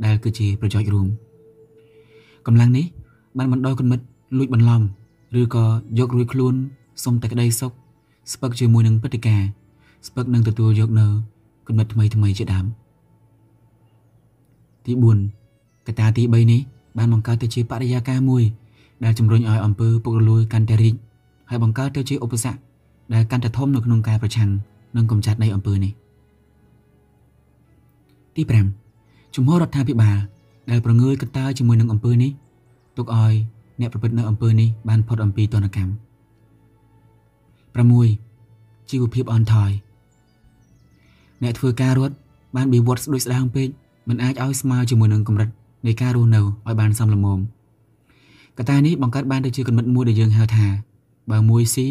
[0.05, 1.09] ដែលគឺជាប្រយោជន៍រួម
[2.47, 2.87] កម្លាំងនេះ
[3.39, 4.01] បានបណ្ដោះគំនិត
[4.39, 4.82] លួចបន្លំ
[5.41, 5.64] ឬក៏
[5.99, 6.55] យករួយខ្លួន
[7.05, 7.72] សុំតែក្តីសុខ
[8.33, 9.49] ស្ពឹកជាមួយនឹងព្រឹត្តិការណ៍
[10.07, 11.07] ស្ពឹកនឹងទទួលយកនៅ
[11.66, 12.66] គំនិតថ្មីថ្មីជាដើម
[14.87, 14.93] ទី
[15.41, 16.61] 4កត្តាទី3នេះ
[16.99, 18.45] បានបង្កើតទៅជាបរិយាកាសមួយ
[19.05, 20.95] ដែលជំរុញឲ្យអំពើពុករលួយកាន់តែរីក
[21.51, 22.59] ហើយបង្កើតទៅជាឧបសគ្គ
[23.14, 24.51] ដែលកាន់តែធំនៅក្នុងការប្រឆាំង
[24.97, 25.93] នឹងកម្ចាត់នៃអំពើនេះ
[28.37, 28.43] ទី
[28.89, 30.16] 5ជំហររដ្ឋាភិបាល
[30.70, 32.31] ដែលប្រងើយកន្តើយជាមួយនឹងអំពើនេះ
[32.97, 33.35] ទុកឲ្យ
[33.81, 36.05] អ្នកប្រព្រឹត្តនៅអំពើនេះបានផុតអំពីទណ្ឌកម្ម
[37.77, 39.70] 6ជីវភាពអន់ថយ
[41.43, 42.14] អ្នកធ្វើការរត់
[42.57, 43.68] បានបៀវត្សស្ដួយស្ដាងពេក
[44.09, 45.49] មិនអាចឲ្យស្មើជាមួយនឹងកម្រិត
[45.87, 47.39] នៃការរស់នៅឲ្យបានសមល្មម
[48.59, 50.66] កត្តានេះបង្កើតបានទៅជាគំនិតមួយដែលយើងហៅថា
[51.31, 51.87] បើមួយស៊ី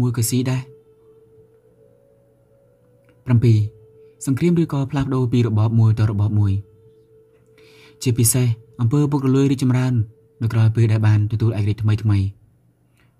[0.00, 0.62] មួយក៏ស៊ីដែរ
[3.28, 6.52] 7សង្គ្រាមឬក៏ផ្លាស់ប្ដូរពីរបបមួយទៅរបបមួយ
[8.02, 8.46] ជាពិសេស
[8.80, 9.92] អង្គើពុករលួយរីកចម្រើន
[10.42, 12.18] នៅក្រោយពេលដែលបានទទួលឯករាជ្យថ្មីថ្មី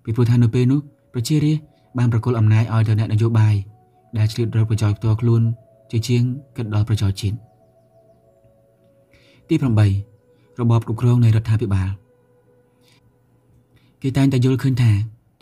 [0.05, 0.81] ពីព្រោះថានៅពេលនោះ
[1.15, 3.55] ប្រជារាស្ត្រ បានប្រគល់អំណាចឲ្យទៅអ្នកនយោបាយ
[4.19, 5.43] ដែលឆ្លៀតរកប្រយោជន៍ផ្ទាល់ខ្លួន
[5.91, 6.23] ជាជាង
[6.57, 7.37] គិតដល់ប្រយោជន៍ជាតិ
[9.49, 11.89] ទី8របបគ្រប់គ្រងនៃរដ្ឋាភិបាល
[14.03, 14.93] គេតែងតែយល់ឃើញថា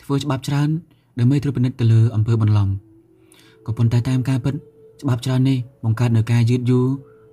[0.01, 0.69] ធ្វើច្បាប់ច្រើន
[1.19, 2.69] ដើម្បីត្រួតពិនិត្យទៅលើអំពើបន្លំ
[3.65, 4.53] ក៏ប៉ុន្តែតាមការពិត
[5.01, 6.87] ច្បាប់ច្រើននេះបង្កើតនៅការយឺតយូរ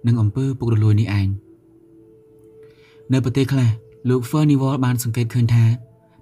[0.06, 1.28] នឹងអំពើពុករលួយនេះឯង
[3.12, 3.68] នៅប្រទេសខ្លះ
[4.08, 5.64] លោក Furnival បានសង្កេតឃើញថា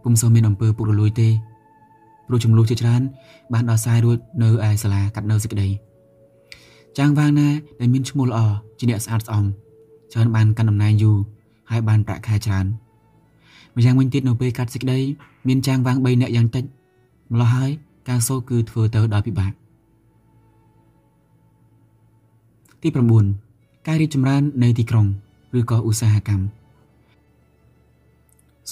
[0.03, 1.28] ពុំសូវមានអំពើពុករលួយទេ
[2.33, 3.03] ព្រោះចំនួនជាច្រើន
[3.53, 5.68] បានដោះស្រាយរួចនៅឯសាលាកាត់នៅសេចក្តី
[6.99, 7.49] ចាងវាងណា
[7.80, 8.41] ដែលមានឈ្មោះល្អ
[8.78, 9.45] ជាអ្នកស្អាតស្អំ
[10.12, 11.16] ច្រើនបានកាន់តំណែងយូរ
[11.70, 12.66] ហើយបានប្រាក់ខែច្រើន
[13.76, 14.99] ម្យ៉ាងវិញទៀតនៅពេលកាត់សេចក្តី
[15.49, 16.64] មានចាងវាង3នាក់យ៉ាងតិច
[17.33, 17.70] ម្លោះហើយ
[18.09, 19.53] ការសូគឺធ្វើទៅដោយពិបាក
[22.83, 22.89] ទី
[23.39, 25.07] 9ការរីកចម្រើននៃទីក្រុង
[25.59, 26.45] ឬក៏ឧស្សាហកម្ម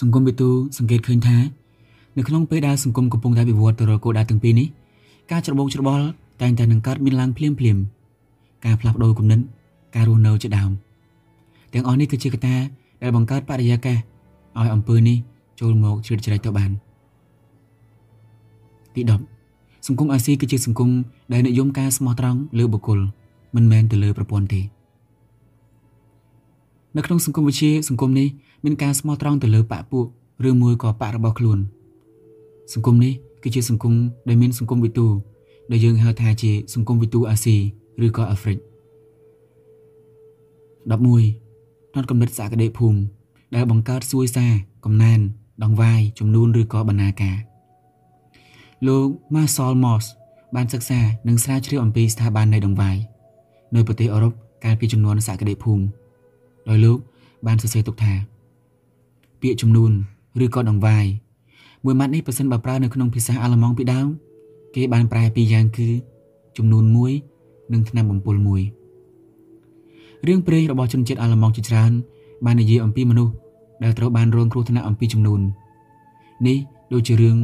[0.01, 0.49] សង្គមវិទូ
[0.79, 1.37] សង្កេតឃើញថា
[2.17, 4.69] នៅក្នុងពេលដែលសង្គមកំពុងតែវិវត្តទៅរកគោលដៅទាំងពីរនេះ
[5.31, 6.05] ការច្របូកច្របល់
[6.43, 7.77] តែងតែនឹងកើតមានឡើងភ្លាមភ្លាម
[8.65, 9.41] ការផ្លាស់ប្ដូរគំនិត
[9.95, 10.71] ការរស់នៅជាដើម
[11.73, 12.57] ទាំងអស់នេះគឺជាកត្តា
[13.03, 13.99] ដែលបង្កើតបរិយាកាស
[14.59, 15.17] ឲ្យអំពើនេះ
[15.61, 16.71] ចូលមកជ្រៀតជ្រែកទៅបាន
[18.95, 19.03] ទី
[19.45, 20.91] 10សង្គមអាស៊ីគឺជាសង្គម
[21.33, 23.01] ដែលនិយមការស្មោះត្រង់លើបុគ្គល
[23.57, 24.61] មិនមែនទៅលើប្រព័ន្ធទេ
[26.97, 28.29] នៅក្នុងសង្គមវិជាសង្គមនេះ
[28.65, 30.07] មានការស្មោះត្រង់ទៅលើបកពួក
[30.49, 31.59] ឬមួយក៏បករបស់ខ្លួន
[32.75, 33.13] សង្គមនេះ
[33.43, 33.95] គឺជាសង្គម
[34.29, 35.07] ដែលមានសង្គមវិទូ
[35.71, 37.57] ដែលយើងហៅថាជាសង្គមវិទូអាស៊ី
[38.05, 38.59] ឬក៏អាហ្វ្រិក
[40.91, 42.99] 11ផ្នត់កំណត់សក្តិភូមិ
[43.55, 44.47] ដែលបង្កើតសួយសា
[44.85, 45.21] កំណែន
[45.65, 47.37] ដងវាយចំនួនឬក៏បណ្ណាការ
[48.87, 50.05] លោក Marcel Moss
[50.57, 52.97] បានសិក្សានិងស្រាវជ្រាវអំពីស្ថាប័ននៃដង្វាយ
[53.75, 54.33] នៅប្រទេសអឺរ៉ុប
[54.65, 55.85] កាលពីចំនួនសក្តិភូមិ
[56.69, 56.99] ដោយលោក
[57.47, 58.13] បានសរសេរទុកថា
[59.41, 59.93] ពាក្យចំនួន
[60.45, 61.07] ឬក៏ដង្វាយ
[61.85, 64.07] មួយម៉ាត់នេះប្រសិនបើប្រើនៅក្នុងភាសាអាល្លឺម៉ង់ពីដើម
[64.75, 65.89] គេបានប្រែពីរយ៉ាងគឺ
[66.57, 66.85] ចំនួន
[67.29, 68.63] 1និងឆ្នាំបំពុលមួយ
[70.27, 71.93] រឿងព្រេងរបស់ជនជាតិអាល្លឺម៉ង់ជាច្រើន
[72.45, 73.33] បាននិយាយអំពីមនុស្ស
[73.85, 75.41] ដែលត្រូវបានរងគ្រោះថ្នាក់អំពីចំនួន
[76.47, 76.59] នេះ
[76.93, 77.37] ដូចជារឿង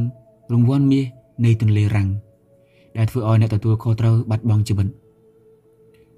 [0.53, 1.05] រង្វាន់មាស
[1.45, 2.09] នៃទន្លេរាំង
[2.97, 4.87] ដែលធ្វើឲ្យអ្នកទទួលខុសត្រូវបាត់បង់ជីវិត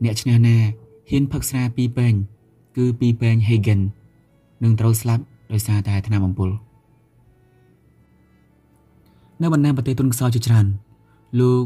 [0.03, 0.55] អ្នកឈ្នះណា
[1.09, 2.13] ហ៊ានផឹកស្រាពីរពែង
[2.78, 3.82] គឺពីរពែង Hagen
[4.63, 6.49] នឹងត្រូវស្លាប់ដោយសារតែថ្នាំអំពុល
[9.42, 10.66] នៅបណ្ដាប្រទេសទុនខ្សោយជាច្រើន
[11.40, 11.64] លោក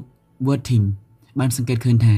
[0.48, 0.86] Worthing
[1.40, 2.16] បានសង្កេតឃើញថា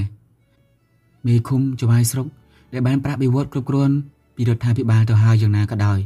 [1.25, 2.27] មេឃុំចវាយស្រុក
[2.73, 3.95] ដែលបានប្រាក់បៀវត្សគ្រប់គ្រាន់
[4.35, 5.99] ពីរដ្ឋាភិបាលទៅហើយយ៉ាងណាក៏ដោយ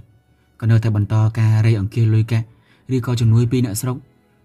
[0.61, 2.45] ក៏នៅតែបន្តការរៃអង្គាសលុយកាក់
[2.95, 3.97] ឬក៏ជំនួយពីអ្នកស្រុក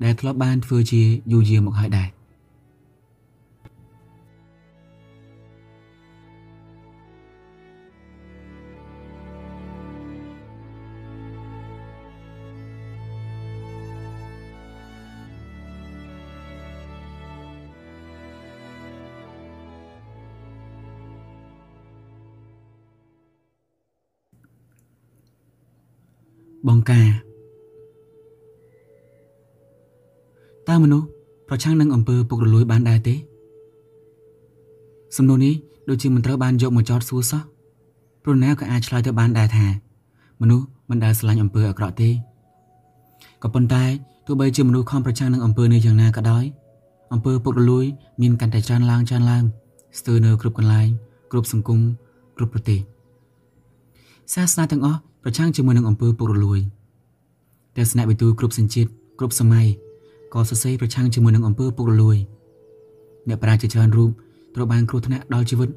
[0.05, 1.03] ដែលធ្លាប់បានធ្វើជា
[1.33, 2.09] យូរយារមកហើយដែរ
[26.69, 27.09] បង្ការ
[30.69, 31.07] តើមនុស្ស
[31.49, 33.15] ប្រឆាំងនឹងអំពើពុករលួយបានដែរទេ
[35.17, 35.55] សំណួរនេះ
[35.89, 37.43] ដូចជាមិនត្រូវបានយកមកចោទសួរសោះ
[38.23, 39.67] ព្រោះណាក៏អាចឆ្លើយទៅបានដែរថា
[40.41, 42.11] មនុស្សមិនដែលស្រឡាញ់អំពើអាក្រក់ទេ
[43.43, 43.85] ក៏ប៉ុន្តែ
[44.27, 46.45] ទោះបីជាមនុស្សខំប្រឆាំងនឹងអំពើនេះយ៉ាងណាក៏ដោយ
[47.13, 47.85] អំពើពុករលួយ
[48.23, 49.45] មានកាន់តែច្រើនឡើងច្រើនឡើង
[49.99, 50.89] ស្ទើរនៅគ្រប់កន្លែង
[51.31, 51.81] គ្រប់សង្គម
[52.37, 52.81] គ្រប់ប្រទេស
[54.35, 56.61] សាសនាទាំងអស់ ប្រឆាំងជាមួយនឹងអំពើពុករលួយ
[57.77, 59.67] ទស្សនវិទូគ្រប់សញ្ជាតិគ្រប់សម័យ
[60.35, 62.17] ក៏សរសេរប្រឆាំងជាមួយនឹងអំពើពុករលួយ
[63.29, 64.11] អ្នកប្រាជ្ញជាច្រើនរូប
[64.55, 65.69] ត្រូវបានគ្រោះថ្នាក់ដល់ជីវិត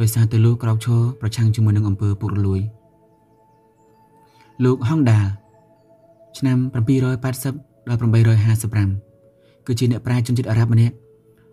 [0.00, 2.60] ដោយសារតែលោកក្រោកឈរប្រឆាំងជាមួយនឹងអំពើពុករលួយ
[4.64, 5.26] លោកហុងដាល
[6.38, 6.58] ឆ្នាំ
[7.22, 7.98] 780ដល់
[8.62, 10.94] 855គឺជាអ្នកប្រាជ្ញជនជាតិអារ៉ាប់ម្នាក់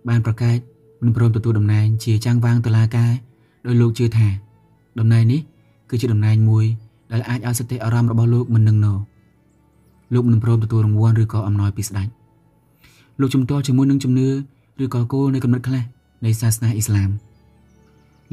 [0.10, 0.58] បានប្រកាស
[1.02, 3.12] មិនព្រមទទួលតំណែងជាចាំងវាងតុលាការ
[3.66, 4.28] ដោយលោកជឿថា
[5.00, 5.42] តំណែងនេះ
[5.90, 6.66] គឺជាតំណែងមួយ
[7.12, 8.94] ដែលអាចឲ្យសតិអារម្មណ៍របស់លោកមិននឹងណោ
[10.14, 12.08] លោកមិនព្រមទទួលរង្វាន់ឬក៏អំណោយពីស្ដេច
[13.20, 14.28] លោកជំទាស់ជាមួយនឹងជំនឿ
[14.84, 15.84] ឬក៏គោលនៃកំណត់ខ្លះ
[16.26, 17.10] នៃសាសនាអ៊ីស្លាម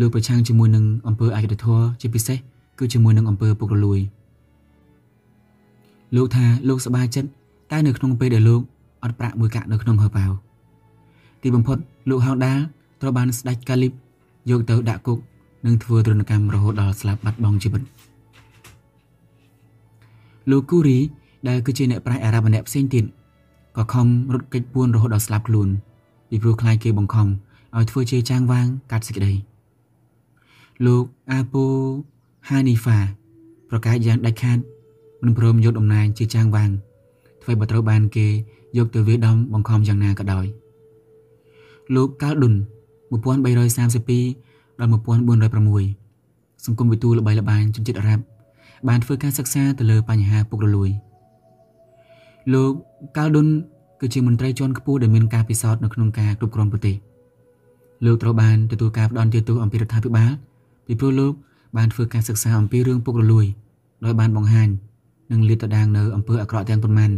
[0.00, 2.38] លោកប្រឆាំងជាមួយនឹងអង្គើអយុធធម៌ជាពិសេស
[2.78, 4.00] គឺជាមួយនឹងអង្គើពុករលួយ
[6.16, 7.28] លោកថាលោកសប្បាយចិត្ត
[7.70, 8.60] តែនៅក្នុងពេលដែលលោក
[9.04, 10.30] អត់ប្រាក់មួយកាក់នៅក្នុងហឺប៉ាវ
[11.42, 11.78] ទីបំផុត
[12.10, 12.58] លោកហោដាល
[13.00, 13.92] ត្រូវបានស្ដេចកាលីប
[14.50, 15.18] យកទៅដាក់គុក
[15.66, 17.82] និងធ្វើទរណកម្មរហូតដល់ស្លាប់បាត់បង់ជីវិត
[20.50, 20.98] លោកគូរី
[21.48, 23.04] ដែលគឺជាអ្នកប្រាជ្ញអារ៉ាប់ម្នាក់ផ្សេងទៀត
[23.76, 25.68] ក៏ខំរត់គេចពួនរហូតដល់ស្លាប់ខ្លួន
[26.28, 27.28] ពីព្រោះខ្លាចគេបង្ខំ
[27.76, 29.32] ឲ្យធ្វើជាចាងវាងកាត់សេចក្តី
[30.86, 31.64] លោកអាពូ
[32.48, 32.98] ហានីហ្វា
[33.70, 34.58] ប្រកាសយ៉ាងដាច់ខាត
[35.22, 36.70] មិនព្រមយកតំណែងជាចាងវាង
[37.42, 38.26] ធ្វើបើត្រូវបានគេ
[38.76, 40.46] យកទៅវាយដំបង្ខំយ៉ាងណាក៏ដោយ
[41.94, 42.54] លោកកាល់ឌុន
[43.10, 44.90] 1332ដល់
[45.56, 48.24] 1406សង្គមវិទូល្បីល្បាញជំនឿអារ៉ាប់
[48.88, 50.90] បានធ្វើការសិក្សាទៅលើបញ្ហាពុករលួយ
[52.52, 52.72] លោក
[53.16, 53.46] កាល់ឌុន
[54.00, 56.96] គឺជាមន្ត្រីជាន់ខ្ពស់ដែលមានការពិសោធន៍នៅក្នុងការគ្រប់គ្រងប្រទេស
[58.04, 60.30] លោកត្រូវបានទទួលការផ្ដន់ទាទោសអំពីរដ្ឋាភិបាល
[60.86, 61.32] ពីព្រោះលោក
[61.76, 63.46] បានធ្វើការសិក្សាអំពីរឿងពុករលួយ
[64.04, 64.68] ដោយបានបង្ហាញ
[65.32, 67.10] និងលាតត្រដាងនៅអំពើអាក្រក់ទាំងប៉ុន្មាន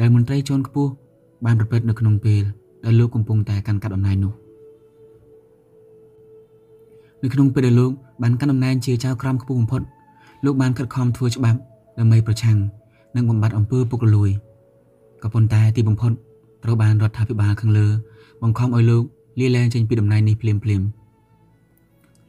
[0.00, 0.90] ដែលមន្ត្រីជាន់ខ្ពស់
[1.44, 2.42] បានប្រព្រឹត្តនៅក្នុងពេល
[2.84, 4.32] ដែលលោកកំពុងតែកាន់កាប់អំណាចនោះ
[7.22, 7.90] នៅក្នុងពេលដែលលោក
[8.22, 9.82] បានកាន់អំណាចជាចៅក្រមខ្ពស់បំផុត
[10.44, 11.58] លោកបានខិតខំធ្វើច្បាប់
[11.98, 12.58] ដើម្បីប្រឆាំង
[13.16, 14.30] និងបំបត្តិអំពើពុករលួយ
[15.22, 16.12] ក៏ប៉ុន្តែទីបំផុត
[16.64, 17.86] ត្រូវបានរដ្ឋាភិបាលខាងលើ
[18.42, 19.02] បង្ខំឲ្យលោក
[19.40, 20.82] លាលែងចេញពីតំណែងនេះភ្លាមភ្លាម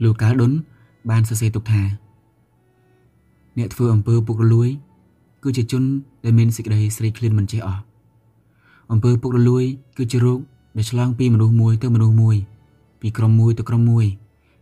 [0.03, 0.51] លោកកាល់ដុន
[1.09, 1.81] បានសរសេរទុកថា
[3.57, 4.69] អ្នកធ្វើអំពើពុករលួយ
[5.43, 5.83] គឺជាជន
[6.25, 7.81] ដែលមានសេចក្តីស្រេកឃ្លានមិនចេះអស់
[8.91, 9.63] អំពើពុករលួយ
[9.97, 10.39] គឺជារោគ
[10.77, 12.35] ដែលឆ្លងពីមនុស្សមួយទៅមនុស្សមួយ
[13.01, 14.05] ពីក្រុមមួយទៅក្រុមមួយ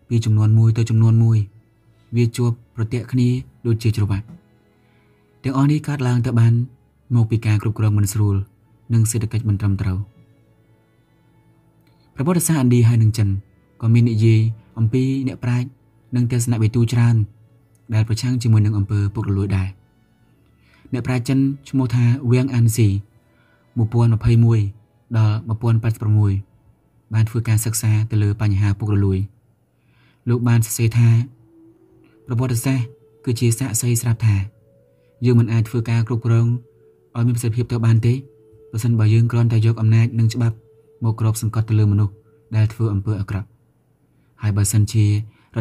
[0.09, 1.37] ពីចំនួនមួយទៅចំនួនមួយ
[2.15, 3.29] វាជាប់ ប្រទាក់គ្នា
[3.67, 4.25] ដូចជាច្រវាក់
[5.43, 6.53] ទាំងអស់នេះកើតឡើងទៅបាន
[7.15, 8.35] មកពីការគ្រប់គ្រងមិនស្រួល
[8.93, 9.97] និងសេដ្ឋកិច្ចមិនត្រឹមត្រូវ
[12.15, 13.29] ប្រវត្តិសាស្ត្រឥណ្ឌាហើយនិងចិន
[13.81, 14.39] ក៏មាននិយាយ
[14.77, 15.67] អំពីអ្នកប្រាជ្ញ
[16.15, 17.15] និងទស្សនវិទូច្រើន
[17.93, 19.67] ដែលប្រឆាំងជាមួយនឹងអំពើពុករលួយដែរ
[20.93, 21.39] អ្នកប្រាជ្ញចិន
[21.69, 22.87] ឈ្មោះថាវៀងអានស៊ី
[23.77, 29.19] 1021ដល់1086បានធ្វើការសិក្សាទៅលើបញ្ហាពុករលួយ
[30.29, 31.09] លោកបានសរសេរថា
[32.27, 32.85] ប្រវត្តិសាស្ត្រ
[33.25, 34.35] គឺជាសាក្សីស្រាប់ថា
[35.25, 36.47] យើងមិនអាចធ្វើការគ្រប់គ្រង
[37.15, 38.13] ឲ្យមានប្រសិទ្ធភាពទៅបានទេ
[38.71, 40.55] ប្រសិនបើយើងគ្រាន់តែយកអំណាចនិងច្បាប់
[41.03, 42.13] មកគ្របសង្កត់ទៅលើមនុស្ស
[42.55, 43.47] ដែលធ្វើអំពើអាក្រក់
[44.41, 45.09] ហើយបើសិនជារ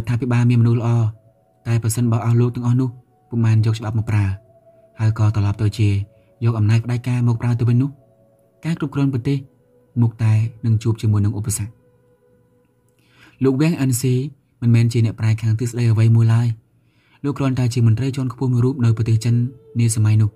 [0.01, 0.89] ដ្ឋាភិបាលមានមនុស្សល្អ
[1.67, 2.89] តែប្រសិនបើអស់លោកទាំងអស់នោះ
[3.31, 4.25] ពុំបានយកច្បាប់មកប្រើ
[5.01, 5.89] ហើយក៏ត្រឡប់ទៅជា
[6.45, 7.91] យកអំណាចផ្ដាច់ការមកប្រើទៅវិញនោះ
[8.65, 9.39] ការគ្រប់គ្រងប្រទេស
[10.03, 10.33] មុខតែ
[10.67, 11.71] នឹងជួបជាមួយនឹងឧបសគ្គ
[13.45, 14.15] លោកវៀងអានស៊ី
[14.61, 16.49] មិនមែនជាអ្នកប្រាជ្ញខាងទិសដីអ្វីមួយឡើយ
[17.25, 19.35] លោកគ្រាន់តែជាមន្ត្រីជាន់ខ្ពស់មួយរូបនៅប្រទេសចិន
[19.79, 20.31] នាសម័យនោះ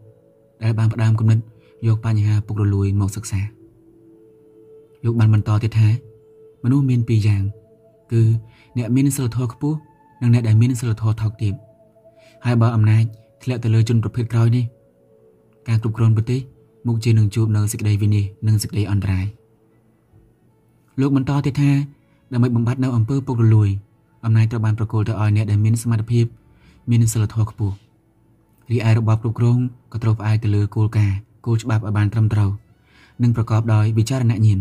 [0.63, 1.39] ដែលបានផ្ដើមគំនិត
[1.87, 3.41] យកបញ្ហាពុករលួយមកសិក្សា
[5.05, 5.89] លោកបានបន្តទៀតថា
[6.65, 7.43] មនុស្សមានពីរយ៉ាង
[8.13, 8.23] គឺ
[8.79, 9.77] អ្នកមានសិលធម៌ខ្ពស់
[10.23, 11.55] និងអ្នកដែលមានសិលធម៌ថោកទាប
[12.45, 13.05] ហើយបើអំណាច
[13.43, 14.65] ធ្លាក់ទៅលើជនប្រភេទក្រោយនេះ
[15.69, 16.41] ការគ្រប់គ្រងប្រទេស
[16.87, 19.27] មុខជានឹងជួបនៅសេចក្តីវិនិច្ឆ័យនិងសេចក្តីអន្តរាយ
[21.01, 21.71] លោកបន្តទៀតថា
[22.33, 23.69] ដើម្បីបំបត្តិនៅអំពើពុករលួយ
[24.25, 26.25] អំណាចត្រូវបានប្រគល់ទៅឲ្យអ្នកដែលមានសមត្ថភាព
[26.91, 27.75] មានសិលធម៌ខ្ពស់
[28.71, 29.59] រីឯរបបគ្រប់គ្រង
[29.93, 31.17] ក៏ត្រូវផ្អែកទៅលើគោលការណ៍
[31.47, 32.51] គោលច្បាប់ឲ្យបានត្រឹមត្រូវ
[33.23, 34.61] និងប្រកបដោយវិចារណញ្ញាណ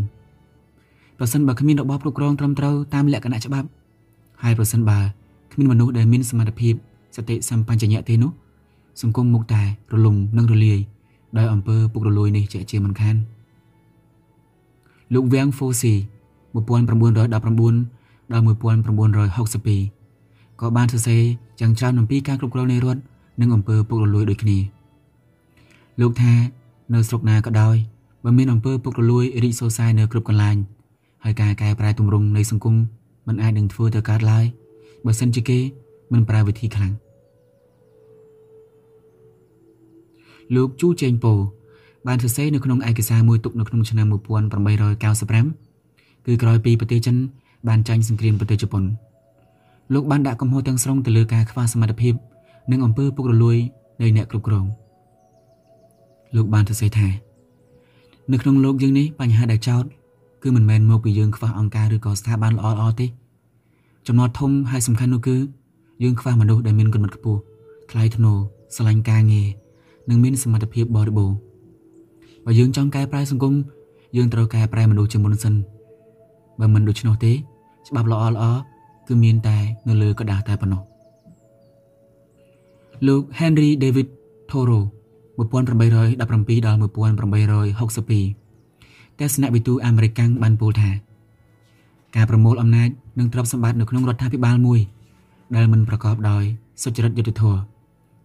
[1.18, 3.68] ប្រសិនបើគ្មានរបបគ្រប់គ្រងត្រឹមត្រូវតាមលក្ខណៈច្បាប់
[4.44, 5.00] ហើយប្រសិនបើ
[5.54, 6.74] គ្មានមនុស្សដែលមានសមត្ថភាព
[7.16, 8.32] សតិសម្បញ្ញៈទេនោះ
[9.02, 9.64] សង្គមមុខតែ
[9.94, 10.80] រលំនិងរលាយ
[11.38, 13.16] ដោយអំពើពុករលួយនេះជាជាមិនខាន
[15.14, 15.94] លោកវាំងហ្វូស៊ី
[16.54, 17.99] 1919
[18.34, 21.22] ដល់1962ក៏បានសរសេរ
[21.60, 23.02] យ៉ាងច្រើនអំពីការគ្រប់គ្រងនៃរដ្ឋ
[23.42, 24.58] និងអំពើពុករលួយដូចគ្នា
[26.02, 26.34] លោកថា
[26.94, 27.76] នៅស្រុកណាក៏ដោយ
[28.24, 30.58] បើមានអំពើពុករលួយរីកសូរសាយនៅគ្រប់កន្លែង
[31.24, 32.76] ហើយការកែប្រែទម្រង់នៃសង្គម
[33.28, 34.46] មិនអាចនឹងធ្វើទៅកើតឡើយ
[35.06, 35.60] បើសិនជាគេ
[36.12, 36.92] មិនប្រើវិធីខ្លាំង
[40.56, 41.34] លោកជូចេងពោ
[42.08, 47.16] បានសរសេរនៅក្នុងឯកសារមួយទុកនៅក្នុងឆ្នាំ1895គឺក្រោយពីប្រទេសចិន
[47.68, 48.84] បានចាញ់សង្គ្រាមប្រទេសជប៉ុន
[49.94, 52.14] លោកបានដាក់កំហុសទាំងស្រុងទៅលើការខ្វះសមត្ថភាព
[52.72, 53.58] និងអំពើពុករលួយ
[54.02, 54.66] នៃអ្នកគ្រប់គ្រង
[56.36, 57.08] លោកបានសរសេរថា
[58.32, 59.84] នៅក្នុងលោកយើងនេះបញ្ហាដែលចោទ
[60.44, 63.08] គឺមិនមែនមកពីយើងខ្វះអង្គការឬក៏ស្ថាប័នល្អៗទេ
[64.08, 65.38] ចំណុចធំហើយសំខាន់នោះគឺ
[66.04, 67.40] យើងខ្វះមនុស្សដែលមានគុណិតខ្ពស់
[67.92, 68.38] ថ្លៃថ្នូរ
[68.76, 69.48] ស្រឡាញ់ការងារ
[70.10, 71.38] និងមានសមត្ថភាពបរិបូរណ៍
[72.46, 73.54] បើយើងចង់កែប្រែសង្គម
[74.18, 75.54] យើងត្រូវកែប្រែមនុស្សជាមុនសិន
[76.61, 77.33] បើមិនដូច្នោះទេ
[77.89, 78.45] ច្បាប់ល្អល្អ
[79.09, 79.59] គឺមានតែ
[79.89, 80.83] នៅលើกระดาษតែប៉ុណ្ណោះ
[83.07, 84.09] លោក Henry David
[84.51, 84.83] Thoreau
[85.39, 88.45] 1817ដល់1862
[89.19, 90.91] ទស្សនវិទូអាមេរិកបានពោលថា
[92.17, 92.89] ការប្រមូលអំណាច
[93.19, 94.81] និងទ្រព្យសម្បត្តិនៅក្នុងរដ្ឋាភិបាលមួយ
[95.57, 96.45] ដែលមិនប្រកបដោយ
[96.83, 97.61] សុចរិតយុត្តិធម៌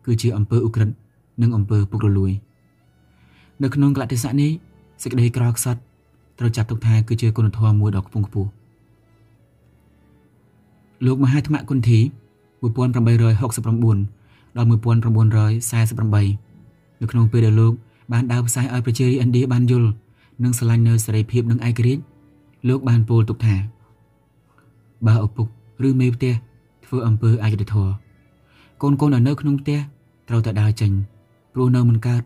[0.05, 0.95] គឺជាអំពើឧក្រិដ្ឋ
[1.41, 2.31] និងអំពើពុករលួយ
[3.63, 4.51] នៅក្នុងកលតិស័កនេះ
[5.03, 5.81] សេចក្តីក្រខ្សត់
[6.38, 8.50] ត្រូវចាត់ទុកថាគឺជាគុណធម៌មួយដ៏ខ្ពង់ខ្ពស់
[11.06, 11.98] លោកមហាថ្មគុន្ធី
[12.62, 17.72] 1869ដល់1948នៅក្នុងពេលដែលលោក
[18.12, 19.88] បានដើរផ្សាយឲ្យប្រជារាស្ត្រឥណ្ឌាបានយល់
[20.42, 22.02] និងស្រឡាញ់នៅសេរីភាពនិងឯករាជ្យ
[22.68, 23.56] លោកបានពោលទុកថា
[25.06, 25.46] បើឪពុក
[25.86, 26.32] ឬមេផ្ទះ
[26.84, 27.92] ធ្វើអំពើអយុត្តិធម៌
[28.82, 29.78] កូនកូននៅក្នុងផ្ទះ
[30.28, 30.90] ត្រូវតែដើរចេញ
[31.54, 32.22] ព្រោះនៅមិនកើត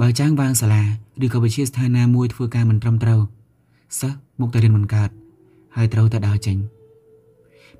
[0.00, 0.82] បើចាងវាងសាលា
[1.24, 3.20] ឬក៏វិទ្យាស្ថានណាមួយធ្វើការមិនត្រឹមត្រូវ
[4.00, 5.10] សិស្សមកតែរៀនមិនកើត
[5.76, 6.56] ហើយត្រូវតែដើរចេញ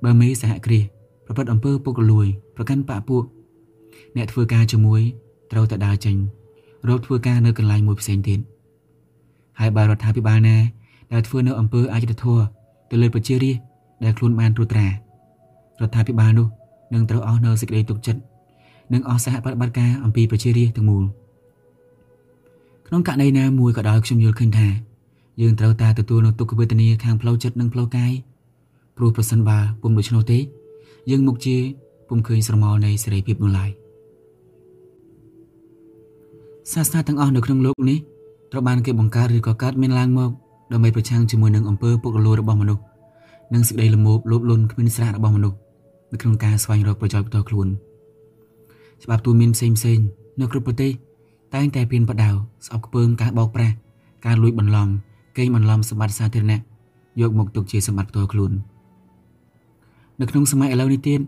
[0.03, 0.83] បើមេសហគ្រាស
[1.25, 3.23] ប្រព្រឹត្តអំពើពុករលួយ ប្រកាន់បាក់ពួក
[4.15, 5.01] អ្នកធ្វើការជាមួយ
[5.51, 6.15] ត្រូវតែដើរចេញ
[6.87, 8.39] រកធ្វើការនៅកន្លែងមួយផ្សេងទៀត
[9.59, 10.57] ហើយបើរដ្ឋាភិបាលណា
[11.13, 12.43] ដែលធ្វើនៅអំពើអយុត្តិធម៌
[12.89, 13.63] ទៅលើប្រជារាស្ត្រ
[14.03, 14.91] ដែលខ្លួនបានត្រួតត្រារ
[15.87, 16.47] ដ្ឋាភិបាលនោះ
[16.93, 18.21] នឹងត្រូវអស់នៅសេចក្តីទុកចិត្ត
[18.93, 21.03] និងអស់សហប្រតិបត្តិការអំពីប្រជារាស្ត្រទាំងមូល
[22.93, 24.67] ក្នុងករណីណាមួយក៏ដោយខ្ញុំយល់ឃើញថា
[25.41, 28.13] យើងត្រូវតែទទួលនូវទុក្ខវេទនាខាងផ្លូវចិត្តនិងផ្លូវកាយ
[28.97, 30.39] ព្រោះប្រសិនបើពុំដូច្នោះទេ
[31.09, 31.57] យើងមុខជា
[32.07, 33.69] ពុំឃើញស្រមោលនៃសេរីភាពនោះឡើយ
[36.73, 37.97] សាសនាទាំងអស់នៅក្នុងលោកនេះ
[38.51, 40.31] ត្រូវបានគេបង្កើតឬក៏កើតមានឡើងមក
[40.71, 42.83] ដើម្បីប្រឆាំងជាមួយនឹងអំពើពុករលួយរបស់មនុស្ស
[43.53, 45.57] និងសេចក្តីល្មោបលោភលន់គ្មានស្រៈរបស់មនុស្ស
[46.11, 47.67] នៅក្នុងការស្វែងរកប្រយោជន៍ផ្ទាល់ខ្លួន
[49.03, 49.99] ច្បាប់ទូមានផ្សេងផ្សេង
[50.39, 50.91] នៅគ្រប់ប្រទេស
[51.53, 52.29] តែងតែពៀនបដៅ
[52.65, 53.75] ស្អប់ខ្ពើមការបោកប្រាស់
[54.25, 54.87] ការលួចបន្លំ
[55.37, 56.61] កេងបន្លំសម្បត្តិសាធារណៈ
[57.21, 58.53] យកមកទុកជាសម្បត្តិផ្ទាល់ខ្លួន។
[60.19, 61.19] នៅក្នុងសម័យឥឡូវនេះទៀត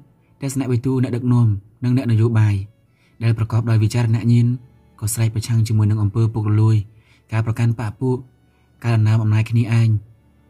[0.42, 1.48] ទស្សនវិទូអ្នកដឹកនាំ
[1.84, 2.56] និងអ្នកនយោបាយ
[3.24, 4.48] ដែលប្រកបដោយវិចារណញ្ញាណ
[5.00, 6.76] ក៏ស្រែកប្រឆាំងជាមួយនឹងអំពើពុករលួយ
[7.32, 8.18] ការប្រកាន់បកពួក
[8.84, 9.90] ការដំណើរអំណាចគ្នាឯង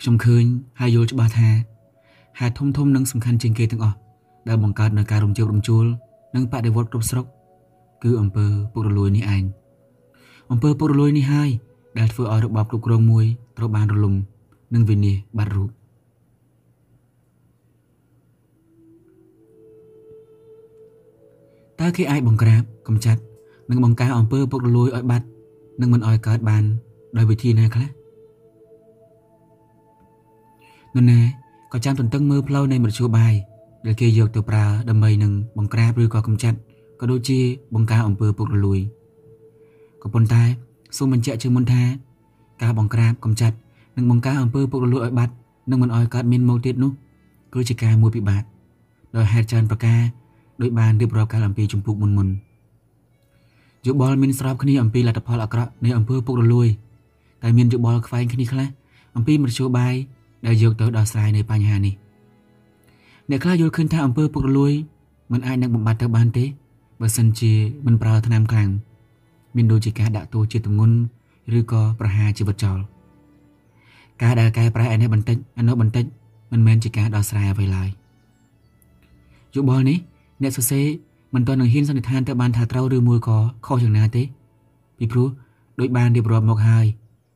[0.01, 0.45] ខ្ញុំឃើញ
[0.81, 1.51] ហើយយល់ច្បាស់ថា
[2.39, 3.97] ហេតុធំធំនិងសំខាន់ជាងគេទាំងអស់
[4.49, 5.85] ដែលបង្កើតនៅការរំជើបរំជួល
[6.35, 7.27] និងបដិវត្តគ្រប់ស្រុក
[8.03, 9.45] គឺអំពើពុករលួយនេះឯង
[10.51, 11.49] អំពើពុករលួយនេះហើយ
[11.99, 13.25] ដែលធ្វើឲ្យរបបគ្រប់គ្រងមួយ
[13.57, 14.15] ត្រូវបានរលំ
[14.75, 15.71] និងវិនាសបាត់រូប
[21.81, 23.21] តើគេអាចបង្ក្រាបកំចាត់
[23.71, 25.27] និងបង្ការអំពើពុករលួយឲ្យបាត់
[25.81, 26.65] និងមិនឲ្យកើតបាន
[27.16, 27.89] ដោយវិធីណាខ្លះ
[30.94, 31.20] នរណា
[31.73, 33.35] ក៏ចាំទន្ទឹងមើលផ្លូវនៃមធ្យោបាយ
[33.86, 36.59] ដែលគេយកទៅប្រើដើម្បីនឹងបង្ក្រាបឬក៏កំចាត់
[37.01, 37.39] ក៏ដូចជា
[37.74, 38.81] បង្ការអំពើពុករលួយ
[40.03, 40.43] ក៏ប៉ុន្តែ
[40.97, 41.82] សូមបញ្ជាក់ជាមុនថា
[42.62, 43.57] ការបង្ក្រាបកំចាត់
[43.97, 45.32] និងបង្ការអំពើពុករលួយឲ្យបាត់
[45.70, 46.93] និងមិនឲ្យកើតមានមកទៀតនោះ
[47.55, 48.43] គឺជាការមួយពិបាក
[49.16, 50.01] ដោយហេតុច្រើនប្រការ
[50.62, 52.28] ដោយបានរៀបរាប់កាលអំពីចម្ពោះមុនមុន
[53.87, 56.69] យោបល់មានស្របគ្នាអំពីលទ្ធផលអាក្រក់នៃអំពើពុករលួយ
[57.43, 58.69] តែមានយោបល់ខ្វែងគ្នាខ្លះ
[59.17, 59.95] អំពីមធ្យោបាយ
[60.47, 61.95] ដែលយកទៅដោះស្រាយនៅបញ្ហានេះ
[63.31, 64.73] អ្នកខ្លះយល់ឃើញថាអំពើពុករលួយ
[65.33, 66.45] មិនអាចនឹងបំបត្តិទៅបានទេ
[67.01, 67.53] បើសិនជា
[67.87, 68.71] មិនប្រើថ្នាំខ្លាំង
[69.57, 70.97] មានដូចជាការដាក់ទោសជាទម្ងន់
[71.59, 72.79] ឬក៏ប្រហារជីវិតចោល
[74.23, 76.05] ការដែលកែប្រែឯនេះបន្តិចឯនោះបន្តិច
[76.53, 77.89] មិនមែនជាការដោះស្រាយអ្វីឡើយ
[79.55, 79.99] យោបល់នេះ
[80.43, 80.87] អ្នកសរសេរ
[81.35, 84.23] មិនទាន់នឹងហ៊ានសន្និដ្ឋានទៅបានថាត្រូវឬមួយក៏ខុសយ៉ាងណាទេ
[84.99, 85.29] ពីព្រោះ
[85.81, 86.87] ដូចបានរៀបរាប់មកហើយ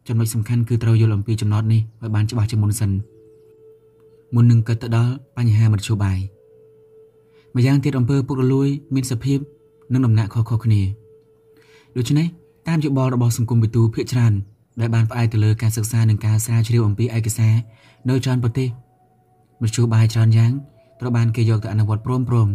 [0.09, 2.91] ចំណុចសំខាន់គឺត្រូវយល់អំពីចំណត់នេះឲ្យបានច្បាស់ជាមុនសិន
[4.35, 6.19] មុននឹងគិតទៅដល់បញ្ហាមធ្យោបាយ
[7.55, 9.39] ម្យ៉ាងទៀតអំពើពុករលួយមានសភាព
[9.93, 10.83] និងដំណាក់ខុសៗគ្នា
[11.97, 12.27] ដូច្នេះ
[12.69, 14.33] តាមយោបល់របស់សង្គមវិទូភាគច្រើន
[14.81, 17.55] ដែលបានផ្អែកទៅលើការសិក្សានិងការស្រាវជ្រាវអំពីឯកសារ
[18.09, 18.69] នៅច្រើនប្រទេស
[19.63, 20.53] មធ្យោបាយច្រើនយ៉ាង
[21.01, 22.49] ត្រូវបានគេយកទៅអនុវត្តព្រមព្រម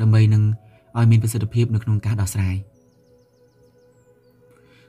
[0.00, 0.42] ដើម្បីនឹង
[0.98, 2.56] ឲ្យមានប្រសិទ្ធភាពនៅក្នុងការដោះស្រាយ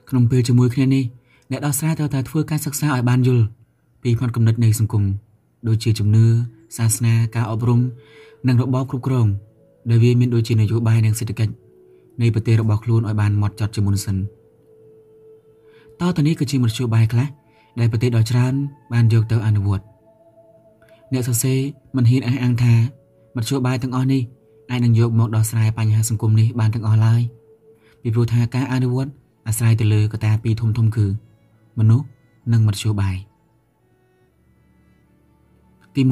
[0.08, 1.04] ក្នុងពេលជាមួយគ្នានេះ
[1.50, 3.44] អ្នកដោះស្រាយត្រូវតែធ្វើការសិក្សាឲ្យបានយល់
[4.02, 5.04] ពីផ្នត់គំនិតនៃសង្គម
[5.68, 6.24] ដូចជាជំនឿ
[6.76, 7.80] សាសនាការអប់រំ
[8.48, 9.26] និងរបបគ្រប់គ្រង
[9.90, 11.54] ដែលវាមានដូចជានយោបាយនិងសេដ្ឋកិច្ច
[12.22, 14.16] នៃប្រទេសរបស់ខ្លួនឲ្យបានម៉ត់ចត់ជាមុនសិន
[16.00, 17.28] តើតើនេះគឺជាមធ្យោបាយខ្លះ
[17.80, 18.54] ដែលប្រទេសដ៏ច្រើន
[18.92, 19.84] បានយកទៅអនុវត្ត
[21.12, 21.58] អ្នកសរសេរ
[21.96, 22.74] មិនហ៊ានអះអាងថា
[23.36, 24.22] មធ្យោបាយទាំងអស់នេះ
[24.70, 27.20] អាចនឹងយកមកដោះស្រាយបញ្ហាសង្គមនេះបានទាំងអស់ឡើយ
[28.02, 29.12] ពីព្រោះថាការអនុវត្ត
[29.46, 31.06] អាស្រ័យទៅលើកត្តាពីរធំធំគឺ
[31.78, 32.06] មនុស្ស
[32.52, 33.16] និងមធ្យោបាយ
[35.94, 36.02] ទី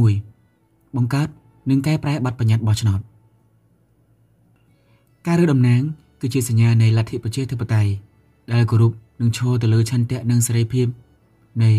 [0.43, 1.29] 1បង្កើត
[1.71, 3.01] និងកែប្រែប័ណ្ណបញ្ញត្តិបោះឆ្នោត
[5.27, 5.83] ការរើតំណាង
[6.21, 7.93] គឺជាសញ្ញានៃលទ្ធិប្រជាធិបតេយ្យ
[8.53, 10.87] ដែលគោរពនិងឈរទៅលើឆន្ទៈនិងសេរីភាព
[11.63, 11.71] នៃ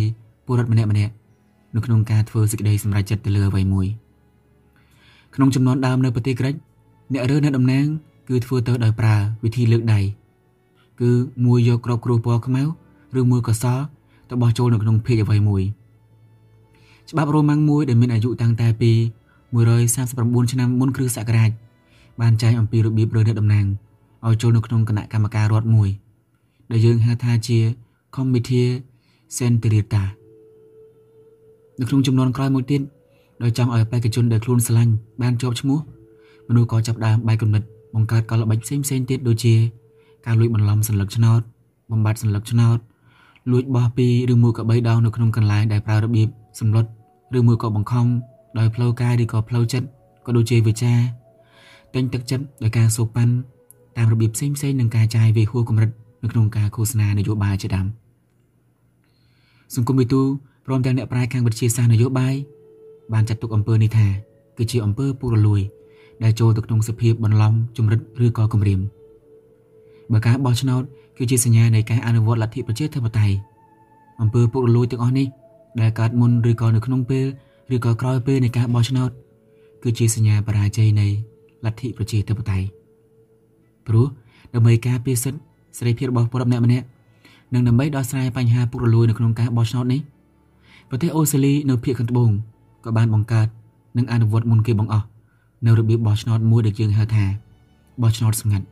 [0.46, 1.14] ពលរដ្ឋម្នាក់ម្នាក់
[1.76, 3.88] នៅក្នុងការធ្វើសេចក្តីសម្រេចចិត្តទៅលើអ្វីមួយ
[5.36, 6.56] ក្នុងចំនួនដើមនៅប្រទេសក្រិច
[7.14, 7.86] អ្នករើអ្នកតំណាង
[8.30, 10.00] គឺធ្វើទៅដោយប្រើវិធីលើកដៃ
[11.02, 11.12] គឺ
[11.46, 12.62] មួយយកក្របគ្រួពណ៌ខ្មៅ
[13.20, 13.80] ឬមួយកសល
[14.30, 15.64] ទៅបោះចូលនៅក្នុងភេកអ្វីមួយ
[17.10, 18.92] ច្បាប់រ៉ូម៉ាំងមួយដែលមានអាយុតាំងតែពី
[19.72, 21.52] 139ឆ្នាំមុនគ្រិស្តសករាជ
[22.22, 23.66] បានចែងអំពីរបៀបរើអ្នកតំណាង
[24.26, 25.90] ឲ្យចូលនៅក្នុងគណៈកម្មការរដ្ឋមួយ
[26.72, 27.60] ដែលយើងហៅថាជា
[28.16, 28.70] Committee
[29.38, 30.04] Centrita
[31.80, 32.82] នៅក្នុងចំនួនក្រោយមួយទៀត
[33.43, 35.79] ដោយចង់ឲ្យបេក្ខជនដែលខ្លួនស្រឡាញ់បានជាប់ឈ្មោះ
[36.49, 37.63] មនុស្សក៏ចាប់ដើមបែកគំនិត
[37.95, 39.55] បង្កើតកលល្បិចផ្សេងផ្សេងទៀតដូចជា
[40.27, 41.41] ការលួចបន្លំសัญลักษณ์ឆ្នោត
[41.91, 42.79] បំបត្តិសัญลักษณ์ឆ្នោត
[43.53, 46.29] លួចបោះពីឬមួយក៏3ដងនៅក្នុងកន្លែងដែលប្រើរបៀប
[46.61, 46.87] សម្លុត
[47.39, 48.07] ឬមួយក៏បង្ខំ
[48.59, 49.87] ដោយផ្លូវកាយឬក៏ផ្លូវចិត្ត
[50.27, 50.93] ក៏ដូចជាវិចា
[51.95, 53.35] ទិញទឹកចិត្តដោយការសូកប៉ាន់
[53.97, 55.91] តាមរបៀបផ្សេងផ្សេងនឹងការចាយវាហួសកម្រិត
[56.23, 57.87] នៅក្នុងការឃោសនានយោបាយជាដើម
[59.75, 60.21] សង្គមវិទូ
[60.67, 62.35] ព្រមទាំងអ្នកប្រាជ្ញខាងវិទ្យាសាស្ត្រនយោបាយ
[63.14, 64.08] បានចាត់ទុកអំពើនេះថា
[64.58, 65.62] គឺជាអំពើពុករលួយ
[66.24, 68.80] ដែលចូលទៅក្នុងសភាពបន្លំជំរិតឬក៏គំរាម
[70.12, 70.84] បើការបោះឆ្នោត
[71.18, 73.36] គឺជាសញ្ញានៃការអនុវត្តលទ្ធិប្រជាធិបតេយ្យ
[74.22, 75.28] អំពើពុករលួយទាំងអស់នេះ
[75.82, 77.26] ដែលកើតមុនឬក៏នៅក្នុងពេល
[77.76, 79.10] ឬក៏ក្រោយពេលនៃការបោះឆ្នោត
[79.84, 81.08] គឺជាសញ្ញាបរាជ័យនៃ
[81.66, 82.68] លទ្ធិប្រជាធិបតេយ្យ
[83.88, 84.06] ព្រោះ
[84.54, 85.42] ដើម្បីការពារសិទ្ធិ
[85.78, 86.86] សេរីភាពរបស់ពលរដ្ឋម្នាក់ម្នាក់
[87.54, 90.02] និងដើម្បីដោះស្រាយបញ្ហាពុករលួយនៅក្នុងការបោះឆ្នោតនេះ
[90.90, 92.32] ប្រទេសអូស្ត្រាលីនៅភាគខាងត្បូង
[92.84, 93.48] ក៏បានបង្កើត
[93.98, 95.06] និងអនុវត្តមុនគេបង្អស់
[95.66, 97.26] នៅរបៀបបោះឆ្នោតមួយដែលយើងហៅថា
[98.02, 98.66] បោះឆ្នោតស្ងាត់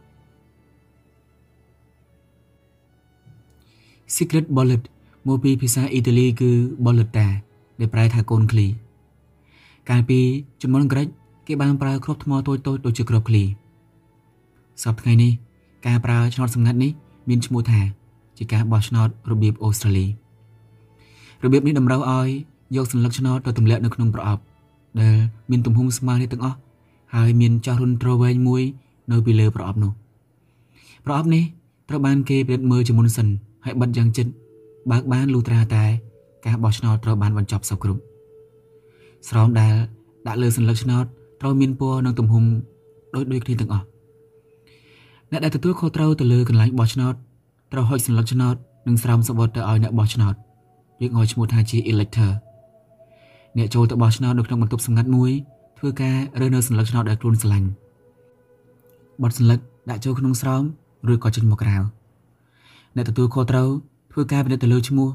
[4.15, 4.83] Secret Ballot
[5.27, 6.51] មកពីភាសាអ៊ីតាលីគឺ
[6.85, 7.27] Bolletta
[7.79, 8.67] ដែលប្រែថាកូនឃ្លី
[9.89, 10.19] កាលពី
[10.61, 11.07] ជំនាន់ក្រិច
[11.47, 13.43] គេបានប្រើគ្រាប់ថ្មតូចៗដូចជាគ្រាប់ឃ្លី
[14.83, 15.31] សប្តាហ៍ថ្ងៃនេះ
[15.87, 16.91] ការប្រើឆ្នោតសម្ងាត់នេះ
[17.29, 17.81] មានឈ្មោះថា
[18.37, 20.05] ជាការបោះឆ្នោតរបៀបអូស្ត្រាលី
[21.43, 22.29] របៀបនេះតម្រូវឲ្យ
[22.75, 24.41] យកសន្លឹកឆ្នោតទៅទម្លាក់នៅក្នុងប្រអប់
[25.01, 25.15] ដែល
[25.51, 26.57] មានទំហំស្មើគ្នាទាំងអស់
[27.15, 28.63] ហើយមានចោះរុនត្រវែងមួយ
[29.11, 29.91] នៅពីលើប្រអប់នោះ
[31.05, 31.43] ប្រអប់នេះ
[31.89, 33.27] ត្រូវបានគេពិនិត្យមើលជាមុនសិន
[33.65, 34.27] ហើយបិទយ៉ាងជិត
[34.91, 35.85] បើកបានលូត្រាតែ
[36.45, 38.01] ការបោះឆ្នោតត្រូវបានបញ្ចប់សពគ្រប់
[39.29, 39.73] ស្រោមដែល
[40.27, 41.05] ដាក់លើសន្លឹកឆ្នោត
[41.41, 42.43] ត្រូវមានពណ៌និងទំហំ
[43.15, 43.85] ដូចដូចគ្នាទាំងអស់
[45.31, 47.13] អ្នកដែលទទួលខុសត្រូវទៅលើកន្លែងបោះឆ្នោត
[47.73, 48.55] ត្រូវហុចសន្លឹកឆ្នោត
[48.87, 50.35] និងស្រោមសបុតទៅឲ្យអ្នកបោះឆ្នោត
[51.01, 52.31] យើងហៅឈ្មោះថាជា elector
[53.57, 55.31] អ្នកចូលទៅបោះឆ្នោតនៅក្នុងបន្ទប់សម្ងាត់មួយ
[55.77, 57.67] ធ្វើការរើសនៅសញ្ញាឆ្នោតដែលខ្លួនស្រឡាញ់
[59.21, 59.55] បត់សញ្ញា
[59.89, 60.63] ដាក់ចូលក្នុងស្រោម
[61.11, 61.77] ឬក៏ចេញមកក្រៅ
[62.95, 63.69] អ្នកទទួលខុសត្រូវ
[64.11, 65.09] ធ្វើការពិនិត្យទៅលើឈ្មោះ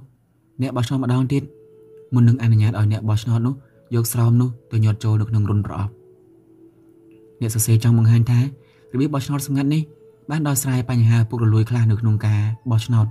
[0.63, 1.43] អ្នកបោះឆ្នោតម្ដងទៀត
[2.15, 3.55] មុននឹងអនុញ្ញាតឲ្យអ្នកបោះឆ្នោតនោះ
[3.95, 5.93] យកស្រោមនោះទៅញាត់ចូលនៅក្នុងរុនប្រអប់
[7.41, 8.41] អ្នកសរសេរចង់បង្ហាញថា
[8.93, 9.83] របៀបបោះឆ្នោតសម្ងាត់នេះ
[10.31, 12.41] បានដោះស្រាយបញ្ហាពុករលួយខ្លះនៅក្នុងការ
[12.71, 13.07] បោះឆ្នោត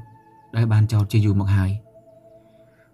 [0.55, 1.71] ដែលបានចោទជាយូរមកហើយ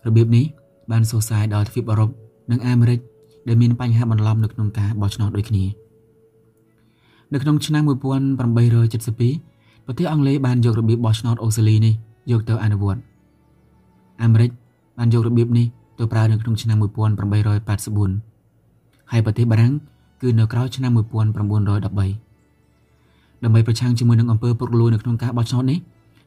[0.07, 0.45] របៀបនេះ
[0.91, 2.09] បានសរសើរដល់ទ្វីបអឺរ៉ុប
[2.51, 2.99] និងអាមេរិក
[3.47, 5.63] ដែលមានបញ្ហាបន្លំនៅក្នុងការបោះឆ្នោតដូចគ្នា
[7.33, 11.93] នៅក្នុងឆ្នាំ1872ប្រទេសអង់គ្លេសបានយករបៀបបោះឆ្នោតអូស្ត្រាលីនេះ
[12.31, 13.01] យកទៅអនុវត្ត
[14.23, 14.49] អាមេរិក
[14.97, 15.65] បានយករបៀបនេះ
[15.99, 19.73] ទៅប្រើនៅក្នុងឆ្នាំ1884ហើយប្រទេសបារាំង
[20.21, 22.31] គឺនៅក្រោយឆ្នាំ1913
[23.43, 25.77] ដើម្បីប្រឆាំងជាមួយនឹងអំពើពុករលួយនៅក្នុងការបោះឆ្នោតនេះ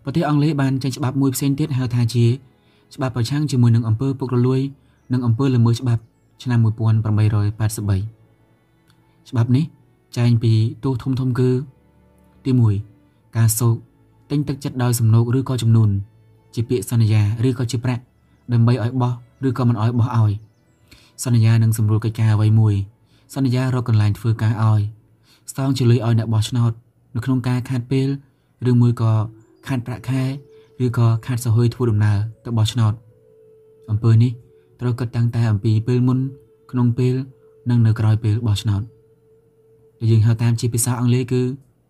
[0.05, 2.25] ប្រទេសអង់គ្លេសបានចេញច្បាប់មួយផ្សេងទៀតហៅថាជា
[2.95, 4.61] ច្បាប់ប្រឆាំងជាមួយនឹងអំពើពុករលួយ
[5.13, 6.03] និងអំពើល្មើសច្បាប់
[6.43, 9.65] ឆ្នាំ1883ច្បាប់នេះ
[10.17, 10.53] ចែងពី
[10.85, 11.51] ទោសធំធំគឺ
[12.45, 12.51] ទី
[12.95, 13.75] 1ការសោក
[14.31, 15.91] ទិញទឹកចិត្តដោយសំណូកឬក៏ចំនួន
[16.55, 18.03] ជាពាក្យសន្យាឬក៏ជាប្រាក់
[18.53, 19.13] ដើម្បីឲ្យបោះ
[19.49, 20.33] ឬក៏មិនឲ្យបោះឲ្យ
[21.25, 22.75] សន្យានឹងសម្រួលកិច្ចការអ្វីមួយ
[23.35, 24.81] សន្យារកកន្លែងធ្វើការឲ្យ
[25.51, 26.73] ស្តង់ជាលុយឲ្យអ្នកបោះឆ្នោត
[27.15, 28.09] នៅក្នុងការខាត់ពេល
[28.71, 29.13] ឬមួយក៏
[29.67, 30.23] ខាត់ប្រាក់ខែ
[30.83, 32.93] ឬក៏ខាត់សហយធ្វើដំណើរទៅបោះឆ្នោត
[33.91, 34.33] អំពើនេះ
[34.81, 36.19] ត្រូវគិតតាំងតែអំពីពេលមុន
[36.71, 37.15] ក្នុងពេល
[37.71, 38.83] និងនៅក្រោយពេលបោះឆ្នោត
[39.99, 41.43] ដែលយើងហៅតាមជាភាសាអង់គ្លេសគឺ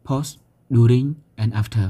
[0.06, 0.32] post
[0.74, 1.06] during
[1.42, 1.86] and after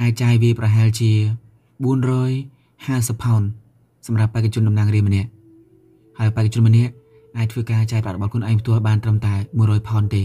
[0.00, 1.10] អាចចាយវាប្រហែលជា
[1.92, 3.42] 450ផោន
[4.06, 5.28] សម្រាប់បេក្ខជនតំណាងរាស្ត្រម្នាក់
[6.18, 6.92] ហើយបេក្ខជនម្នាក់
[7.36, 10.22] អាចធ្វើការចាយប្រាក់របស់ខ្លួនឯងផ្ទាល់បានត្រឹមតែ100ផោនទេ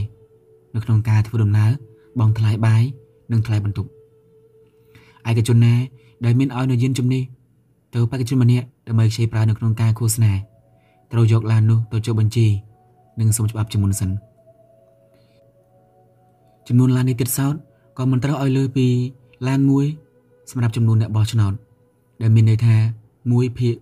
[0.76, 1.72] នៅក្នុងការធ្វើដំណើរ
[2.20, 2.84] បង់ថ្លៃបាយ
[3.32, 3.90] និងថ្លៃបន្ទប់
[5.30, 5.74] ឯកជនណា
[6.26, 7.24] ដែលមានឲ្យនៅយានជំនិះ
[7.94, 10.34] ទៅបេក្ខជនម្នាក់ដើម្បីខ្ចីប្រើនៅក្នុងការឃោសនា
[11.12, 12.48] ត្រូវយកឡាននោះទៅចុះបញ្ជី
[13.20, 14.10] និងសុំច្បាប់ជាមុនសិន
[16.68, 17.56] ចំនួនឡាននេះទៀតសោត
[17.98, 18.88] ក៏មិនត្រូវឲ្យលើសពី
[19.48, 19.86] ឡានមួយ
[20.50, 21.54] សម្រាប់ចំនួនអ្នកបោះឆ្នោត
[22.22, 22.76] ដែលមានន័យថា
[23.18, 23.74] 1ភាគ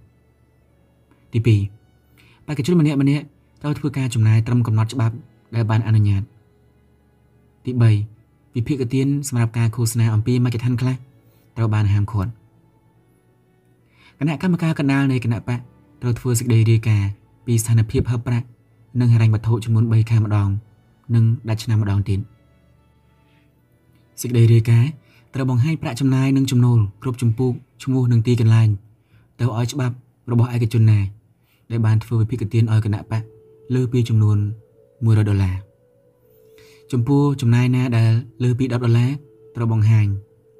[1.32, 1.48] ទី2
[2.46, 3.24] បេក្ខជនម្នាក់ម្នាក់
[3.64, 5.14] ត្រូវធ្វើការចំណាយត្រឹមកំណត់ច្បាប់
[5.54, 6.22] ដែលបានអនុញ្ញាត
[7.64, 10.96] ទី3វិភាគទានសម្រាប់ការឃោសនាអំពីមជ្ឈដ្ឋានខ្លះ
[11.56, 12.30] ត្រូវបានហាមឃាត់
[14.18, 15.60] គណៈកម្មការកណ្ដាលនៃគណៈបក
[16.02, 17.08] ត្រូវធ្វើសេចក្តីរាយការណ៍
[17.46, 18.46] ពីស្ថានភាពហឹបប្រាក់
[19.00, 20.48] និងហិរញ្ញវត្ថុចំនួន3ខែម្ដង
[21.14, 22.18] និងដាច់ឆ្នាំម្ដងទៀត
[24.20, 24.90] សេចក្តីរាយការណ៍
[25.34, 27.50] ត្រូវបង្ហាញប្រាក់ចំណាយនិងចំណូលគ្រប់ចំពោះ
[27.84, 28.68] ឈ្មោះនិងទីកន្លែង
[29.38, 29.94] ទៅឲ្យច្បាប់
[30.30, 31.00] របស់ឯកជនណា
[31.70, 33.33] ដែលបានធ្វើវិភាគទានឲ្យគណៈបក
[33.74, 34.38] លើពីចំនួន
[34.82, 35.56] 100ដុល្លារ
[36.92, 38.10] ចំពោះចំណាយណាដែល
[38.44, 39.10] លើពី10ដុល្លារ
[39.56, 40.06] ត្រូវបង្ហាញ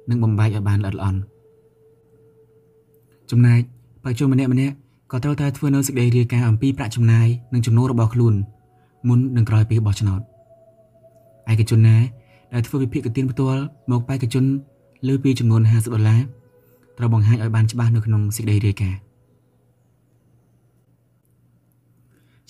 [0.09, 1.19] និងបំបែកឲ្យបានល្អិតល្អន់
[3.31, 3.61] ចំណែក
[4.03, 4.75] បច្ចុប្បន្នម្នាក់ម្នាក់
[5.11, 8.33] ក៏ត្រូវតែធ្វើនៅសេចក្តីរាយការណ៍អំពីប្រាក់ចំណាយនិងចំណូលរបស់ខ្លួន
[9.07, 10.21] មុននឹងក្រោយពេលបោះឆ្នោត
[11.51, 11.97] ឯកជនណា
[12.53, 13.61] ដែលធ្វើវិភាគទានផ្ទាល់
[13.91, 14.45] មកបេក្ខជន
[15.07, 16.21] លើពីចំនួន50ដុល្លារ
[16.97, 19.04] ត្រូវបង្ហាញឲ្យបានច្បាស់នៅក្នុងសេចក្តីរាយការណ៍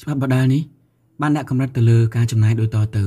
[0.01, 0.61] ច្បាប់បដាលនេះ
[1.21, 3.03] បានដាក់កម្រិតទៅលើការចំណាយដូចតទៅ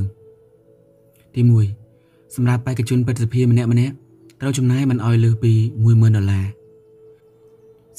[1.35, 1.40] ទី
[1.89, 3.94] 1សម្រាប់បេក្ខជនបេក្ខភាពម្នាក់ម្នាក់
[4.40, 5.52] ត្រូវចំណាយមិនឲ្យលើសពី
[5.85, 6.44] 10000ដុល្លារ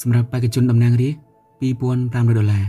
[0.02, 1.22] សម្រាប់បេក្ខជនតំណាងរាស្ត្រ
[1.60, 2.64] 2500ដុល្លារ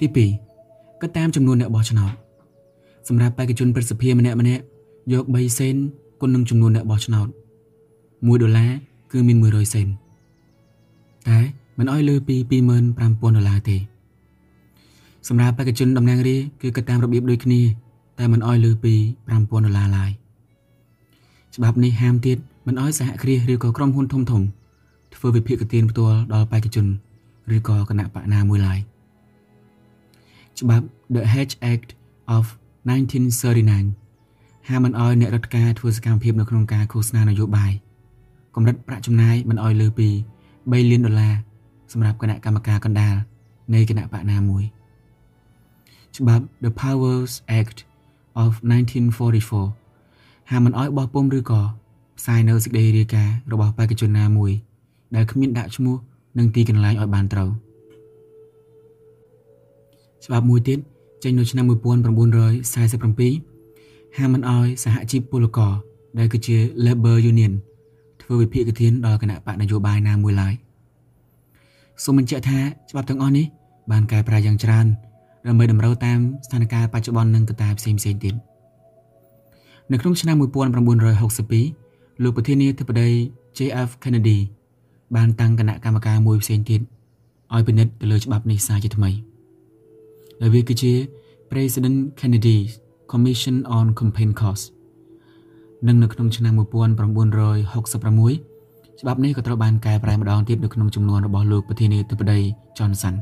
[0.00, 2.12] ទី2គិតតាមចំនួនអ្នកបោះឆ្នោត
[3.08, 4.62] សម្រាប់បេក្ខជនប្រសិទ្ធភាពម្នាក់ម្នាក់
[5.12, 5.74] យក3សេន
[6.20, 7.28] គុណនឹងចំនួនអ្នកបោះឆ្នោត
[7.84, 8.70] 1ដុល្លារ
[9.12, 9.86] គឺមាន100សេន
[11.28, 11.38] តែ
[11.78, 13.76] មិនអោយលើពី25000ដុល្លារទេ
[15.28, 17.60] សម្រាប់បេក្ខជនតំណាងរាគឺគិតតាមរបៀបដូចគ្នា
[18.18, 18.94] តែមិនអោយលើពី
[19.28, 20.10] 5000ដុល្លារឡើយ
[21.56, 24.42] ច្បាប់នេះហាមទៀតមិនអោយសហគ្រាសឬក៏ក្រុមហ៊ុនធំធំ
[25.14, 26.86] ធ្វើវិភាគទានផ្ទាល់ដល់បេក្ខជន
[27.56, 28.78] ឬក៏គណៈបកណាមួយឡើយ
[30.60, 31.88] ច្បាប់ The Hedge Act
[32.36, 32.44] of
[32.88, 37.72] 1939ហាមមិនអោយអ្នករដ្ឋការធ្វើសកម្មភាពនៅក្នុងការឃោសនានយោបាយ
[38.54, 40.08] កម្រិតប្រាក់ចំណាយមិនអោយលើពី
[40.50, 41.34] 3លានដុល្លារ
[41.92, 43.14] សម្រាប់គណៈកម្មការកណ្ដាល
[43.74, 44.64] នៃគណៈបកណាមួយ
[46.18, 47.78] ច្បាប់ The Powers Act
[48.44, 48.52] of
[49.70, 51.62] 1944ហាមមិនអោយបោះពុំឬក៏
[52.18, 54.52] ផ្សាយនៅសេចក្តីរាយការណ៍របស់បេក្ខជនណាមួយ
[55.14, 55.96] ដែលគ្មានដាក់ឈ្មោះ
[56.38, 57.50] និងទីកន្លែងឲ្យបានត្រូវ
[60.24, 60.78] ច្បាប់មួយទៀត
[61.22, 65.72] ចេញនៅឆ្នាំ1947ហាមមិនអោយសហជីពពលករ
[66.18, 67.52] ដែលគឺជា Labor Union
[68.22, 70.54] ធ្វើវិភាគទានដល់គណៈបកនយោបាយណាមួយឡើយ
[72.04, 73.46] សូមបញ្ជាក់ថាច្បាប់ទាំងអស់នេះ
[73.90, 74.86] បានកែប្រែយ៉ាងច្រើន
[75.46, 78.34] ដើម្បីតម្រូវតាមស្ថានភាពបច្ចុប្បន្ននិងកត្តាផ្សេងៗទៀត
[79.92, 83.08] នៅក្នុងឆ្នាំ1962លោកប្រធានាធិបតី
[83.58, 84.38] JF Kennedy
[85.16, 86.80] បានតាំងគណៈកម្មការមួយផ្សេងទៀត
[87.54, 89.10] ឲ្យពិនិត្យទៅលើច្បាប់នេះសាជាថ្មី
[90.40, 90.92] ដែលវាគឺជា
[91.50, 92.58] President Kennedy
[93.12, 94.66] Commission on Campaign Costs
[95.86, 96.62] និងនៅក្នុងឆ្នាំ1966
[99.00, 102.38] ច្បាប់នេះក៏ត្រូវបានកែប្រែម្ដងទៀតនៅក្នុងចំនួនរបស់លោកប្រធានាធិបតី
[102.78, 103.14] Johnson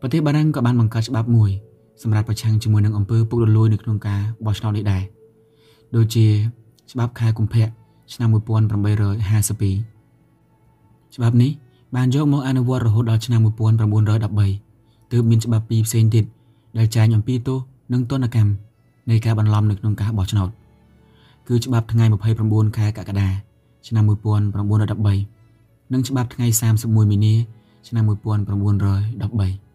[0.00, 1.50] ប្រទេសបារាំងក៏បានបង្កើតច្បាប់មួយ
[2.02, 5.02] សម្រាប់ប្រឆាំងជាមួយនឹងអំពើពុករលួយនៅក្នុងការបោះឆ្នោតនេះដែរ
[5.96, 6.26] ដូចជា
[6.92, 7.66] ច្បាប់ខែកុម្ភៈ
[8.14, 11.50] ឆ្នាំ1852ច្បាប់នេះ
[11.96, 16.24] បានយកមកអនុវត្តរហូតដល់ឆ្នាំ1913ទើបមានច្បាប់ពីរផ្សេងទៀត
[16.78, 17.58] ដែលចែងអំពីទោស
[17.92, 18.50] និងទណ្ឌកម្ម
[19.10, 20.48] នៃការបន្លំនៅក្នុងការបោះឆ្នោត
[21.48, 22.04] គឺច្បាប់ថ្ងៃ
[22.40, 23.28] 29ខែកក្កដា
[23.86, 26.46] ឆ្នាំ1913និងច្បាប់ថ្ងៃ
[26.80, 27.34] 31មីនា
[27.88, 29.67] ឆ្នាំ1913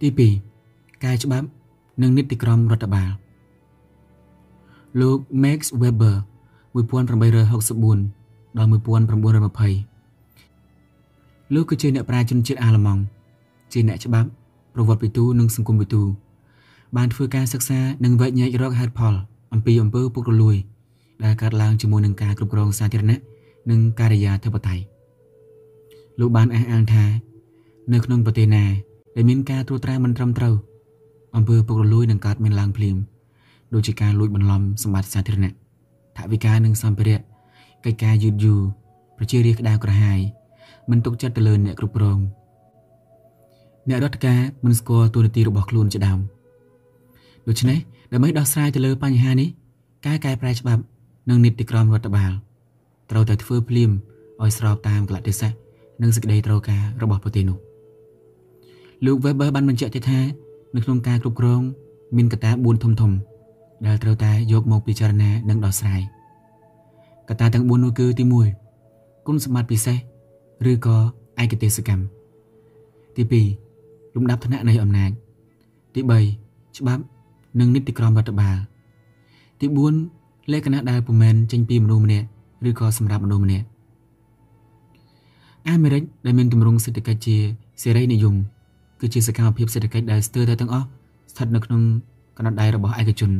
[0.00, 0.08] ទី
[0.56, 1.46] 2កែច្បាប់
[2.02, 3.10] និងនីតិក្រមរដ្ឋបាល
[5.00, 6.16] លោក Max Weber
[6.74, 9.96] 1864ដល់1920
[11.54, 13.02] លោកគឺជាអ្នកប្រាជ្ញជនជាតិអាល្លឺម៉ង់
[13.72, 14.28] ជាអ្នកច្បាប់
[14.74, 16.02] ប្រវត្តិវិទូនិងសង្គមវិទូ
[16.96, 19.14] បានធ្វើការសិក្សានិងវែកញែករកហេតុផល
[19.52, 20.56] អំពីអំពើពុករលួយ
[21.24, 23.20] ដែលកើតឡើងជាមួយនឹងការគ្រប់គ្រងសាធារណៈ
[23.70, 24.82] និងការិយាធិបតេយ្យ
[26.20, 27.04] លោកបានអះអាងថា
[27.92, 28.64] នៅក្នុងប្រទេសណា
[29.16, 30.54] ដែលមានការត្រួតត្រាមិនត្រឹមត្រូវ
[31.36, 32.96] អំពើពុករលួយនឹងកើតមានឡើងភ្លាម
[33.74, 35.52] ដូចជាការលួចបន្លំសម្បត្តិសាធារណៈ
[36.16, 37.18] ថវិកានិងសម្ភារៈ
[37.84, 38.60] កិច្ចការយឺតយូរ
[39.18, 40.20] ប្រជារាស្ត្រក្តៅក្រហាយ
[40.90, 42.18] មិនទុកចិត្តទៅលើអ្នកគ្រប់គ្រង
[43.88, 46.20] អ្នករដ្ឋការមិនស្គាល់ទូនាទីរបស់ខ្លួនជាដើម
[47.48, 47.78] ដូច្នេះ
[48.12, 49.48] ដើម្បីដោះស្រាយទៅលើបញ្ហានេះ
[50.06, 50.82] ការកែប្រែច្បាប់
[51.28, 52.32] និងនីតិក្រមរដ្ឋបាល
[53.10, 53.90] ត្រូវតែធ្វើភ្លាម
[54.42, 55.52] ឲ្យស្របតាមកលៈទេសៈ
[56.02, 57.58] និងសេចក្តីត្រូវការរបស់ប្រទេសនោះ
[59.04, 60.20] លោក Weber បានបញ្ជាក់ទៀតថា
[60.74, 61.62] នៅក្នុងការគ្រប់គ្រង
[62.16, 63.12] មានកត្តា4ធំធំ
[63.86, 66.00] ដែលត្រូវតែយកមកពិចារណានិងដោះស្រាយ
[67.28, 68.24] កត្តាទាំង4នោះគឺទី
[68.74, 69.98] 1គុណសម្បត្តិពិសេស
[70.70, 70.96] ឬក៏
[71.42, 72.04] ឯកទេសកម្ម
[73.16, 73.22] ទី
[73.70, 75.10] 2លំដាប់ឋានៈនៃអំណាច
[75.94, 76.00] ទី
[76.42, 77.02] 3ច្បាប់
[77.60, 78.56] និងនីតិក្រមរដ្ឋបាល
[79.60, 79.66] ទី
[80.08, 82.26] 4លក្ខណៈដែលពុំមែនចេញពីមនុស្សម្នាក់
[82.68, 83.66] ឬក៏សម្រាប់មនុស្សម្នាក់
[85.68, 87.36] អាមេរិកដែលមានទម្រង់សេដ្ឋកិច្ចជា
[87.82, 88.36] សេរីនិយម
[89.00, 90.86] គឺជាសកម្មភាពសេដ្ឋកិច្ចដែលស្ទើរតែទាំងអស់
[91.30, 91.82] ស្ថិតនៅក្នុង
[92.38, 93.30] កណ្ដាលដៃរបស់ឯកជន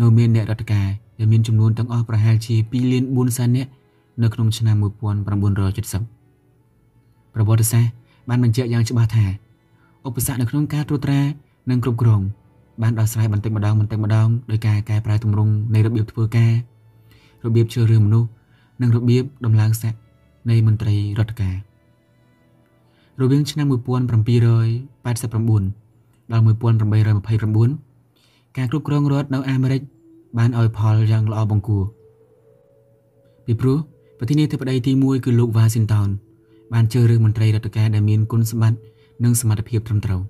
[0.00, 0.88] នៅមានអ្នករដ្ឋការ
[1.18, 3.70] ដែលមានចំនួនទាំងអស់ប្រហែលជា2លាន4សែននាក់
[4.22, 5.26] នៅក្នុងឆ្នាំ1970
[7.34, 7.92] ប្រវត្តិសាស្ត្រ
[8.28, 9.26] បានបញ្ជាក់យ៉ាងច្បាស់ថា
[10.06, 11.20] ឧបសគ្គនៅក្នុងការត្រួតត្រា
[11.70, 12.20] និងគ្រប់គ្រង
[12.82, 16.52] បានដោះស្រាយបន្តិចម្ដងបន្តិចម្ដងដោយការកែប្រែទម្រង់នៃរបៀបធ្វើការ
[17.44, 18.28] របៀបជ្រើសរើសមនុស្ស
[18.82, 19.98] និងរបៀបដំឡើងស័ក្តិ
[20.50, 21.69] នៃមន្ត្រីរដ្ឋការ
[23.20, 29.80] រវាងឆ្នាំ1789ដល់1829ការគ្រប់គ្រងរដ្ឋនៅអាមេរិក
[30.38, 31.84] បានឲ្យផលយ៉ាងល្អបង្គួរ
[33.46, 33.78] ពីព្រោះ
[34.18, 36.08] ប្រធានាធិបតីទី1គឺលោកវ៉ាស៊ីនតោន
[36.72, 38.78] បានជ្រើសរើសមន្ត្រីរដ្ឋការដែលមានគុណសម្បត្តិ
[39.24, 40.20] និងសមត្ថភាពត្រឹមត្រូវ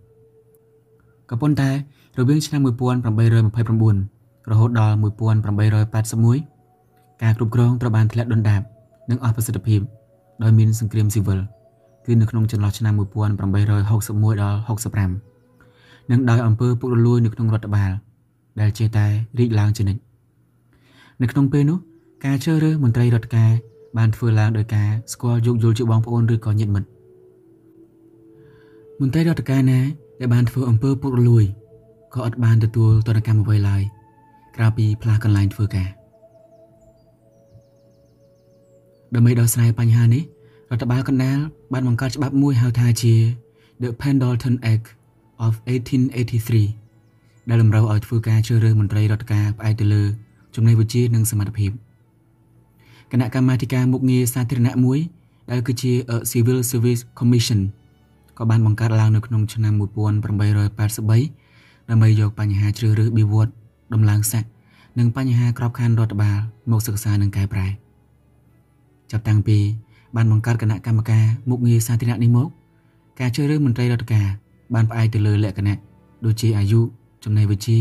[1.31, 1.71] ក៏ប៉ុន្តែ
[2.19, 4.97] រវាងឆ្នាំ1829រហូតដល់
[5.89, 8.61] 1881ការគ្រប់គ្រងត្រូវបានធ្លាក់ដុនដាប
[9.11, 9.81] និងអស់ប្រសិទ្ធភាព
[10.43, 11.41] ដោយមានសង្គ្រាមស៊ីវិល
[12.11, 14.59] គឺនៅក្នុងចន្លោះឆ្នាំ1861ដល់
[15.39, 17.91] 65និងដោយអំពើពុករលួយនៅក្នុងរដ្ឋបាល
[18.61, 19.07] ដែលជាតែ
[19.39, 20.01] រីកឡើងជានិច្ច
[21.23, 21.79] នៅក្នុងពេលនោះ
[22.25, 23.51] ការជ្រើសរើសមន្ត្រីរដ្ឋការ
[23.99, 26.89] បានធ្វើឡើងដោយការស្គាល់យោគយល់ជាបងប្អូនឬក៏ញាតិមិត្ត
[29.01, 29.81] មន្ត្រីរដ្ឋការណា
[30.21, 31.45] ដែលបានធ្វើអំពើពុករលួយ
[32.15, 33.83] ក៏អត់បានទទួលទណ្ឌកម្មអ្វីឡើយ
[34.57, 35.89] ក្រៅពីផ្លាស់កន្លែងធ្វើការ
[39.15, 40.23] ដើម្បីដោះស្រាយបញ្ហានេះ
[40.73, 41.39] រដ្ឋបាលកណ្ដាល
[41.73, 43.15] បានបង្កើតច្បាប់មួយហៅថាជា
[43.83, 44.87] The Pendleton Act
[45.47, 50.03] of 1883ដែលតម្រូវឲ្យធ្វើការជ្រើសរើសមន្ត្រីរដ្ឋការផ្អែកទៅលើ
[50.55, 51.71] ចំណេះវិជ្ជានិងសមត្ថភាព
[53.13, 54.99] គណៈកម្មាធិការមុខងារសាធារណៈមួយ
[55.51, 55.93] ដែលគឺជា
[56.31, 57.61] Civil Service Commission
[58.39, 63.53] ក៏បានបង្កើតឡើងនៅក្នុងឆ្នាំ1883ដើម្បីយកបញ្ហាជ្រើសរើសបៀវត្ស
[63.95, 64.49] ដំឡើងស័ក្តិ
[64.99, 66.39] និងបញ្ហាក្របខ័ណ្ឌរដ្ឋបាល
[66.71, 67.69] មកសិក្សានិងកែប្រែ
[69.11, 69.59] ចាប់តាំងពី
[70.17, 72.49] បានបង្កើតគណៈកម្មការមុខងារសាធារណៈនេះមក
[73.21, 74.27] ការជ្រើសរើសមន្ត្រីរដ្ឋការ
[74.75, 75.79] បានផ្អែកទៅលើលក្ខណៈ
[76.25, 76.81] ដូចជាអាយុ
[77.25, 77.79] ចំណេះវិជ្ជា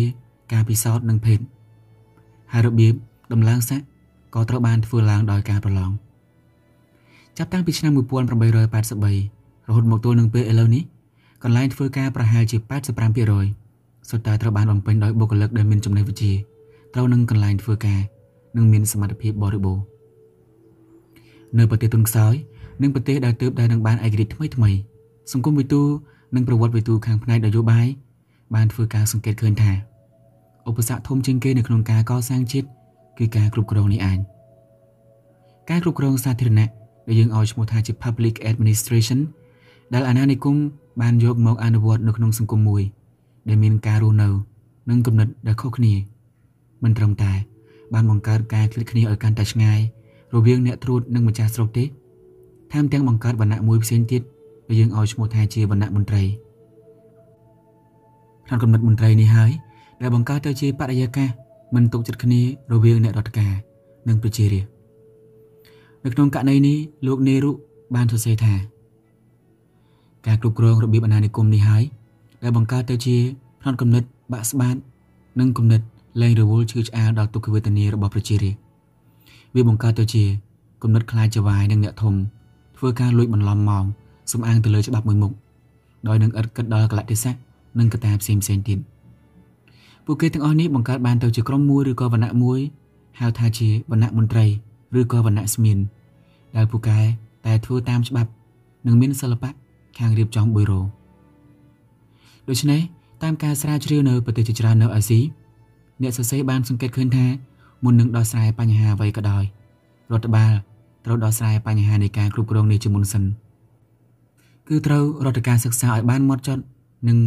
[0.54, 1.40] ការពិសោធន៍និងភេទ
[2.54, 2.94] ហើយរបៀប
[3.34, 3.86] ដំឡើងស័ក្តិ
[4.36, 5.92] ក៏ត្រូវបានធ្វើឡើងដោយការប្រឡង
[7.38, 10.84] ចាប់តាំងពីឆ្នាំ1883រហូតមកទល់នឹងពេលឥឡូវនេះ
[11.44, 12.58] កន្លែងធ្វើការប្រហែលជា
[13.34, 16.32] 85%សុទ្ធតែត្រូវបានបំពេញដោយបុគ្គលិកដែលមានចំណេះវិជ្ជា
[16.94, 18.00] ត្រូវនឹងកន្លែងធ្វើការ
[18.58, 19.84] និងមានសមត្ថភាពបរិបូរណ៍
[21.58, 22.34] នៅប្រទេសទុនខ្សោយ
[22.82, 24.72] និងប្រទេសដែលទើបតែនឹងបានឯករាជ្យថ្មីថ្មី
[25.32, 25.82] សង្គមវិទូ
[26.36, 27.88] និងប្រវត្តិវិទូខាងផ្នែកនយោបាយ
[28.56, 29.72] បានធ្វើការសង្កេតឃើញថា
[30.70, 32.68] ឧបសគ្គធំជាងគេនៅក្នុងការកសាងជាតិ
[33.18, 34.20] គឺការគ្រប់គ្រងនេះឯង
[35.70, 36.70] ការគ្រប់គ្រងសាធារណៈ
[37.08, 39.20] ដែលយើងឲ្យឈ្មោះថាជា public administration
[39.94, 40.56] ដែលអាណានិគម
[41.02, 42.84] បានយកមកអនុវត្តនៅក្នុងសង្គមមួយ
[43.50, 44.30] ដែលមានការរស់នៅ
[44.90, 45.94] និងគំនិតដែលខុសគ្នា
[46.84, 47.34] មិនត្រឹមតែ
[47.94, 49.80] បានបង្កើតការឃ្លាតគ្នាឲ្យកាន់តែឆ្ងាយ
[50.36, 51.84] រវាងអ្នកត្រួតនិងម្ចាស់ស្រុកទេ
[52.72, 54.22] ថែមទាំងបង្កើតវណ្ណៈមួយផ្សេងទៀត
[54.68, 56.24] ដែលយើងឲ្យឈ្មោះថាជាវណ្ណៈមន្ត្រី
[58.46, 59.52] ផ្នែកគំនិតមន្ត្រីនេះហើយ
[60.02, 61.30] ដែលបង្កើតទៅជាបរិយាកាស
[61.76, 62.42] មិនទុកចិត្តគ្នា
[62.72, 63.54] រវាងអ្នករដ្ឋការ
[64.08, 64.80] និងប្រជារាស្ត្រ
[66.04, 66.78] នៅក្នុងករណីនេះ
[67.08, 67.52] លោកនេរុ
[67.96, 68.54] បានសរសេរថា
[70.28, 71.84] ការគ្រប់គ្រងរបៀបអាណានិគមនេះហើយ
[72.44, 73.18] ដែលបង្កើតទៅជា
[73.62, 74.04] ផ្នត់គំនិត
[74.34, 74.76] បាក់ស្បាត
[75.40, 75.82] និងគំនិត
[76.22, 78.69] លែងរវល់ឈឺឆ្អាលដល់ទុក្ខវេទនារបស់ប្រជារាស្ត្រ
[79.56, 80.24] វាបង្កើតទៅជា
[80.82, 82.14] គំនិតខ្លាចចវាយនិងអ្នកធំ
[82.78, 83.86] ធ្វើការលួចបន្លំម៉ោង
[84.32, 85.32] សំអាងទៅលើច្បាប់មួយមុខ
[86.08, 87.36] ដោយនឹងឥតគិតដល់កលៈទេសៈ
[87.80, 88.80] និងកត្តាផ្សេងផ្សេងទៀត
[90.06, 92.60] ពួកគេទាំងអស់នេះបង្កើតបានទៅជាក្រុមមួយឬក៏វណ្ណៈមួយ
[93.20, 94.46] ហៅថាជាវណ្ណៈមន្ត្រី
[95.00, 95.80] ឬក៏វណ្ណៈស្មៀន
[96.56, 97.00] ដែលពួកគេ
[97.46, 98.30] តែធ្វើតាមច្បាប់
[98.88, 99.50] និងមានសិល្បៈ
[99.98, 100.82] ខាងរៀបចំបុយរោ
[102.50, 102.82] ដូច្នេះ
[103.24, 105.20] តាមការស្រាវជ្រាវនៅប្រទេសជាច្រើននៅអាស៊ី
[106.02, 107.26] អ្នកសរសេរបានសង្កេតឃើញថា
[107.84, 109.44] មុននឹងដោះស្រាយបញ្ហាអ្វីក៏ដោយ
[110.12, 110.54] រដ្ឋបាល
[111.06, 113.24] ត្រូវដោះស្រាយបញ្ហានៃការគ្រប់គ្រងនេះជាមុនសិន
[114.68, 116.64] គឺត្រូវរដ្ឋការសិក្សាឲ្យបានម៉ត់ចត់
[117.08, 117.18] និង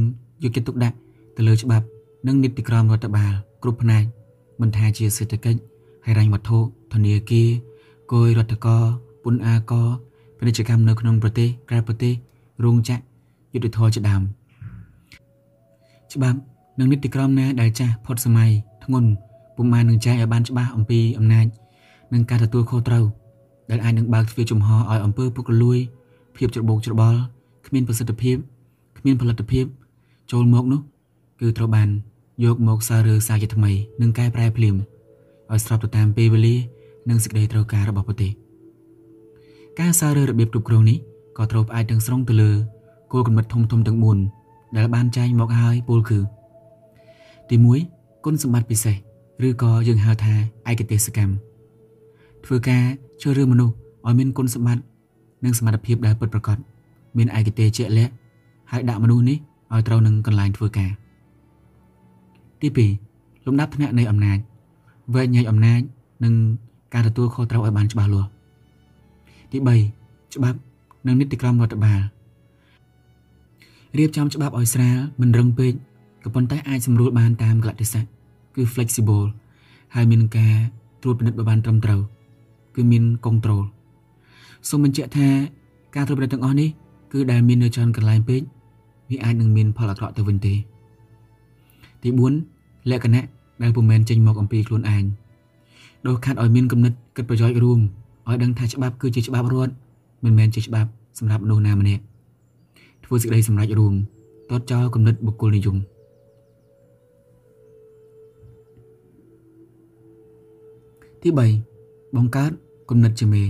[0.43, 0.97] យកចិត្តទុកដាក់
[1.37, 1.87] ទៅលើច្បាប់
[2.27, 4.05] និងនីតិក្រមរដ្ឋបាលគ្រប់ផ្នែក
[4.61, 5.61] មិនថាជាសេដ្ឋកិច្ច
[6.07, 6.59] ហិរញ្ញវត្ថុ
[6.93, 7.49] ធនាគារ
[8.13, 8.77] គយរដ្ឋកោ
[9.25, 9.83] ពន្ធអាកោ
[10.39, 12.13] ពាណិជ្ជកម្មនៅក្នុងប្រទេសក្រៅប្រទេស
[12.65, 13.03] រោងចក្រ
[13.55, 14.23] យុទ្ធធរជាដើម
[16.13, 16.39] ច្បាប់
[16.79, 18.51] និងនីតិក្រមណាដែលចាស់ផុតសម័យ
[18.85, 19.11] ធ្ងន់
[19.57, 21.47] ពុំបាននឹងចែកឲ្យបានច្បាស់អំពីអំណាច
[22.15, 23.05] និងការទទួលខុសត្រូវ
[23.71, 25.79] ដែលអាចនឹងបើកទ្វារចំហឲ្យអំពើពុករលួយ
[26.37, 27.19] ភាពច្របូកច្របល់
[27.67, 28.37] គ្មានប្រសិទ្ធភាព
[28.99, 29.65] គ្មានផលិតភាព
[30.33, 30.81] ចូលមកនោះ
[31.41, 31.89] គឺត្រូវបាន
[32.45, 33.73] យកមកសាររើសារជាថ្មី
[34.03, 34.75] និងកែប្រែភ្លាម
[35.51, 36.57] ឲ្យស្របទៅតាមពេលវេលា
[37.09, 38.31] និងសេចក្តីត្រូវការរបស់ប្រទេស
[39.81, 40.99] ការសាររើរបៀបគ្រប់គ្រងនេះ
[41.39, 42.53] ក៏ត្រូវផ្អែកទាំងស្រុងទៅលើ
[43.13, 43.99] គោលគំនិតធំធំទាំង
[44.39, 46.19] 4ដែលបានចែងមកហើយពលគឺ
[47.51, 47.57] ទី
[47.91, 48.97] 1គុណសម្បត្តិពិសេស
[49.49, 50.35] ឬក៏យើងហៅថា
[50.71, 51.35] ឯកទេសកម្ម
[52.45, 52.85] ធ្វើការ
[53.23, 53.75] ជ្រើសរើសមនុស្ស
[54.07, 54.83] ឲ្យមានគុណសម្បត្តិ
[55.45, 56.57] និងសមត្ថភាពដែលពិតប្រាកដ
[57.17, 58.13] មានឯកទេសជាក់លាក់
[58.71, 59.39] ហើយដាក់មនុស្សនេះ
[59.73, 60.91] ឲ្យត្រូវនឹងកន្លែងធ្វើការ
[62.61, 62.69] ទី
[63.07, 64.39] 2លំដាប់ថ្នាក់នៃអំណាច
[65.15, 65.81] វែងញែកអំណាច
[66.25, 66.35] និង
[66.95, 68.29] ការទទួលខុសត្រូវឲ្យបានច្បាស់លាស់
[69.53, 70.59] ទី3ច្បាប់
[71.07, 72.01] និងនីតិក្រមរដ្ឋបាល
[73.99, 75.73] រៀបចំច្បាប់ឲ្យស្រាលមិនរឹងពេក
[76.25, 78.05] ក៏ប៉ុន្តែអាចសម្រួលបានតាមកលៈទេសៈ
[78.55, 79.25] គឺ flexible
[79.95, 80.55] ហើយមានការ
[81.03, 82.01] ត្រួតពិនិត្យបានត្រឹមត្រូវ
[82.75, 83.63] គឺមាន control
[84.69, 85.29] សូមបញ្ជាក់ថា
[85.97, 86.69] ការត្រួតពិនិត្យទាំងអស់នេះ
[87.13, 88.43] គឺដែលមាននៅច្រើនកន្លែងពេក
[89.11, 90.55] វាអាចនឹងមានផលអាក្រក់ទៅវិញទេ
[92.03, 92.09] ទី
[92.51, 93.25] 4លក្ខណៈ
[93.63, 95.05] ដែលពុំមែនចេញមកអំពីខ្លួនឯង
[96.07, 97.81] ដោះខាត់ឲ្យមានគំនិតគិតប្រយោជន៍រួម
[98.29, 99.73] ឲ្យដឹងថាច្បាប់គឺជាច្បាប់រដ្ឋ
[100.25, 102.03] មិនមែនជាច្បាប់សម្រាប់មនុស្សណាម្នាក់
[103.05, 103.95] ធ្វើសេចក្តីសម្រេចរួម
[104.51, 105.77] តតចោលគំនិតបុគ្គលនិយម
[111.22, 111.30] ទី
[111.74, 112.52] 3បង្កើត
[112.90, 113.44] គំនិតជាមេ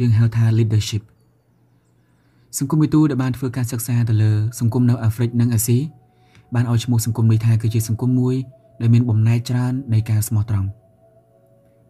[0.00, 1.02] យើងហៅថា leadership
[2.58, 5.78] សង្គមវិទូដែលបានធ្វើការសិក្សាទៅលើសង្គមនៅអាហ្វ្រិកនិងអាស៊ី
[6.54, 8.36] បានឲ្យឈ្មោះសង្គមនេះថាគឺជាសង្គមមួយ
[8.80, 10.68] ដែលមានបំណែកច្រើននៃការស្មោះត្រង់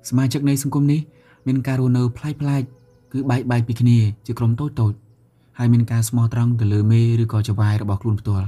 [0.09, 1.01] សមាជិកនៃសង្គមនេះ
[1.47, 2.67] មានការរស់នៅប្លែកៗ
[3.13, 4.93] គឺបែកបាក់ពីគ្នាជាក្រុមតូចតូច
[5.59, 8.47] ហើយមានការស្មោះត្រង់ទៅលើមេឬក៏ចវាយរបស់ខ្លួនផ្ទាល់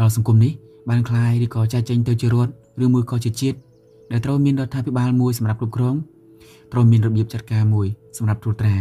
[0.00, 0.52] ដល់សង្គមនេះ
[0.88, 2.52] បានคลายឬក៏ចែកចេញទៅជារដ្ឋ
[2.84, 3.58] ឬមួយក៏ជាជាតិ
[4.13, 5.95] ដែលត្រូវមានរដ្ឋាភិបាលមួយសម្រាប់គ្រប់គ្រង
[6.71, 7.87] ត្រូវមានរបៀបចាត់ការមួយ
[8.17, 8.75] សម្រាប់ត្រួតត្រា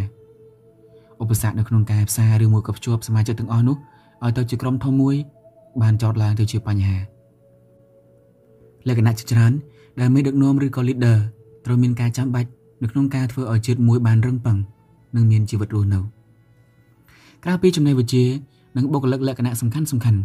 [1.23, 3.77] ឧបសគ្គនៅក្នុងការផ្សារឬមួយក៏ភ្ជាប់សមាជិកទាំងអស់នោះ
[4.25, 5.15] ឲ្យទៅជាក្រុមធំមួយ
[5.83, 6.97] បានចោតឡើងទៅជាបញ្ហា
[8.89, 9.53] លក្ខណៈជាច្រើន
[10.01, 11.17] ដែលមេដឹកនាំឬក៏ leader
[11.67, 12.49] ត្រូវមានការចាំបាច់
[12.83, 14.57] នៅក្នុងការធ្វើឲ្យជាតិមួយបានរឹងប៉ឹង
[15.17, 16.01] និងមានជីវិតរស់នៅ
[17.45, 18.25] ក្រៅពីចំណេះវិជ្ជា
[18.77, 20.21] និងបុគ្គលិកលក្ខណៈសំខាន់សំខាន់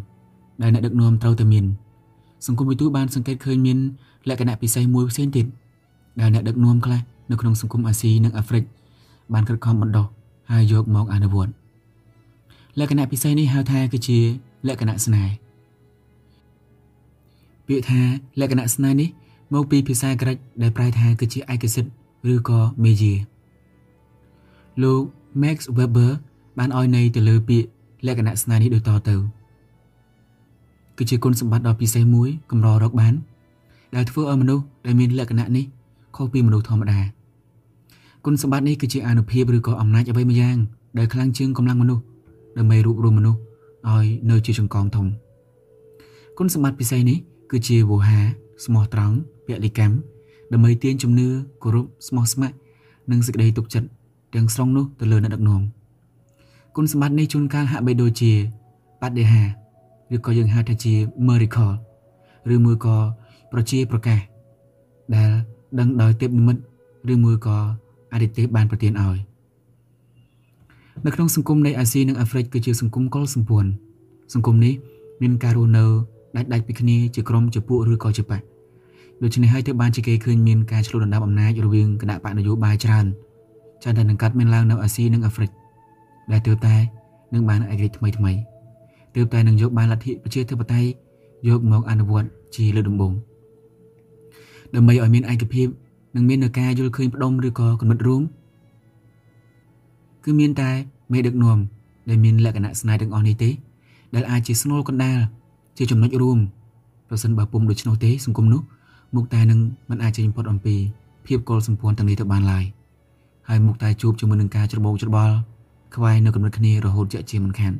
[0.61, 1.65] ដែលអ្នកដឹកនាំត្រូវតែមាន
[2.45, 3.77] សង្គមវិទូបានសង្កេតឃើញមាន
[4.29, 5.45] លក្ខណៈពិសេសមួយផ្សេងទៀត
[6.19, 7.01] ដែលអ្នកដឹកនាំខ្លះ
[7.31, 8.63] នៅក្នុងសង្គមអាស៊ីនិងអាហ្វ្រិក
[9.33, 10.05] បានខិតខំបណ្ដុះ
[10.51, 11.51] ហើយយកមកអនុវត្ត
[12.79, 14.19] លក្ខណៈពិសេសនេះហៅថាគឺជា
[14.67, 15.33] លក្ខណៈស្នេហ៍
[17.67, 18.01] ពាក្យថា
[18.39, 19.09] លក្ខណៈស្នេហ៍នេះ
[19.53, 21.91] មកពីភាសាក្រិកដែលប្រែថាគឺជាឯកសិទ្ធិ
[22.33, 23.13] ឬក៏មេយា
[24.83, 25.01] លោក
[25.41, 26.11] Max Weber
[26.57, 27.69] បានឲ្យន័យទៅលើពាក្យ
[28.07, 29.15] លក្ខណៈស្នេហ៍នេះដូចតទៅ
[30.97, 33.13] គឺជាគុណសម្បត្តិដ៏ពិសេសមួយកម្ររកបាន
[33.95, 35.65] ដែលធ្វើឲ្យមនុស្សដែលមានលក្ខណៈនេះ
[36.15, 36.99] ខុសពីមនុស្សធម្មតា
[38.25, 40.57] គុណសម្បត្តិនេះគឺជាអានុភាពឬក៏អំណាចអ្វីមួយយ៉ាង
[40.97, 42.03] ដែលខ្លាំងជាងកម្លាំងមនុស្ស
[42.57, 43.39] ដើម្បីរួបរวมមនុស្ស
[43.89, 45.07] ឲ្យនៅជាចង្កងធំ
[46.37, 47.17] គុណសម្បត្តិពិសេសនេះ
[47.51, 48.19] គឺជាវោហា
[48.65, 49.15] ស្មោះត្រង់
[49.45, 49.95] ពលិកម្ម
[50.53, 51.27] ដើម្បីទាញជំនឿ
[51.63, 52.57] គោរពស្មោះស្ម័គ្រ
[53.11, 53.87] និងសេចក្តីទុកចិត្ត
[54.35, 55.61] ទាំងស្រុងនោះទៅលើអ្នកដឹកនាំ
[56.75, 58.31] គុណសម្បត្តិនេះជួនកាលហាក់បីដូចជា
[59.01, 59.43] បដិហា
[60.15, 60.93] ឬក៏យើងហៅថាជា
[61.27, 61.73] miracle
[62.53, 62.97] ឬមួយក៏
[63.51, 64.19] ប្រជាប្រកាស
[65.15, 65.29] ដែល
[65.79, 66.61] ដឹងដោយទេពនិមិត្ត
[67.13, 67.57] ឬមួយក៏
[68.13, 69.17] អរិទេពបានប្រទានឲ្យ
[71.05, 73.71] នៅក្នុងសង្គមនៃអាស៊ីនិងអាហ្វ្រិកគឺជាសង្គមកុលសម្ព័ន្ធ
[74.33, 74.73] សង្គមនេះ
[75.21, 75.83] មានការរស់នៅ
[76.35, 78.41] ដាច់ដាច់ពីគ្នាជាក្រុមជាពួកឬក៏ជាបក
[79.23, 83.05] ដូច្នេះហើយទើបបានជាគេឃើញមានការឆ្លុះដណ្ដើមអំណាចរវាងគណៈបកនយោបាយច្រើន
[83.81, 85.51] ច្រើនតែនឹងកាត់មានឡើងនៅអាស៊ីនិងអាហ្វ្រិក
[86.31, 86.75] ដែលទើបតែ
[87.33, 88.31] នឹងបានឯករាជ្យថ្មីថ្មី
[89.17, 90.89] ទើបតែនឹងយកបានលទ្ធិប្រជាធិបតេយ្យ
[91.47, 93.13] យកមកអនុវត្តជាលើកដំបូង
[94.75, 95.67] ដើម្បីឲ្យមានឯកភាព
[96.15, 98.21] និងមាននៅការយល់ឃើញផ្ដុំឬក៏គំនិតរួម
[100.23, 100.69] គឺមានតែ
[101.13, 101.57] មេដឹកនាំ
[102.09, 103.49] ដែលមានលក្ខណៈស្នេហ៍ទាំងអស់នេះទេ
[104.15, 105.17] ដែលអាចជាស្នូលកណ្ដាល
[105.77, 106.37] ជាចំណុចរួម
[107.09, 108.61] ប្រសិនបើពុំដូច្នោះទេសង្គមនោះ
[109.15, 110.75] មុខតែនឹងមិនអាចចេញផុតអំពី
[111.25, 112.63] ភាពកុលសម្ព័ន្ធទាំងនេះទៅបានឡើយ
[113.49, 115.35] ហើយមុខតែជួបជាមួយនឹងការច្របូកច្របល់
[115.95, 117.73] ខ្វាយនៅកម្រិតគ្នារហូតជាជាមិនខាន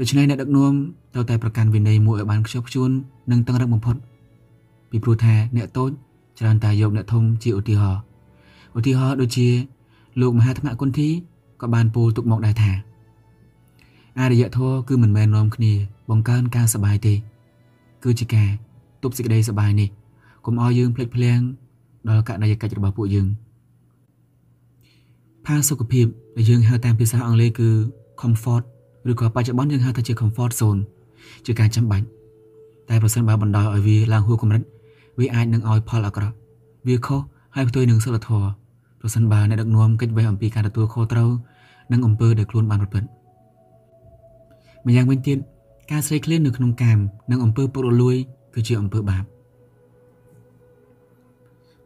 [0.00, 0.72] ដូច្នេះអ្នកដឹកនាំ
[1.14, 2.90] ត្រូវតែប្រកាន់វិន័យមួយឲ្យបានខ្ជាប់ខ្ជួន
[3.30, 3.96] និងតឹងរឹងបំផុត
[4.90, 5.90] ពីព្រោះថាអ្នកតូច
[6.38, 8.00] ច្រើនតែយកអ្នកធំជាឧទាហរណ៍
[8.78, 9.48] ឧទាហរណ៍ដូចជា
[10.20, 11.08] លោកមហាថ្មគុន្ធី
[11.60, 12.72] ក៏បានពោលទុកមកដែរថា
[14.20, 15.72] អរិយធម៌គឺមិនមែននាំគ្នា
[16.10, 17.14] បង្កើនការសបាយទេ
[18.04, 18.48] គឺជាការ
[19.02, 19.88] ទប់សេចក្តីសបាយនេះ
[20.44, 21.40] កុំឲ្យយើងភ្លេចភ្លាំង
[22.08, 23.28] ដល់ករណីកិច្ចរបស់ពួកយើង
[25.46, 26.06] ផាសុខភាព
[26.36, 27.70] ដែលយើងហៅតាមភាសាអង់គ្លេសគឺ
[28.20, 28.64] comfort
[29.10, 30.80] ឬក៏បច្ចុប្បន្នយើងហៅថាជា comfort zone
[31.46, 32.06] ជាការចាំបាច់
[32.88, 34.62] តែប្រសិនបើបណ្ដោយឲ្យវាឡើងហួសកម្រិត
[35.18, 36.34] វាអាចនឹងឲ្យផលអាក្រក់
[36.86, 37.20] វាខុស
[37.54, 38.48] ហើយផ្ទុយនឹងសិលធម៌
[39.00, 41.30] ប្រសិនបើអ្នកដឹកនាំកិច្ចវេះអំពីការទទួលខុសត្រូវ
[41.92, 43.08] និងអំពើដែលខ្លួនបានប្រព្រឹត្ត
[44.86, 45.38] ម្យ៉ាងវិញទៀត
[45.90, 46.98] ការស្រេកឃ្លាននៅក្នុងកាម
[47.30, 48.16] និងអំពើពុករលួយ
[48.54, 49.24] គឺជាអំពើបាប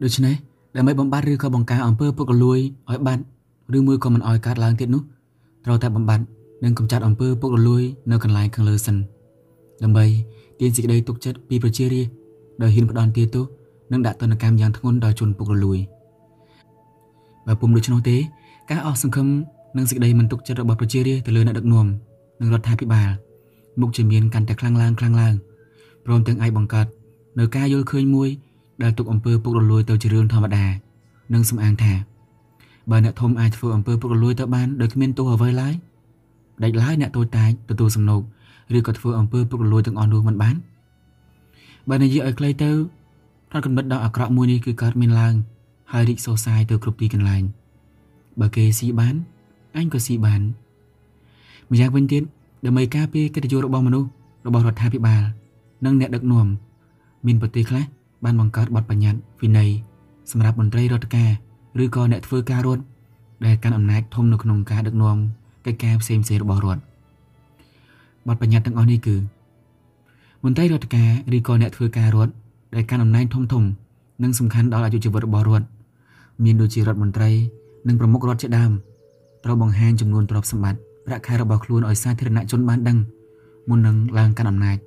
[0.02, 0.34] ដូច្នេះ
[0.76, 2.58] ដើម្បីបំបត្តិឬក៏បង្ការអំពើពុករលួយ
[2.90, 3.22] ឲ្យបាត់
[3.76, 5.02] ឬមួយក៏មិនឲ្យកើតឡើងទៀតនោះ
[5.64, 6.24] ត្រូវតែបំបត្តិ
[6.64, 8.96] និងកម្ចាត់អំពើពុករលួយនៅកន្លែងខាងលើសិន
[9.82, 10.04] ដើម្បី
[10.60, 12.12] ទាញសេចក្តីទុកចិត្តពីប្រជារាស្ត្រ
[12.62, 13.44] ដោយហ៊ានផ្ដន់ទាទោស
[13.92, 15.78] និងដាក់ទណ្ឌកម្មយ៉ាងធ្ងន់ដល់ជនពុករលួយ
[17.46, 18.16] បើពុំដូច្នោះទេ
[18.70, 19.26] ការអស់សង្ឃឹម
[19.76, 21.86] និងសេចក្តីមិនទុកចិត្តរបស់ប្រជារាស្ត្រទៅលើអ្នកដឹកនាំ
[22.40, 23.08] និងរដ្ឋាភិបាល
[23.80, 25.34] មុខជាមានកាន់តែខ្លាំងឡើងខ្លាំងឡើង
[26.04, 26.86] ព្រមទាំងអាចបង្កើត
[27.38, 28.28] នៅការយល់ឃើញមួយ
[28.82, 30.64] ដែលទុកអំពើពុករលួយទៅជារឿងធម្មតា
[31.34, 31.92] និងសំអាងថា
[32.90, 35.74] បើអ្នកធំអាចធ្វើអំពើពុករលួយទៅបានដោយគ្មានទោសអ្វីឡើយ
[36.62, 38.22] ដាច់ឡើយអ្នកតូចតាចទទួលសំណូក
[38.76, 40.56] ឬក៏ធ្វើអំពើពុករលួយទាំងអស់នោះមិនបាន
[41.90, 42.70] បើនិយាយឲ្យខ្លីទៅ
[43.50, 45.34] ផ្នត់កំណត់ដ៏អាក្រក់មួយនេះគឺកើតមានឡើង
[45.92, 47.42] ហើយរីកសូរសាយទៅគ្រប់ទីកន្លែង
[48.40, 49.14] បើគេស៊ីបាន
[49.76, 50.40] អញក៏ស៊ីបាន
[51.70, 52.22] ម្យ៉ាងវិញទៀត
[52.66, 54.08] ដើម្បីការពារកិត្តិយសរបស់មនុស្ស
[54.46, 55.22] របស់រដ្ឋាភិបាល
[55.84, 56.46] និងអ្នកដឹកនាំ
[57.26, 57.84] មានប្រទេសខ្លះ
[58.24, 59.70] បានបង្កើតបទបញ្ញត្តិវិន័យ
[60.30, 61.30] សម្រាប់មន្ត្រីរដ្ឋការ
[61.82, 62.84] ឬក៏អ្នកធ្វើការរដ្ឋ
[63.46, 65.18] ដែលកាន់អំណាចធំនៅក្នុងការដឹកនាំ
[65.66, 66.82] កិច្ចការផ្សេងៗរបស់រដ្ឋ
[68.28, 69.16] បទបញ្ញត្តិទាំងអស់នេះគឺ
[70.44, 72.32] មន្ត្រីរដ្ឋការឬក៏អ្នកធ្វើការរដ្ឋ
[72.74, 73.64] ដែលកាន់អំណាចធំធំ
[74.22, 75.66] និងសំខាន់ដល់អាយុជីវិតរបស់រដ្ឋ
[76.44, 77.30] មានដូចជារដ្ឋមន្ត្រី
[77.88, 78.72] និងប្រមុខរដ្ឋជាដើម
[79.44, 82.98] ត្រូវបង្ហាញចំនួនទ្រព្យសម្បត្តិប្រាក់ខែរបស់ខ្លួនឲ្យសាធារណជនបានដឹង
[83.68, 84.78] មុននឹងឡើងកាន់អំណាច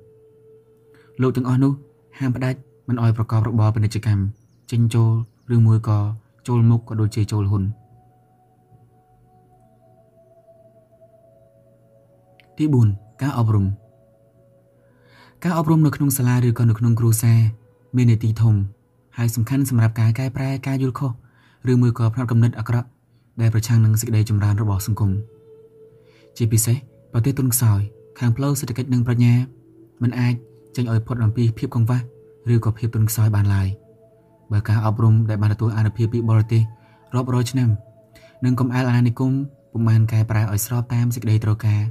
[1.22, 1.72] លោកទាំងអស់នោះ
[2.18, 2.58] ហាមផ្ដាច់
[2.88, 4.22] មិនឲ្យប្រកបរបរពាណិជ្ជកម្ម
[4.70, 5.10] ចិញ្ចូល
[5.54, 5.98] ឬមួយក៏
[6.48, 7.64] ចូលមុខក៏ដូចជាចូលហ៊ុន
[12.60, 13.66] ទី4ការអប់រំ
[15.44, 17.38] ការអប់រំនៅក្នុងសាលាឬក៏នៅក្នុងគ្រួសារ
[17.96, 18.54] មាននីតិធំ
[19.16, 21.10] ហើយសំខាន់សម្រាប់ការកែប្រែការយល់ខុស
[21.70, 22.88] ឬមួយក៏ផ្នត់គំនិតអាក្រក់
[23.40, 25.10] ដែលប្រឆាំងនឹងសេចក្តីចម្រើនរបស់សង្គម
[26.36, 26.76] ជាពិសេស
[27.12, 27.80] ប្រទេសទុនខ្សោយ
[28.18, 29.34] ខាងផ្លូវសេដ្ឋកិច្ចនិងប្រាជ្ញា
[30.02, 30.34] មិនអាច
[30.76, 31.98] ចេញឲ្យផុតអំពីភាពកង្វះ
[32.52, 33.68] ឬក៏ភាពទុនខ្សោយបានឡើយ
[34.52, 36.62] បើការអប់រំដែលបានទទួលអានុភាពពីបរទេស
[37.14, 37.68] រាប់រយឆ្នាំ
[38.44, 39.32] និងកំអែលអាណានិគម
[39.72, 41.82] ពុំបានកែប្រែឲ្យស្របតាមសេចក្តីត្រូវការ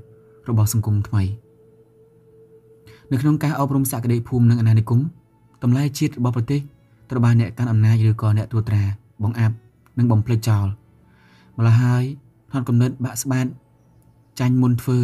[0.51, 1.23] របស់សង្គមថ្មី
[3.11, 4.99] នៅក្នុងការអប់រំសក្តិភូមិនិងអាណានិគម
[5.63, 6.59] តម្លៃជាតិរបស់ប្រទេស
[7.09, 8.83] ត្រូវបានអ្នកកាន់អំណាចឬក៏អ្នកត្រួតត្រា
[9.23, 9.55] បង្អាប់
[9.97, 10.67] និងបំភ្លេចចោល
[11.57, 12.03] ម្ល៉េះហើយ
[12.51, 13.45] ផ្នត់គំនិតបាក់ស្បាត
[14.39, 14.99] ចាញ់មុនធ្វើ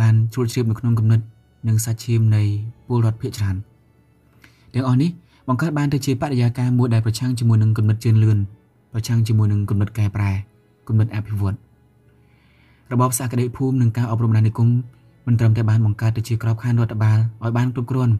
[0.00, 1.20] បានជ្រួលជ្រាបនៅក្នុងគំនិត
[1.68, 2.42] និងសាច់ឈាមនៃ
[2.86, 3.56] ពលរដ្ឋភាគច្រើន
[4.74, 5.10] ទាំងអស់នេះ
[5.48, 8.38] បង្កើតបានទៅជាបរិយាកាសមួយដែលប្រឆាំងជាមួយនឹងគំនិតជឿនលឿន
[8.92, 10.32] ប្រឆាំងជាមួយនឹងគំនិតកែប្រែ
[10.88, 11.56] គំនិតអភិវឌ្ឍ
[12.92, 14.68] របបសក្តិភូមិនិងការអប់រំអាណានិគម
[15.26, 18.14] មិនត្រឹមតែបានបង្កើតទៅជាក្របខ័ណ្ឌរដ្ឋបាលឲ្យបានគ្រប់គ្រាន់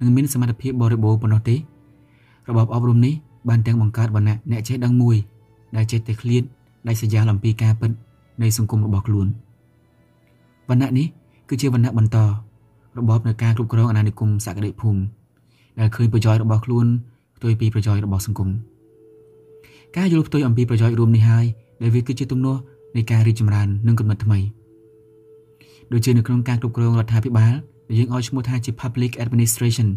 [0.00, 3.14] និងមានសមត្ថភាពបរិបូរណ៍ប៉ុណ្ណោះទេរបបអប់រំនេះ
[3.48, 5.16] បានទាំងបង្កើតវណ្ណៈអ្នកចេះដឹងមួយ
[5.76, 6.42] ដែលចេះតែឃ្លាត
[6.88, 7.90] ដាច់ស្រយាលអំពីការពិត
[8.42, 9.26] នៃសង្គមរបស់ខ្លួន
[10.68, 11.06] វណ្ណៈនេះ
[11.48, 12.16] គឺជាវណ្ណៈបន្ត
[12.98, 15.00] របបនៃការគ្រប់គ្រងអាណានិគមសក្តិភូមិ
[15.78, 16.86] ដែលឃើញប្រយោជន៍របស់ខ្លួន
[17.36, 18.50] ផ្ទុយពីប្រយោជន៍របស់សង្គម
[19.96, 21.46] ការយល់ផ្ទុយអំពីប្រយោជន៍រួមនេះហើយ
[21.82, 22.60] ដែលវាគឺជាទំនាស់
[22.96, 24.38] នៃការរីកចម្រើននិងកំណត់ថ្មី
[25.92, 27.52] ដូចជានៅក្នុងការគ្រប់គ្រងរដ្ឋាភិបាល
[27.88, 29.88] ដែលយើងឲ្យឈ្មោះថាជា Public Administration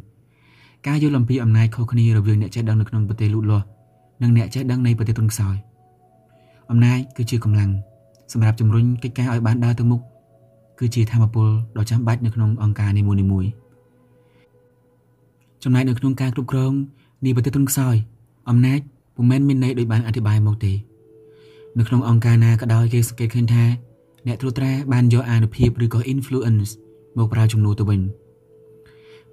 [0.87, 3.65] ការយល់អំពីអំណាចខុសគ្នារវាងអ្នកចេះដឹងនៅក្នុងប្រទេសលូតលាស់
[4.21, 5.55] និងអ្នកចេះដឹងនៃប្រទេសទុនខ្សោយ
[6.69, 7.71] អំណាចគឺជាកម្លាំង
[8.33, 10.01] សម្រាប់ជំរុញកិច្ចការឲ្យបានដើរទៅមុខ
[10.79, 11.47] គឺជាធម៌ពល
[11.77, 13.49] ដ៏ចាំបាច់នៅក្នុងអង្គការនីមួយៗ
[15.63, 16.73] ចំណែកនៅក្នុងការគ្រប់គ្រង
[17.25, 17.95] នៃប្រទេសទុនខ្សោយ
[18.49, 18.79] អំណាច
[19.15, 20.73] ពុំមែនមានន័យដូចបានអធិប្បាយមកទេ
[21.77, 23.65] នៅក្នុងអង្គការណាក៏ដោយគេសង្កេតឃើញថា
[24.27, 26.71] អ្នកត្រួតត្រាបានយកអានុភាពឬក៏ influence
[27.17, 28.01] មកប្រើជំនួសទៅវិញ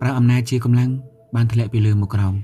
[0.01, 0.91] ប្រើអំណាចជាកម្លាំង
[1.35, 2.35] បានធ្លាក់ពីលើមកក្រោម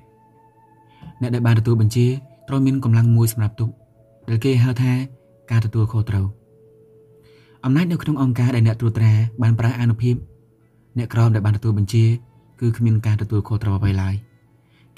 [1.21, 2.07] អ្នកដែលបានទទួលបញ្ជា
[2.49, 3.71] ត្រូវមានកម្លាំងមួយសម្រាប់ទុក
[4.29, 4.93] ដែលគេហៅថា
[5.51, 6.27] ការទទួលខុសត្រូវ
[7.65, 9.13] អំណាចនៅក្នុងអង្គការដែលអ្នកត្រួតត្រា
[9.43, 10.15] បានប្រើអានុភាព
[10.99, 12.05] អ្នកក្រមដែលបានទទួលបញ្ជា
[12.61, 14.15] គឺគ្មានការទទួលខុសត្រូវអ្វីឡើយ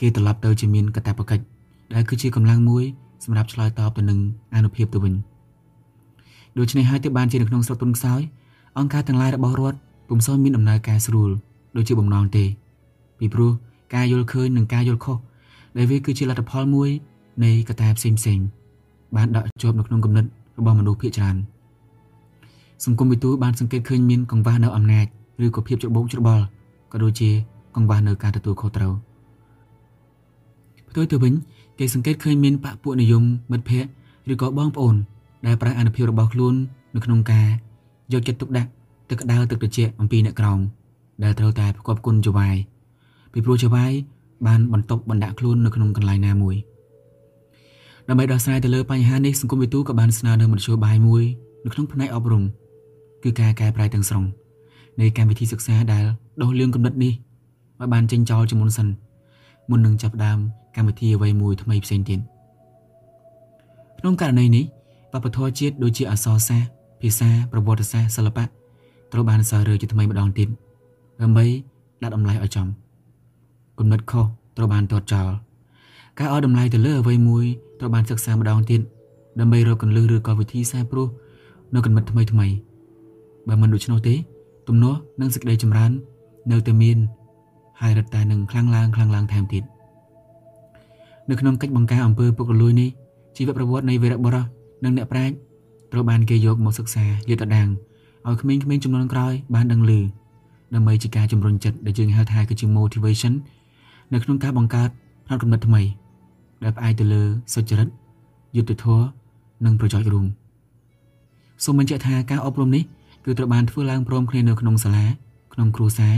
[0.00, 1.44] គេត្រឡប់ទៅជាមានកាតព្វកិច្ច
[1.94, 2.84] ដែលគឺជាកម្លាំងមួយ
[3.24, 4.18] សម្រាប់ឆ្លើយតបទៅនឹង
[4.54, 5.14] អានុភាពទៅវិញ
[6.58, 8.20] ដូច្នេះហើយទើបបានជានៅក្នុងស្រុកទុនខ្សោយ
[8.78, 9.78] អង្គការទាំងឡាយរបស់រដ្ឋ
[10.08, 11.30] ពុំសូវមានដំណើរការស្រួល
[11.76, 12.44] ដូចជាបំណងទេ
[13.18, 13.52] ពីព្រោះ
[13.94, 15.18] ការយល់ឃើញនិងការយល់ខុស
[15.76, 16.90] ដែលវាគឺជាលទ្ធផលមួយ
[17.44, 18.38] នៃកត្តាផ្សេងផ្សេង
[19.16, 20.24] បានដកជាប់នៅក្នុងគំនិត
[20.58, 21.36] របស់មនុស្សភាគច្រើន
[22.84, 25.06] សង្គមវិទូបានសង្កេតឃើញមានកង្វះនៅអំណាច
[25.44, 26.44] ឬក៏ភាពច្របូកច្របល់
[26.92, 27.30] ក៏ដូចជា
[27.76, 28.92] កង្វះនៅការទទួលខុសត្រូវ
[30.90, 31.32] ផ្ទុយទៅវិញ
[31.82, 33.90] គេសង្កេតឃើញមានបពពួកនិយមមិត្តភ័ក្តិ
[34.32, 34.96] ឬក៏បងប្អូន
[35.46, 36.54] ដែលប្រើអនុភាពរបស់ខ្លួន
[36.94, 37.48] នៅក្នុងការ
[38.12, 38.70] យកចិត្តទុកដាក់
[39.10, 40.60] ទឹកក្តៅទឹកត្រជាក់អំពីអ្នកក្រោម
[41.24, 42.56] ដែលត្រូវតែប្រកបគុណចវាយ
[43.32, 43.92] ពីព្រោះចវាយ
[44.46, 46.56] បានបន្ទប់បណ្ដាក់ខ្លួននៅក្នុងកន្លែងណាមួយ
[48.08, 51.24] ដើម្បីដោះស្រាយទៅលើបញ្ហានេះសង្គមវិទូក៏បានស្នើនៅមធ្យោបាយមួយ
[51.64, 52.42] នៅក្នុងផ្នែកអប់រំ
[53.22, 54.24] គឺការកែប្រែទាំងស្រុង
[55.00, 56.04] នៃកម្មវិធីសិក្សាដែល
[56.42, 58.88] ដោះលឿងគំនិតនេះឲ្យបានចេញចោលជាមុនសិន
[59.70, 60.40] មុននឹងចាប់ផ្ដើម
[60.76, 62.20] កម្មវិធីអ្វីមួយថ្មីផ្សេងទៀត
[63.98, 64.64] ក្នុងករណីនេះ
[65.12, 66.70] វប្បធម៌ជាតិដូចជាអក្សរសាស្ត្រ
[67.00, 68.44] ភាសាប្រវត្តិសាស្ត្រសិល្បៈ
[69.12, 70.48] ត្រូវបានសើរើជាថ្មីម្ដងទៀត
[71.22, 71.44] ដើម្បី
[72.02, 72.66] ដាក់តម្លៃឲ្យចំ
[73.78, 74.24] គំនិតខុស
[74.56, 75.30] ត្រូវបានទាត់ចោល
[76.18, 77.44] ការឲ្យតម្លៃទៅលើអ្វីមួយ
[77.80, 78.80] ត្រូវបានសិក្សាម្ដងទៀត
[79.40, 81.08] ដើម្បីរកកន្លឹះឬក៏វិធីសាស្ត្រព្រោះ
[81.74, 82.46] នៅគំនិតថ្មីថ្មី
[83.48, 84.14] បើមិនដូច្នោះទេ
[84.68, 85.90] ទំនាស់និងសេចក្តីចម្រើន
[86.50, 86.98] នៅតែមាន
[87.80, 89.62] ហើយរឹតតែនឹងខ្លាំងឡើងខ្លាំងឡើងថែមទៀត
[91.30, 92.88] នៅក្នុងកិច្ចបង្ការអំពើពុករលួយនេះ
[93.36, 94.44] ជីវប្រវត្តិនៃវីរបុរស
[94.84, 95.34] និងអ្នកប្រាជ្ញ
[95.92, 97.68] ត្រូវបានគេយកមកសិក្សាលាតត្រដាង
[98.26, 99.92] ឲ្យក្មេងៗចំនួនក្រោយបានដឹងឮ
[100.74, 103.32] ដើម្បីជាការជំរុញចិត្តដែលយើងហៅថាគឺជា motivation
[104.12, 104.88] នៅក្នុងការបង្កើត
[105.26, 105.82] ផ្នត់គំនិតថ្មី
[106.62, 107.22] ដែលផ្អែកទៅលើ
[107.54, 107.88] សុចរិត
[108.56, 109.04] យុត្តិធម៌
[109.64, 110.26] និងប្រយោជន៍រួម
[111.64, 112.82] សូមបញ្ជាក់ថាការអប់រំនេះ
[113.24, 115.06] គឺត្រូវបានធ្វើឡើងព្រមគ្នានៅក្នុងសាលា
[115.52, 116.14] ក្នុងគ្រួសារ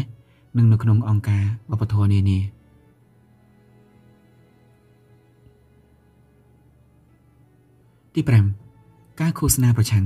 [0.56, 2.53] និងនៅក្នុងអង្គការវប្បធម៌នានា
[8.14, 8.20] ទី
[8.70, 10.04] 5ការឃោសនាប្រឆាំង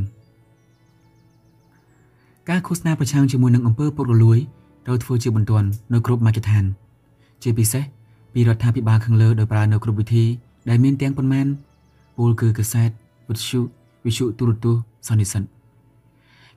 [2.50, 4.38] ការឃោសនាប្រឆាំងជាមួយនឹងអំពើពុករលួយ
[4.86, 6.64] ត្រូវធ្វើជាបន្ទាន់នៅគ្រប់មជ្ឈដ្ឋាន
[7.42, 7.84] ជាពិសេស
[8.32, 10.24] ពីរដ្ឋាភិបាលខាងលើដោយប្រើនៅគ្រប់វិធី
[10.68, 11.46] ដែលមានទាំងប៉ុន្មាន
[12.16, 12.90] ពលគឺកសែត
[13.28, 13.60] វិទ្យុ
[14.04, 15.42] វិទ្យុទូរទស្សន៍សន្និសិទ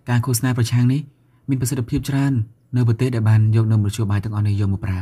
[0.10, 1.02] ការឃោសនាប្រឆាំងនេះ
[1.50, 2.34] មានប្រសិទ្ធភាពច្រើន
[2.76, 5.00] នៅប្រទេសដែលបានយកនៅមធ្យោបាយទាំងអស់នេះយកមកប្រើ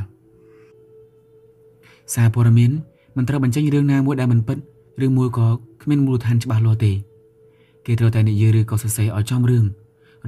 [2.14, 2.72] សារព័ត៌មាន
[3.18, 4.58] មិនត្រូវបញ្ចេញរឿងណាមួយដែលមិនពិត
[5.06, 5.48] ឬមួយក៏
[5.82, 6.92] គ្មានមូលដ្ឋានច្បាស់លាស់ទេ
[7.86, 9.66] គេត្រូវតែនិយាយឬក៏សរសេរឲ្យចំរឿង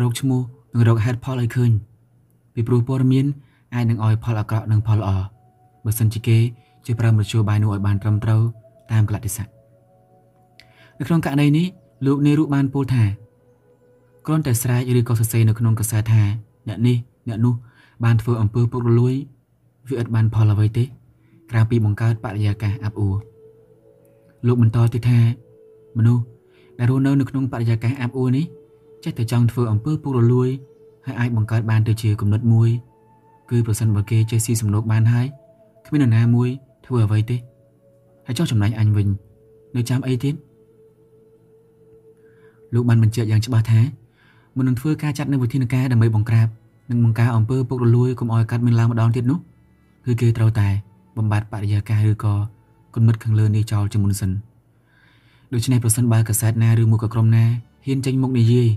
[0.02, 0.42] រកឈ្មោះ
[0.74, 1.72] និងរកហេតុផលឲ្យឃើញ
[2.54, 3.26] ពីព្រោះព័ត៌មាន
[3.76, 5.12] អាចនឹងឲ្យផលអាក្រក់និងផលល្អ
[5.86, 6.38] បើសិនជាគេ
[6.86, 8.42] ជួយប្រើមធ្យោបាយនោះឲ្យបានត្រឹមត្រូវ
[8.92, 9.48] តាមកលៈទេសៈ
[11.00, 11.66] នៅក្នុងករណីនេះ
[12.06, 13.04] លោកនេរុបានពោលថា
[14.26, 16.24] គ្រាន់តែស្រែកឬក៏សរសេរនៅក្នុងកសែតថា
[16.68, 16.98] អ្នកនេះ
[17.28, 17.54] អ្នកនោះ
[18.04, 19.14] បានធ្វើអំពើពុករលួយ
[19.90, 20.84] វាឥតបានផលអ្វីទេ
[21.52, 23.16] ក្រៅពីបង្កើតបរិយាកាសអាប់អួរ
[24.48, 25.20] លោកបន្តទៀតថា
[25.98, 26.24] មនុស្ស
[26.78, 28.46] ដែលរស់នៅនៅក្នុងបរិយាកាសអាប់អួរនេះ
[29.04, 30.50] ចេះតែចង់ធ្វើអំពើពុករលួយ
[31.06, 32.70] ហើយអាចបង្កើតបានទៅជាគំនិតមួយ
[33.50, 35.28] គឺប្រសិនបើគេចេះស៊ីសំណូកបានហើយ
[35.86, 36.50] គ្មាននរណាមួយ
[36.86, 37.38] ធ្វើអ្វីទេ
[38.26, 39.08] ហើយចោះចំណែកអញវិញ
[39.76, 40.36] នៅចាំអីទៀត
[42.74, 43.82] លោកបានបញ្ជាក់យ៉ាងច្បាស់ថា
[44.56, 46.48] មុននឹងធ្វើការចាត់នៅវិធានការដើម្បីបង្ក្រាប
[46.90, 49.40] និងបង្ការអំពើពុករលួយកុំឲ្យកាត់មានឡើងម្ដងទៀតនោះ
[50.06, 50.68] គឺគេត្រូវតែ
[51.18, 52.34] បំបត្តិបរិយាកាសឬក៏
[52.94, 54.32] គុណមិត្តខាងលើនេះចោលជាមុនសិន
[55.54, 57.46] ដូច្នេះប្រសិនបើកាសែតណាឬមួយក៏ក្រុមណា
[57.86, 58.68] ហ៊ានចេញមុខនិយាយ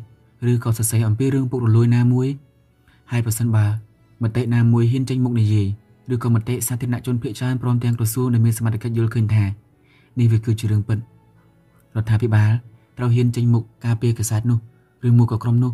[0.51, 2.29] ឬក៏សរសេរអំពីរឿងពុករលួយណាមួយ
[3.11, 3.67] ហើយប្រសិនបើ
[4.23, 5.67] មតិណាមួយហ៊ានចេញមុខនិយាយ
[6.15, 9.45] ឬក៏មតិសាធារណជនភាគច្រើនព្រមទាំងក្រសួងដែលមានសមត្ថកិច្ចយល់ឃើញថា
[10.19, 12.51] នេះវាគឺជារឿងពិតរដ្ឋាភិបាល
[12.99, 14.59] ត្រូវហ៊ានចេញមុខការពារកាសែតនោះ
[15.09, 15.73] ឬមួយក៏ក្រុមនោះ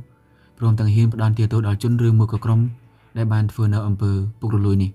[0.58, 2.60] ព្រមទាំងហ៊ានផ្ដន់ទាទោសដល់ជនឬមួយក៏ក្រុម
[3.16, 4.10] ដែលបានធ្វើនៅអំពើ
[4.40, 4.90] ពុករលួយនេះ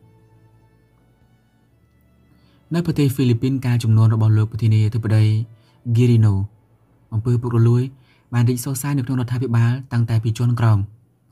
[2.73, 5.23] នៅប្រទេសហ្វីលីពីនការចំនួនរបស់លោកប្រធានាធិបតី
[5.95, 6.33] Girino
[7.13, 7.83] អំពើពុករលួយ
[8.33, 10.79] បានរីកសុសសាយនៅក្នុងរដ្ឋាភិបាលតាំងតែពីជាន់ក្រោម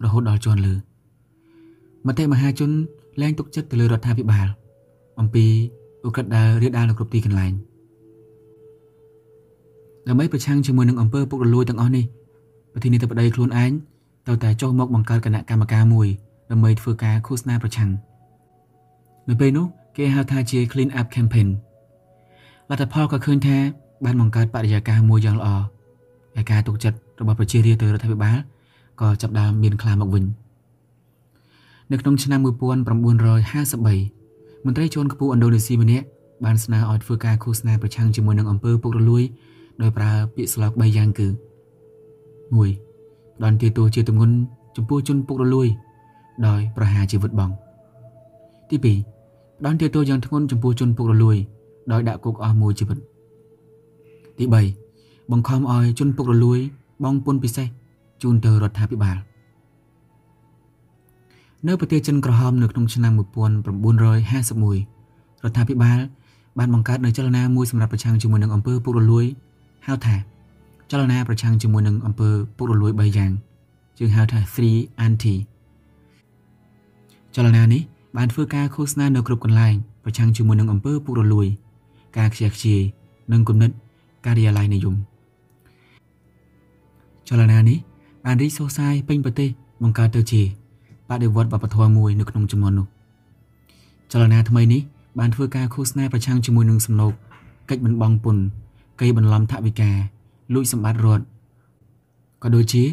[0.03, 0.73] រហូតដល់ជាន់លើ
[2.07, 2.71] មតិមហាជន
[3.21, 4.47] លែងទុកចិត្តទៅលើរដ្ឋាភិបាល
[5.19, 5.45] អំពី
[6.07, 7.53] ឧក្រិដ្ឋដែលរាលដាលនៅគ្រប់ទីកន្លែង
[10.07, 12.05] ដើម្បីប្រឆាំងជាមួយនឹងអំពើពុករលួយទាំងអស់នេះ
[12.73, 13.71] ប្រធានាធិបតីខ្លួនឯង
[14.25, 16.07] ត្រូវតែចុះមកបង្កើតគណៈកម្មការមួយ
[16.51, 17.89] ដើម្បីធ្វើការឃោសនាប្រឆាំង
[19.29, 19.67] នៅពេលនោះ
[19.97, 21.47] គេហៅថាជា Clean Up Campaign
[22.69, 23.57] លទ្ធផលក៏ឃើញថា
[24.05, 25.47] បានបង្កើតបរិយាកាសមួយយ៉ាងល្អ
[26.35, 28.37] ហើយការទុកចិត្តរបស់ប្រជារាស្ត្រទៅរដ្ឋាភិបាល
[29.01, 30.23] ក៏ចាប់ដើមមានខ្លាមកវិញ
[31.91, 36.05] នៅក្នុងឆ្នាំ1953មន្ត្រីជាន់ខ្ពស់ឥណ្ឌូនេស៊ីម្នាក់
[36.45, 39.23] បានស្នើឲ្យធ្វើការឃោសនាប្រឆាំងជាមួយនឹងអំពើពុករលួយ
[39.81, 41.33] ដោយប្រើពាក្យស្លោក3យ៉ាងគឺ1
[43.35, 44.35] ផ្ដន់ទាទោសជាទម្ងន់
[44.75, 45.67] ចំពោះជនពុករលួយ
[46.47, 47.49] ដោយប្រហារជីវិតបង
[48.69, 49.22] ទី2
[49.59, 51.37] ផ្ដន់ទាទោសយ៉ាងធ្ងន់ចំពោះជនពុករលួយ
[51.91, 52.97] ដោយដាក់គុកអស់មួយជីវិត
[54.37, 54.45] ទី
[54.89, 56.59] 3បង្ខំឲ្យជនពុករលួយ
[57.03, 57.67] បងពុនពិសេស
[58.21, 59.17] ជូនទៅរដ្ឋាភិបាល
[61.67, 63.23] នៅប្រទេសចិនក្រហមនៅក្នុងឆ្នាំ1951
[65.43, 65.99] រដ្ឋាភិបាល
[66.59, 69.25] បានបង្កើតនូវចលនាមួយសម្រាប់ប្រឆាំងជាមួយនឹងអំពើពុករលួយ
[69.87, 70.15] ហៅថា
[70.91, 73.31] ចលនាប្រឆាំងជាមួយនឹងអំពើពុករលួយ3យ៉ាង
[73.99, 75.35] យើងហៅថា three anti
[77.35, 77.81] ចលនានេះ
[78.17, 81.47] បានធ្វើការឃោសនានៅគ្រប់កន្លែងប្រឆាំងជាមួយនឹងអំពើពុករលួយ
[82.17, 82.81] ការខ្ជះខ្ជាយ
[83.31, 83.71] និងគំនិត
[84.25, 84.95] ការិយាល័យនិយម
[87.27, 87.77] ចលនានេះ
[88.25, 89.49] បានរីកសុសសាយពេញប្រទេស
[89.83, 90.41] បង្កើតទៅជា
[91.09, 92.87] បដិវត្តវប្បធម៌មួយនៅក្នុងចំនួននោះ
[94.11, 94.81] ចលនាថ្មីនេះ
[95.19, 97.13] បានធ្វើការឃោសនាប្រឆាំងជាមួយនឹងសំណូក
[97.69, 98.43] កិច្ចមិនបង់ពន្ធ
[99.01, 99.91] កេរបន្លំថវិកា
[100.53, 101.25] លួចសម្បត្តិរដ្ឋ
[102.43, 102.83] ក៏ដូចជា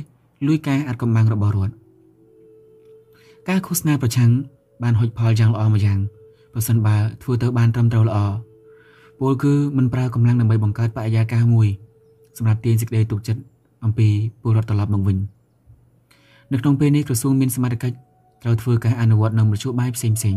[0.46, 1.74] លួចការអត់កំបាំងរបស់រដ្ឋ
[3.48, 4.30] ការឃោសនាប្រឆាំង
[4.82, 5.98] បានហុចផលយ៉ាងល្អមួយយ៉ាង
[6.54, 8.18] ប្រសិនបើធ្វើទៅបានត្រឹមត្រូវល្អ
[9.18, 11.68] ពលគឺមិនប្រើកម្លាំងដើម្បីបង្កើតបរិយាកាសមួយ
[12.38, 13.40] សម្រាប់ទាញសេចក្តីទុកចិត្ត
[13.84, 14.08] អំពី
[14.42, 15.16] ពលរដ្ឋត្រឡប់មកវិញ
[16.52, 17.96] នៅក្នុងពេលនេះក្រសួងមានសមត្ថកិច្ច
[18.42, 20.36] ត្រូវធ្វើការអនុវត្តនៅមធ្យោបាយផ្សេងផ្សេង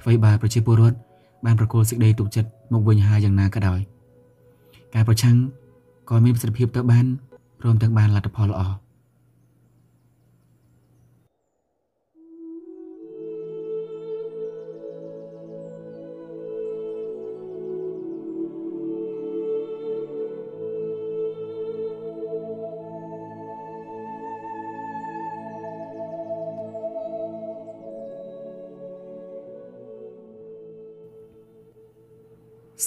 [0.00, 0.98] អ្វីបើប្រជាពលរដ្ឋ
[1.44, 3.80] បានប្រគល់សេចក្តីទុកចិត្តមកវិញហើយយ៉ាងណាក៏ដោយ
[4.94, 5.36] ការប្រឆាំង
[6.10, 7.06] ក៏មានប្រសិទ្ធភាពទៅបាន
[7.60, 8.62] ព្រមទាំងបានលទ្ធផលល្អ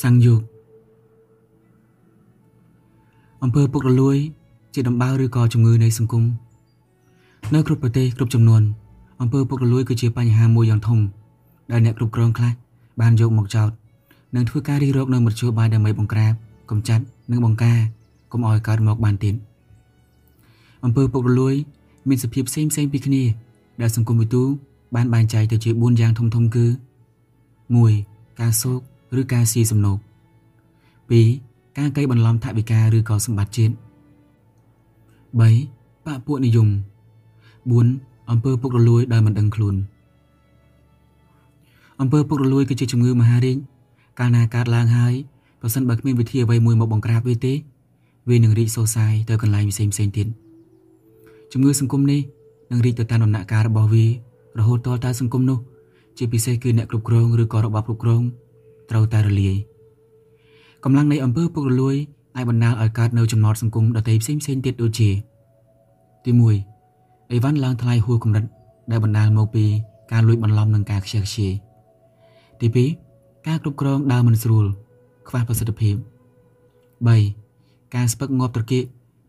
[0.02, 0.42] សាំងយោគ
[3.44, 4.18] អំពើពុករលួយ
[4.74, 6.24] ជាដំបៅឬក៏ជំងឺនៃសង្គម
[7.54, 8.62] នៅគ្រប់ប្រទេសគ្រប់ចំនួន
[9.22, 11.00] អំពើពុករលួយគឺជាបញ្ហាមួយយ៉ាងធំ
[11.72, 12.52] ដែលអ្នកគ្រប់គ្រងខ្លះ
[13.02, 13.70] បានយកមកចោទ
[14.36, 16.34] និងធ្វើការរិះរោចនៅមធ្យោបាយដើម្បីបង្ក្រាប
[16.70, 17.80] កម្ចាត់និងបង្ការ
[18.32, 19.36] កុំឲ្យកើតមកបានទៀត
[20.86, 21.56] អំពើពុករលួយ
[22.10, 23.24] មានសភាពផ្សេងផ្សេងពីគ្នា
[23.82, 24.44] ដែលសង្គមវិទូ
[24.96, 26.66] បានបែងចែកទៅជា4យ៉ាងធំធំគឺ
[27.54, 28.80] 1ការសោក
[29.19, 29.98] ឬការស៊ីសំណូក
[31.23, 35.44] 2ការកេងបន្លំថវិកាឬក៏សម្បត្តិជាតិ3ប
[36.06, 36.68] ពពួកនិយម
[37.49, 39.76] 4អំពើពុករលួយដោយមិនដឹងខ្លួន
[42.02, 43.57] អំពើពុករលួយគឺជាជំងឺមហារីក
[44.19, 45.14] កាលណាកើតឡើងហើយ
[45.61, 47.53] ប្រសិនបើគ្មានវិធីអ្វីមួយមកបង្ក្រាបវាទេ
[48.30, 50.27] វានឹងរីកសូរសាយទៅកន្លែងផ្សេងផ្សេងទៀត
[51.52, 52.22] ជំងឺសង្គមនេះ
[52.72, 54.06] នឹងរីកទៅតាមដំណាក់កាលរបស់វា
[54.60, 55.60] រហូតទាល់តែសង្គមនោះ
[56.18, 58.23] ជាពិសេសគឺអ្នកគ្រប់គ្រងឬក៏របបគ្រប់គ្រង
[58.90, 59.56] ត្រូវតែរលាយ
[60.84, 61.95] កម្លាំងនៃអំពើពុករលួយ
[62.36, 65.10] អាចបណ្ដាលឲ្យកើតនៅចំណោទសង្គមដទៃផ្សេងផ្សេងទៀតដូចជា
[66.26, 68.45] ទី1អីវ៉ាន់ឡើងថ្លៃហួសកម្រិត
[68.91, 69.66] ដែលបណ្ដាលមកពី
[70.11, 71.53] ការលួចបន្លំនិងការខ្ជិលខ្ជាយ
[72.61, 72.68] ទី
[73.10, 74.66] 2ការគ្រប់គ្រងដើមមិនស្រួល
[75.28, 75.95] ខ្វះប្រសិទ្ធភាព
[77.16, 78.84] 3ការស្ពឹកងាប់ត្រគាក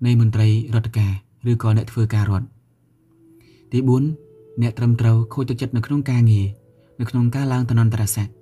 [0.06, 1.12] នៃមន្ត្រីរដ្ឋការ
[1.50, 2.46] ឬក៏អ្នកធ្វើការរដ្ឋ
[3.72, 3.78] ទី
[4.20, 6.46] 4អ្នកត្រឹមត្រូវខូចទឹកចិត្តនៅក្នុងការងារ
[7.00, 8.39] នៅក្នុងការឡើងតំណន្តរស័ក្តិ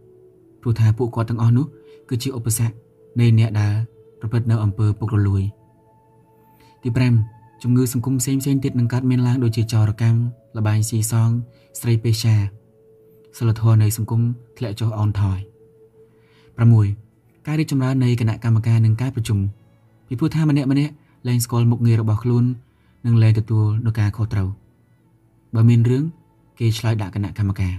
[0.68, 1.66] ព្រោះថាពួកគាត់ទាំងអស់នោះ
[2.08, 2.74] គឺជាឧបសគ្គ
[3.20, 3.74] នៃអ្នកដែល
[4.20, 5.42] ប្រព្រឹត្តនៅអំពើពុករលួយ
[6.82, 6.88] ទី
[7.26, 10.20] 5ជំងឺសង្គមផ្សេងផ្សេងទៀតនឹងកើតមានឡើងដូចជាចោរកម្ម
[10.56, 11.30] លបែងស៊ីសង
[11.80, 12.34] ស្រីពេសា
[13.38, 14.22] សិលធម៌នៃសង្គម
[14.58, 15.38] ធ្លាក់ចុះអន់ថយ
[16.62, 19.38] 6ការរីកចម្រើននៃគណៈកម្មការនិងការប្រជុំ
[20.08, 20.92] ពីព្រោះថាម្នាក់ម្នាក់
[21.28, 22.44] លែងស្គាល់មុខងាររបស់ខ្លួន
[23.06, 24.48] និងលែងទទួលនូវការខុសត្រូវ
[25.54, 26.04] បើមានរឿង
[26.58, 27.74] គេឆ្លើយដាក់គណៈកម្មការ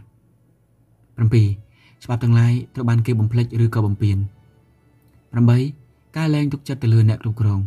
[1.19, 1.68] 7
[2.04, 4.18] ច្បាប់ទាំងឡាយត្រូវបានគេបំភ្លេចឬក៏បំពាន
[5.36, 7.60] 8ការលែងទុកចិត្តទៅលើអ្នកគ្រប់គ្រង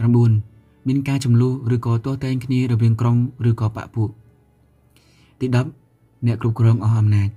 [0.00, 3.16] 9មានការចំនួនឬក៏ទាស់តែងគ្នារវាងក្រុម
[3.50, 4.10] ឬក៏បពពួក
[5.40, 5.46] ទី
[5.86, 7.28] 10អ្នកគ្រប់គ្រងអស់អំណាច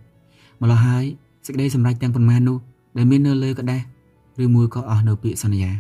[0.62, 1.04] ម្ល៉េះហើយ
[1.46, 2.58] សេចក្តីសម្រេចទាំងប៉ុន្មាននោះ
[2.98, 3.82] ដែលមាននៅលើกระดาษ
[4.44, 5.72] ឬមួយក៏អស់នៅពាក្យសន្យា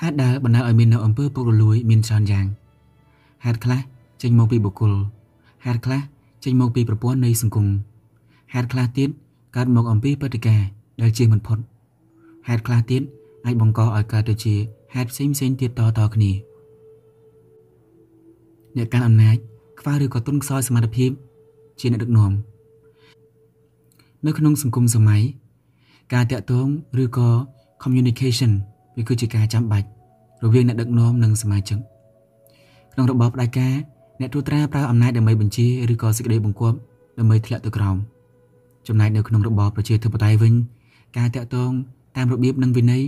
[0.00, 2.46] ហេតុដែលបណ្ដាលឲ្យមាននៅអំពើពុករលួយមានច្រើនយ៉ាង
[3.44, 3.80] ហេតុខ្លះ
[4.22, 4.92] ចេញមកពីបុគ្គល
[5.64, 6.00] ហេតុខ្លះ
[6.43, 7.67] ចេញមកពីប្រព័ន្ធនៃសង្គម
[8.53, 9.09] ហេតុខ្លះទៀត
[9.55, 10.67] កើតមកអំពីព្រឹត្តិការណ៍
[11.01, 11.57] ដែលជាមិនផុត
[12.47, 13.01] ហេតុខ្លះទៀត
[13.45, 14.55] អាចបង្កឲ្យកើតទៅជា
[14.93, 16.31] ហេតុផ្សេងផ្សេងទៀតតៗគ្នា
[18.77, 19.35] អ្នកកាន់អំណាច
[19.79, 21.11] ខ្វះឬក៏ទុនខ្សោយសមត្ថភាព
[21.79, 22.31] ជាអ្នកដឹកនាំ
[24.25, 25.21] នៅក្នុងសង្គមសម័យ
[26.13, 26.67] ការតាក់ទង
[27.03, 27.29] ឬក៏
[27.83, 28.51] communication
[28.95, 29.87] វាគឺជាការចាំបាច់
[30.43, 31.77] រវាងអ្នកដឹកនាំនិងសមាជិក
[32.93, 33.75] ក្នុងរបបផ្ដាច់ការ
[34.21, 36.77] អ្នកត្រួតត្រាប្រើអំណាចដើម្បីបញ្ជាឬក៏សេចក្តីបង្គាប់
[37.19, 37.97] ដើម្បីធ្លាក់ទៅក្រោម
[38.87, 40.53] ចំណែកនៅក្នុងរបបប្រជាធិបតេយ្យវិញ
[41.17, 41.71] ការតាក់ទង
[42.17, 43.03] តាមរបៀបនិងវិន័យ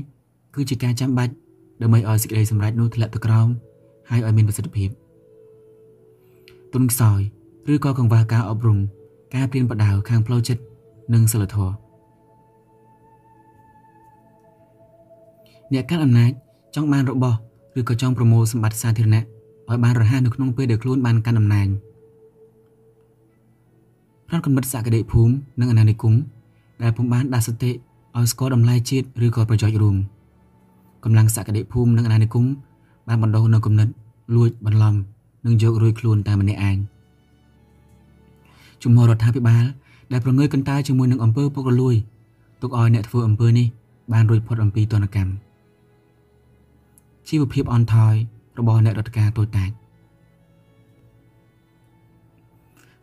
[0.55, 1.33] គឺជាការចាំបាច់
[1.81, 3.47] ដើម្បីឲ្យសេចក្តីសម្រេចនោះធ្លាក់ទៅក្រោម
[4.09, 4.89] ហើយឲ្យមានប្រសិទ្ធភាព
[6.73, 7.21] ទុនខ្សោយ
[7.71, 8.79] ឬក៏កង្វះការអប់រំ
[9.35, 10.61] ការព្រៀនប្រដៅខាងផ្លូវចិត្ត
[11.13, 11.73] និងសិលធម៌
[15.73, 16.31] អ្នកកាន់អំណាច
[16.75, 17.37] ចង់បានរបស់
[17.79, 19.32] ឬក៏ចង់ប្រមូលសម្បត្តិសាធារណៈ
[19.69, 21.67] ឲ្យបានរហ័សនៅក្នុងពេលដែលខ្លួនបានកាន់អំណាច
[24.27, 26.13] ផ្នត់កំណត់សក្តិភូមិនិងអាណានិគម
[26.83, 29.95] ដែលពុំបានដាស់សតិឲ្យស្គាល់តម្លៃជាតិឬក៏ប្រយោជន៍រួម
[31.03, 32.45] កម្លាំងសក្តិភូមិនិងអាណានិគម
[33.07, 33.87] បានបណ្ដុះនៅគំនិត
[34.35, 34.95] លួចបន្លំ
[35.45, 36.77] និងយករួយខ្លួនតែម្នាក់ឯង
[38.83, 39.63] ជំហររដ្ឋាភិបាល
[40.11, 41.95] ដែលប្រងើយកន្តើយជាមួយនឹងអង្គើពុករលួយ
[42.61, 43.67] ទុកឲ្យអ្នកធ្វើអំពើនេះ
[44.13, 45.31] បានរួចផុតអំពីទណ្ឌកម្ម
[47.27, 48.15] ជីវភាពអន់ថយ
[48.59, 49.69] របស់អ្នករដ្ឋការតូចតាច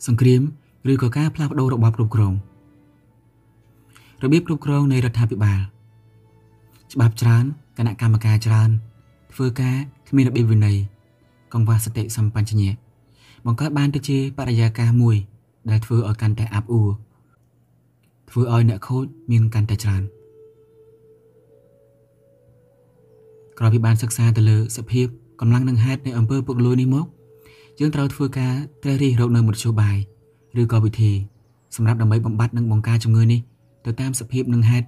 [0.07, 0.43] សង្គ្រាម
[0.91, 2.35] ឬក៏ការផ្លាស់ប្ដូររបបគ្រប់គ្រង
[4.23, 5.61] របៀបគ្រប់គ្រងនៃរដ្ឋាភិបាល
[6.93, 7.45] ច្បាប់ច្រើន
[7.79, 8.71] គណៈកម្មការច្រើន
[9.33, 9.77] ធ្វើការ
[10.09, 10.77] គ្មានរបៀបវិន័យ
[11.53, 12.73] កង្វះសតិសម្បញ្ញៈ
[13.47, 15.17] បង្កើតបានទៅជាបរិយាកាសមួយ
[15.71, 16.91] ដែលធ្វើឲ្យកាន់តែអាប់អួរ
[18.31, 20.03] ធ្វើឲ្យអ្នកខូចមានកាន់តែច្រើន
[23.59, 25.07] ក្រោយពីបានសិក្សាទៅលើសភាព
[25.41, 27.07] កម្លាំងនិងហេតុនៃអំពើពុករលួយនេះមក
[27.81, 28.53] យើងត្រូវធ្វើការ
[28.83, 29.97] ត្រិះរិះរកនៅមធ្យោបាយ
[30.61, 31.13] ឬក៏វិធី
[31.77, 33.41] សម្រាប់ដើម្បីបំបត្តិនិងបង្ការជំងឺនេះ
[33.85, 34.87] ទៅតាមសភាពនិងហេតុ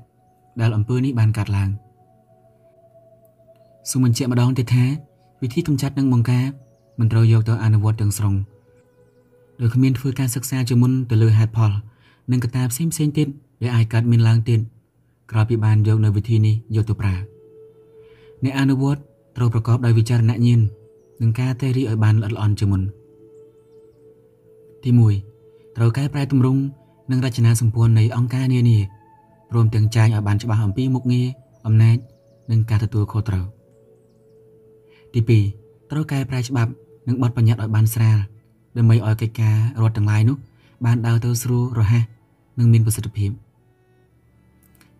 [0.60, 1.70] ដែលអំពើនេះបានកើតឡើង
[3.90, 4.84] សូមបញ្ជាក់ម្ដងទៀតថា
[5.42, 6.44] វិធីកម្ចាត់និងបង្ការ
[6.98, 8.34] មិនត្រូវយកទៅអនុវត្តទាំងស្រុង
[9.60, 11.72] ដោយគ្មានធ្វើការសិក្សាជាមុនទៅលើហេតុផល
[12.32, 13.28] និងកត្តាផ្សេងផ្សេងទៀត
[13.62, 14.60] ដែលអាចកើតមានឡើងទៀត
[15.30, 17.14] ក្រោយពីបានយកនៅវិធីនេះយកទៅប្រើ
[18.44, 19.02] អ្នកអនុវត្ត
[19.36, 20.60] ត្រូវប្រកបដោយវិចារណញ្ញាណ
[21.22, 22.82] និងការតេរីឲ្យបានល្អិតល្អន់ជាមុន
[24.82, 24.90] ទី
[25.34, 26.60] 1ត្រូវកែប្រែទម្រង់
[27.10, 28.78] និងរចនាសម្ព័ន្ធនៃអង្គការនានា
[29.50, 31.26] ព្រមទាំងចែងឲ្យបានច្បាស់អំពីមុខងារ
[31.66, 31.96] អំណាច
[32.50, 33.44] និងការទទួលខុសត្រូវ
[35.14, 35.20] ទី
[35.56, 36.70] 2ត្រូវកែប្រែច្បាប់
[37.08, 38.18] និងបទបញ្ញត្តិឲ្យបានស្រាល
[38.76, 40.36] ដើម្បីឲ្យកិច្ចការរដ្ឋទាំងឡាយនោះ
[40.84, 42.04] បានដើរទៅស្រួលរហ័ស
[42.58, 43.30] និងមានប្រសិទ្ធភាព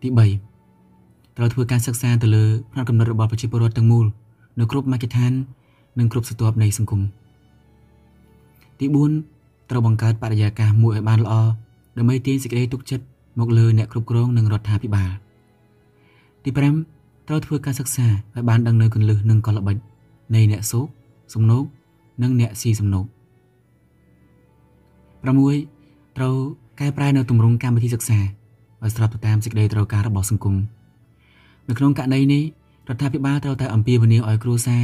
[0.01, 4.05] ទី3ត្រូវធ្វើការសិក្សាទៅលើផ្នត់គំនិតរបស់ប្រជាពលរដ្ឋទាំងមូល
[4.59, 5.33] នៅគ្រប់មជ្ឈដ្ឋាន
[5.99, 7.01] និងគ្រប់ស្រទាប់នៃសង្គម
[8.79, 8.85] ទី
[9.29, 11.33] 4ត្រូវបង្កើតបរិយាកាសមួយឲ្យបានល្អ
[11.97, 13.05] ដើម្បីទាញសេចក្តីទុកចិត្ត
[13.39, 15.11] មកលើអ្នកគ្រប់គ្រងនិងរដ្ឋាភិបាល
[16.43, 16.49] ទី
[16.89, 19.77] 5ត្រូវធ្វើការសិក្សាឲ្យបានដឹងនៅគន្លឹះនិងកលល្បិច
[20.35, 20.87] នៃអ្នកសោក
[21.33, 21.63] សំណោក
[22.21, 23.05] និងអ្នកស៊ីសំណោក
[25.21, 26.35] 6ត្រូវ
[26.79, 28.19] កែប្រែនៅទម្រង់កម្មវិធីសិក្សា
[28.83, 30.55] ឲ្យស្របទៅតាមសេចក្តីត្រូវការរបស់សង្គម
[31.67, 32.43] នៅក្នុងករណីនេះ
[32.89, 34.83] រដ្ឋាភិបាលត្រូវតែអំពាវនាវឲ្យគ្រួសារ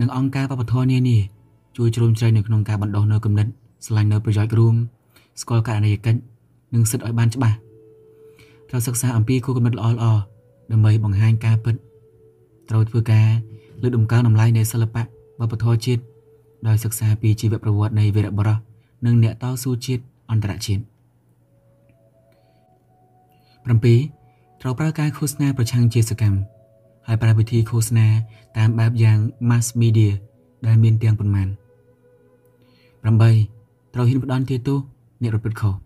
[0.00, 1.18] និងអង្គការវប្បធម៌នានា
[1.76, 3.46] ជួយជ្រោមជ្រែងនៅក្នុងការបណ្ដុះនៅគំនិត
[3.86, 4.74] ឆ្លាញ់នៅប្រយោជន៍រួម
[5.40, 6.20] ស្គាល់ករណីកិច្ច
[6.74, 7.56] និងសិទ្ធិឲ្យបានច្បាស់
[8.68, 9.94] ត្រូវសិក្សាអំពីគោលគំនិតល្អៗ
[10.72, 11.74] ដើម្បីបង្ហាញការពិត
[12.70, 13.26] ត្រូវធ្វើការ
[13.82, 15.02] លើកតម្កើងតម្លៃនៃសិល្បៈ
[15.40, 16.02] វប្បធម៌ជាតិ
[16.68, 18.56] ដោយសិក្សាពីជីវប្រវត្តិនៃវីរបុរស
[19.06, 20.84] និងអ្នកតស៊ូជាតិអន្តរជាតិ7
[24.62, 26.36] ត្រូវប្រើការឃោសនាប្រឆាំងជាសកម្ម
[27.08, 28.08] ហើយប្រើវិធីឃោសនា
[28.58, 29.18] តាមបែបយ៉ាង
[29.50, 30.10] mass media
[30.66, 31.48] ដែលមានទាំងប៉ុន្មាន
[33.06, 34.78] 8ត្រូវហ៊ានផ្ដន់ទាទោស
[35.22, 35.76] អ្នករត់ពិតខុស9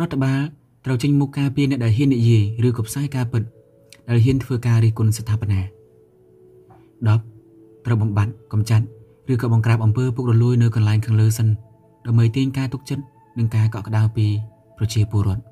[0.00, 0.40] រដ្ឋបាល
[0.84, 3.42] ត្រូវចេញមុខការពារអ្នកដែលហ៊ាននិយាយឬក៏ផ្សាយការពិត
[4.08, 5.60] ដែលហ៊ានធ្វើការរិះគន់ស្ថាបនា
[6.88, 8.84] 10ត្រូវបំបត្តិកំចាត់
[9.32, 11.48] ឬក៏បង្ក្រាបអំពើពុករលួយនៅកន្លែងខាងលើសិន
[12.06, 13.02] ដើម្បីទាញការទុកចិត្ត
[13.38, 14.26] និងការកក់ក្ដៅពី
[14.78, 15.42] ប្រជាពលរដ្ឋ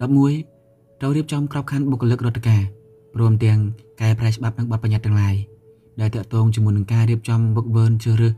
[0.00, 0.57] 11
[1.00, 2.62] ត្រូវរៀបចំក្របខ័ណ្ឌបុគ្គលិករដ្ឋការ
[3.14, 3.58] ព្រមទាំង
[4.00, 5.34] កែប្រែច្បាប់និងបទបញ្ញត្តិទាំងឡាយ
[6.00, 8.34] ដែលតាក់ទងជាមួយនឹងការរៀបចំវឹកវើជ្រើសរើស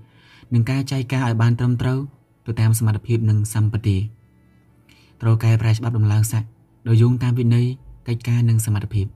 [0.55, 1.99] និងការចែកការឲ្យបានត្រឹមត្រូវ
[2.47, 3.97] ទៅតាមសមត្ថភាពនិងសម្បត្តិ
[5.23, 6.49] ត្រូវកែប្រែច្បាប់ដំឡើងស័ក្តិ
[6.89, 7.66] ដោយយោងតាមវិន័យ
[8.09, 9.07] កិច្ចការនិងសមត្ថភាព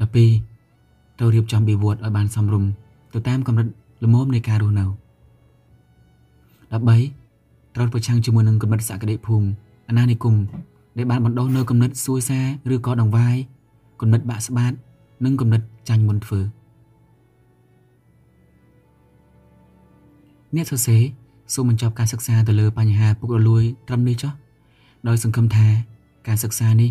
[0.00, 2.70] 12ត្រូវរៀបចំបៀវត្សឲ្យបានសមរម្យ
[3.14, 3.68] ទៅតាមកម្រិត
[4.04, 4.84] ល្មមនៃការរស់នៅ
[6.74, 9.46] 13ត្រូវប្រឆាំងជាមួយនឹងគំនិតសក្តិភូមិ
[9.88, 10.36] អាណានិគម
[10.96, 13.36] ដែលបានបណ្ដុះនៅគំនិតសួយសារឬក៏ដង្វាយ
[14.00, 14.72] គំនិតបាក់ស្បាត
[15.24, 16.40] និងគំនិតចាញ់មុនធ្វើ
[20.54, 21.02] អ្នកសរសេរ
[21.54, 24.32] សូមបញ្ចប់ការសិក្សាទៅលើបញ្ហាពុករលួយត្រឹមនេះចុះ
[25.08, 25.66] ដោយសង្ឃឹមថា
[26.28, 26.90] ការសិក្សានេះ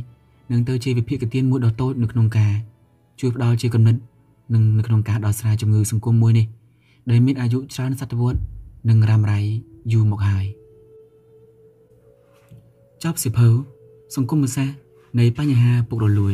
[0.51, 2.53] នឹងទៅជាវិភាគទានមួយដ៏តូចនៅក្នុងការ
[3.19, 3.95] ជួយផ្ដល់ជាគំនិត
[4.53, 6.45] និងនៅក្នុងការដោះស្រាយជំងឺសង្គមមួយនេះ
[7.09, 8.39] ដែលមានអាយុច្រើនសតវត្ស
[8.89, 9.39] និងរ៉ាំរ៉ៃ
[9.91, 10.45] យូរមកហើយ
[13.03, 13.47] ចប់សិភៅ
[14.15, 14.77] សង្គមសាស្ត្រ
[15.19, 16.33] នៃបញ្ហាពុករលួយ